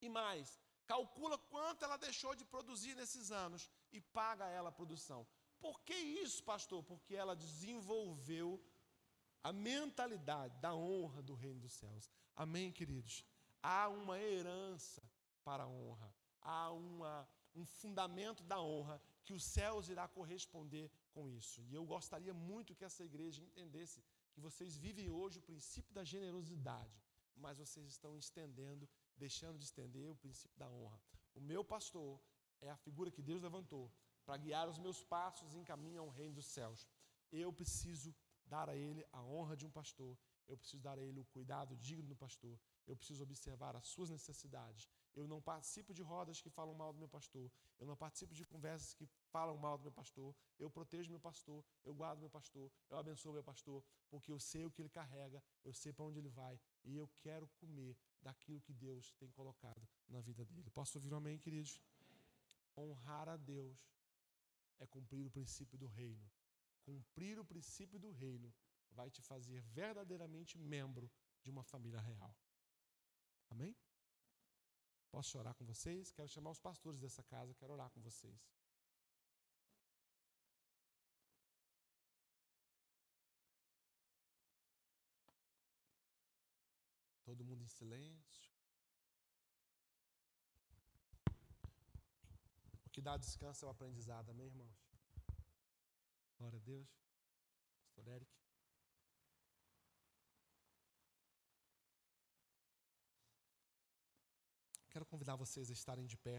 E 0.00 0.08
mais, 0.08 0.60
calcula 0.86 1.38
quanto 1.38 1.84
ela 1.84 1.96
deixou 1.96 2.34
de 2.34 2.44
produzir 2.44 2.94
nesses 2.94 3.30
anos 3.30 3.70
e 3.92 4.00
paga 4.00 4.46
ela 4.48 4.68
a 4.68 4.72
produção. 4.72 5.26
Por 5.60 5.80
que 5.80 5.94
isso, 5.94 6.42
pastor? 6.44 6.82
Porque 6.82 7.14
ela 7.14 7.34
desenvolveu 7.34 8.62
a 9.42 9.52
mentalidade 9.52 10.58
da 10.58 10.74
honra 10.74 11.22
do 11.22 11.34
reino 11.34 11.60
dos 11.60 11.72
céus. 11.72 12.10
Amém, 12.36 12.70
queridos? 12.70 13.24
Há 13.62 13.88
uma 13.88 14.18
herança 14.18 15.02
para 15.42 15.64
a 15.64 15.68
honra 15.68 16.13
há 16.44 16.70
uma, 16.70 17.28
um 17.54 17.64
fundamento 17.64 18.42
da 18.44 18.60
honra 18.60 19.00
que 19.24 19.32
os 19.32 19.44
céus 19.44 19.88
irá 19.88 20.06
corresponder 20.06 20.90
com 21.12 21.28
isso. 21.28 21.62
E 21.62 21.74
eu 21.74 21.84
gostaria 21.84 22.34
muito 22.34 22.74
que 22.74 22.84
essa 22.84 23.02
igreja 23.02 23.42
entendesse 23.42 24.02
que 24.32 24.40
vocês 24.40 24.76
vivem 24.76 25.10
hoje 25.10 25.38
o 25.38 25.42
princípio 25.42 25.94
da 25.94 26.04
generosidade, 26.04 27.02
mas 27.34 27.58
vocês 27.58 27.86
estão 27.88 28.16
estendendo, 28.16 28.88
deixando 29.16 29.58
de 29.58 29.64
estender 29.64 30.10
o 30.10 30.16
princípio 30.16 30.58
da 30.58 30.68
honra. 30.68 31.00
O 31.34 31.40
meu 31.40 31.64
pastor 31.64 32.20
é 32.60 32.70
a 32.70 32.76
figura 32.76 33.10
que 33.10 33.22
Deus 33.22 33.42
levantou 33.42 33.90
para 34.24 34.36
guiar 34.36 34.68
os 34.68 34.78
meus 34.78 35.02
passos 35.02 35.54
em 35.54 35.64
caminho 35.64 36.02
ao 36.02 36.08
reino 36.08 36.34
dos 36.34 36.46
céus. 36.46 36.86
Eu 37.30 37.52
preciso 37.52 38.14
dar 38.46 38.68
a 38.68 38.76
ele 38.76 39.04
a 39.12 39.22
honra 39.22 39.56
de 39.56 39.66
um 39.66 39.70
pastor, 39.70 40.16
eu 40.46 40.56
preciso 40.56 40.82
dar 40.82 40.98
a 40.98 41.02
ele 41.02 41.20
o 41.20 41.24
cuidado 41.24 41.76
digno 41.76 42.08
do 42.08 42.16
pastor, 42.16 42.58
eu 42.86 42.96
preciso 42.96 43.22
observar 43.22 43.76
as 43.76 43.86
suas 43.86 44.10
necessidades. 44.10 44.88
Eu 45.14 45.28
não 45.28 45.40
participo 45.40 45.94
de 45.94 46.02
rodas 46.02 46.40
que 46.40 46.50
falam 46.50 46.74
mal 46.74 46.92
do 46.92 46.98
meu 46.98 47.08
pastor. 47.08 47.50
Eu 47.78 47.86
não 47.86 47.96
participo 47.96 48.34
de 48.34 48.44
conversas 48.44 48.94
que 48.94 49.06
falam 49.30 49.56
mal 49.56 49.78
do 49.78 49.82
meu 49.82 49.92
pastor. 49.92 50.34
Eu 50.58 50.68
protejo 50.68 51.10
meu 51.10 51.20
pastor. 51.20 51.64
Eu 51.84 51.94
guardo 51.94 52.18
meu 52.18 52.30
pastor. 52.30 52.70
Eu 52.90 52.98
abençoo 52.98 53.32
meu 53.32 53.44
pastor. 53.44 53.82
Porque 54.10 54.32
eu 54.32 54.40
sei 54.40 54.64
o 54.66 54.70
que 54.70 54.82
ele 54.82 54.88
carrega. 54.88 55.42
Eu 55.64 55.72
sei 55.72 55.92
para 55.92 56.04
onde 56.04 56.18
ele 56.18 56.28
vai. 56.28 56.60
E 56.82 56.96
eu 56.96 57.08
quero 57.18 57.46
comer 57.60 57.96
daquilo 58.20 58.60
que 58.60 58.72
Deus 58.72 59.12
tem 59.14 59.30
colocado 59.30 59.86
na 60.08 60.20
vida 60.20 60.44
dele. 60.44 60.68
Posso 60.70 60.98
ouvir 60.98 61.12
um 61.12 61.16
amém, 61.18 61.38
queridos? 61.38 61.80
Honrar 62.76 63.28
a 63.28 63.36
Deus 63.36 63.78
é 64.80 64.86
cumprir 64.86 65.24
o 65.24 65.30
princípio 65.30 65.78
do 65.78 65.86
reino. 65.86 66.28
Cumprir 66.82 67.38
o 67.38 67.44
princípio 67.44 67.98
do 67.98 68.10
reino 68.10 68.52
vai 68.90 69.10
te 69.10 69.22
fazer 69.22 69.60
verdadeiramente 69.62 70.58
membro 70.58 71.10
de 71.42 71.50
uma 71.50 71.62
família 71.62 72.00
real. 72.00 72.34
Amém? 73.50 73.76
Posso 75.14 75.38
orar 75.38 75.54
com 75.54 75.64
vocês? 75.64 76.10
Quero 76.10 76.28
chamar 76.28 76.50
os 76.50 76.58
pastores 76.58 77.00
dessa 77.00 77.22
casa, 77.22 77.54
quero 77.54 77.72
orar 77.72 77.88
com 77.90 78.00
vocês. 78.00 78.40
Todo 87.24 87.44
mundo 87.44 87.62
em 87.62 87.68
silêncio. 87.68 88.52
que 92.90 93.00
dá 93.00 93.16
descanso 93.16 93.64
é 93.64 93.68
o 93.68 93.70
aprendizado, 93.70 94.30
amém, 94.30 94.46
irmãos? 94.46 94.78
Glória 96.38 96.58
a 96.58 96.62
Deus. 96.62 96.88
Pastor 97.82 98.06
Eric. 98.06 98.43
Quero 104.94 105.06
convidar 105.12 105.34
vocês 105.34 105.68
a 105.70 105.72
estarem 105.72 106.06
de 106.06 106.16
pé. 106.16 106.36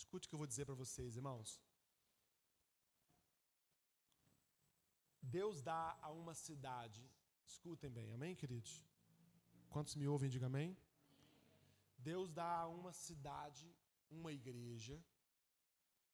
Escute 0.00 0.26
o 0.26 0.28
que 0.28 0.34
eu 0.34 0.42
vou 0.42 0.46
dizer 0.46 0.66
para 0.66 0.74
vocês, 0.74 1.16
irmãos. 1.16 1.58
Deus 5.22 5.62
dá 5.62 5.98
a 6.02 6.10
uma 6.10 6.34
cidade, 6.34 7.02
escutem 7.46 7.90
bem, 7.90 8.12
amém, 8.12 8.36
queridos? 8.36 8.82
Quantos 9.70 9.96
me 9.96 10.06
ouvem, 10.06 10.28
diga 10.28 10.48
amém. 10.52 10.76
Deus 11.96 12.30
dá 12.30 12.50
a 12.58 12.68
uma 12.68 12.92
cidade 12.92 13.74
uma 14.10 14.32
igreja, 14.32 15.02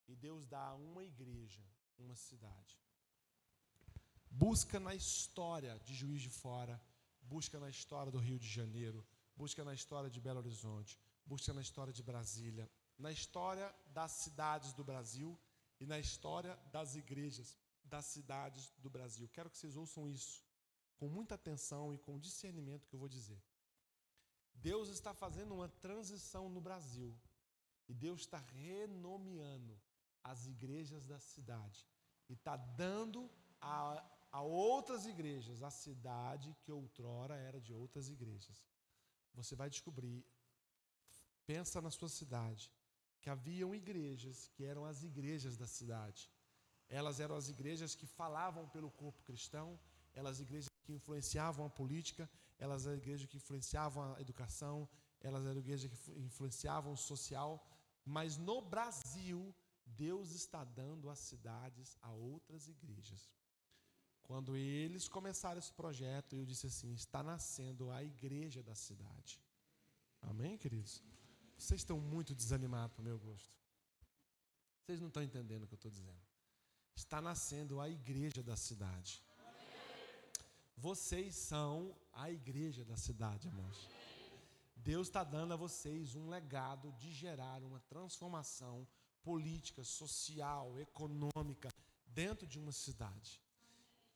e 0.07 0.15
Deus 0.15 0.47
dá 0.47 0.63
a 0.69 0.75
uma 0.75 1.03
igreja 1.03 1.63
uma 1.97 2.15
cidade. 2.15 2.84
Busca 4.37 4.81
na 4.81 4.93
história 4.93 5.79
de 5.85 5.93
Juiz 5.93 6.21
de 6.21 6.29
Fora, 6.29 6.81
busca 7.21 7.57
na 7.57 7.69
história 7.69 8.11
do 8.11 8.17
Rio 8.17 8.37
de 8.37 8.49
Janeiro, 8.49 9.01
busca 9.33 9.63
na 9.63 9.73
história 9.73 10.09
de 10.09 10.19
Belo 10.19 10.39
Horizonte, 10.39 10.99
busca 11.25 11.53
na 11.53 11.61
história 11.61 11.93
de 11.93 12.03
Brasília, 12.03 12.69
na 12.99 13.13
história 13.13 13.73
das 13.93 14.11
cidades 14.11 14.73
do 14.73 14.83
Brasil 14.83 15.39
e 15.79 15.85
na 15.85 15.97
história 15.97 16.53
das 16.69 16.95
igrejas 16.95 17.57
das 17.85 18.07
cidades 18.07 18.73
do 18.79 18.89
Brasil. 18.89 19.29
Quero 19.29 19.49
que 19.49 19.57
vocês 19.57 19.77
ouçam 19.77 20.09
isso 20.09 20.43
com 20.97 21.07
muita 21.07 21.35
atenção 21.35 21.93
e 21.93 21.97
com 21.97 22.19
discernimento 22.19 22.87
que 22.89 22.95
eu 22.95 22.99
vou 22.99 23.07
dizer. 23.07 23.41
Deus 24.53 24.89
está 24.89 25.13
fazendo 25.13 25.55
uma 25.55 25.69
transição 25.69 26.49
no 26.49 26.59
Brasil 26.59 27.17
e 27.87 27.93
Deus 27.93 28.19
está 28.19 28.39
renomeando 28.39 29.79
as 30.21 30.45
igrejas 30.45 31.07
da 31.07 31.19
cidade 31.19 31.87
e 32.27 32.33
está 32.33 32.57
dando 32.57 33.31
a, 33.61 34.03
a 34.35 34.41
outras 34.41 35.05
igrejas 35.05 35.63
a 35.63 35.71
cidade 35.71 36.53
que 36.61 36.69
outrora 36.69 37.35
era 37.37 37.59
de 37.65 37.71
outras 37.73 38.09
igrejas. 38.09 38.57
Você 39.33 39.55
vai 39.55 39.69
descobrir, 39.69 40.25
pensa 41.45 41.81
na 41.81 41.89
sua 41.89 42.09
cidade, 42.09 42.69
que 43.21 43.29
haviam 43.29 43.73
igrejas 43.73 44.49
que 44.53 44.65
eram 44.65 44.83
as 44.83 45.03
igrejas 45.03 45.55
da 45.55 45.65
cidade. 45.65 46.29
Elas 46.89 47.21
eram 47.21 47.35
as 47.37 47.47
igrejas 47.47 47.95
que 47.95 48.05
falavam 48.05 48.67
pelo 48.67 48.91
corpo 48.91 49.23
cristão, 49.23 49.79
elas 50.13 50.41
igrejas 50.41 50.69
que 50.83 50.91
influenciavam 50.91 51.65
a 51.65 51.69
política, 51.69 52.29
elas 52.59 52.85
eram 52.85 52.97
igrejas 52.97 53.29
que 53.29 53.37
influenciavam 53.37 54.15
a 54.15 54.19
educação, 54.19 54.77
elas 55.21 55.45
eram 55.45 55.59
igrejas 55.61 55.89
que 55.89 56.11
influenciavam 56.19 56.91
o 56.91 56.97
social, 56.97 57.65
mas 58.03 58.35
no 58.37 58.61
Brasil, 58.61 59.55
Deus 59.85 60.31
está 60.31 60.65
dando 60.65 61.09
as 61.09 61.19
cidades 61.19 61.97
a 62.01 62.11
outras 62.11 62.67
igrejas. 62.67 63.29
Quando 64.27 64.57
eles 64.57 65.07
começaram 65.07 65.59
esse 65.59 65.71
projeto, 65.71 66.35
eu 66.35 66.45
disse 66.45 66.65
assim: 66.67 66.93
está 66.93 67.21
nascendo 67.21 67.91
a 67.91 68.03
igreja 68.03 68.63
da 68.63 68.73
cidade. 68.73 69.39
Amém, 70.21 70.57
queridos? 70.57 71.01
Vocês 71.57 71.81
estão 71.81 71.99
muito 71.99 72.33
desanimados 72.33 72.97
meu 72.99 73.19
gosto. 73.19 73.53
Vocês 74.81 74.99
não 74.99 75.09
estão 75.09 75.21
entendendo 75.21 75.63
o 75.63 75.67
que 75.67 75.73
eu 75.73 75.77
estou 75.77 75.91
dizendo. 75.91 76.21
Está 76.95 77.21
nascendo 77.21 77.79
a 77.79 77.87
igreja 77.87 78.41
da 78.41 78.55
cidade. 78.55 79.21
Vocês 80.75 81.35
são 81.35 81.95
a 82.11 82.29
igreja 82.31 82.83
da 82.83 82.97
cidade, 82.97 83.47
irmãos. 83.47 83.87
Deus 84.75 85.07
está 85.07 85.23
dando 85.23 85.53
a 85.53 85.57
vocês 85.57 86.15
um 86.15 86.29
legado 86.29 86.91
de 86.93 87.11
gerar 87.11 87.63
uma 87.63 87.79
transformação 87.81 88.87
política, 89.23 89.83
social, 89.83 90.79
econômica 90.79 91.69
dentro 92.07 92.45
de 92.45 92.59
uma 92.59 92.71
cidade. 92.71 93.44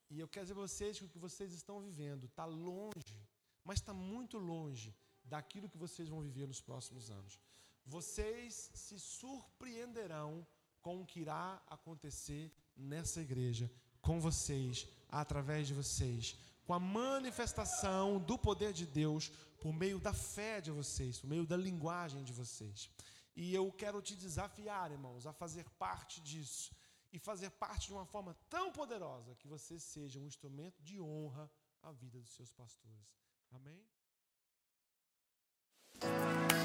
E 0.10 0.20
eu 0.20 0.28
quero 0.28 0.46
dizer 0.46 0.60
a 0.60 0.68
vocês 0.68 0.98
que 0.98 1.06
o 1.06 1.10
que 1.10 1.20
vocês 1.20 1.54
estão 1.54 1.80
vivendo 1.80 2.26
está 2.26 2.46
longe, 2.46 3.20
mas 3.64 3.80
está 3.80 3.94
muito 3.94 4.38
longe 4.38 4.96
daquilo 5.24 5.70
que 5.70 5.78
vocês 5.78 6.10
vão 6.10 6.22
viver 6.22 6.48
nos 6.48 6.62
próximos 6.62 7.12
anos. 7.12 7.40
Vocês 7.86 8.72
se 8.74 9.00
surpreenderão 9.00 10.46
com 10.82 11.02
o 11.02 11.06
que 11.06 11.20
irá 11.20 11.62
acontecer 11.68 12.52
nessa 12.76 13.22
igreja, 13.22 13.72
com 14.02 14.20
vocês, 14.20 14.88
através 15.10 15.68
de 15.68 15.74
vocês, 15.74 16.38
com 16.66 16.74
a 16.74 16.80
manifestação 16.80 18.20
do 18.20 18.38
poder 18.38 18.74
de 18.74 18.86
Deus 18.86 19.30
por 19.60 19.74
meio 19.74 20.00
da 20.00 20.14
fé 20.14 20.62
de 20.62 20.72
vocês, 20.72 21.20
por 21.20 21.28
meio 21.28 21.46
da 21.46 21.58
linguagem 21.58 22.24
de 22.24 22.34
vocês. 22.34 22.90
E 23.36 23.54
eu 23.54 23.72
quero 23.72 24.02
te 24.02 24.16
desafiar, 24.16 24.92
irmãos, 24.92 25.26
a 25.26 25.34
fazer 25.34 25.70
parte 25.72 26.22
disso 26.22 26.72
e 27.12 27.20
fazer 27.20 27.50
parte 27.52 27.88
de 27.88 27.94
uma 27.94 28.06
forma 28.06 28.36
tão 28.50 28.72
poderosa 28.72 29.36
que 29.36 29.48
você 29.48 29.80
seja 29.80 30.20
um 30.20 30.26
instrumento 30.26 30.82
de 30.82 31.00
honra 31.00 31.50
à 31.82 31.92
vida 31.92 32.20
dos 32.20 32.32
seus 32.32 32.52
pastores. 32.52 33.20
Amém? 33.52 33.84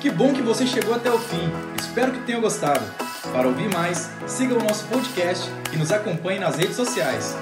Que 0.00 0.10
bom 0.10 0.34
que 0.34 0.42
você 0.42 0.66
chegou 0.66 0.94
até 0.94 1.10
o 1.10 1.18
fim. 1.18 1.48
Espero 1.80 2.12
que 2.12 2.26
tenha 2.26 2.40
gostado. 2.40 2.84
Para 3.32 3.48
ouvir 3.48 3.70
mais, 3.72 4.08
siga 4.28 4.54
o 4.54 4.62
nosso 4.62 4.86
podcast 4.88 5.48
e 5.72 5.78
nos 5.78 5.90
acompanhe 5.90 6.38
nas 6.38 6.56
redes 6.56 6.76
sociais. 6.76 7.34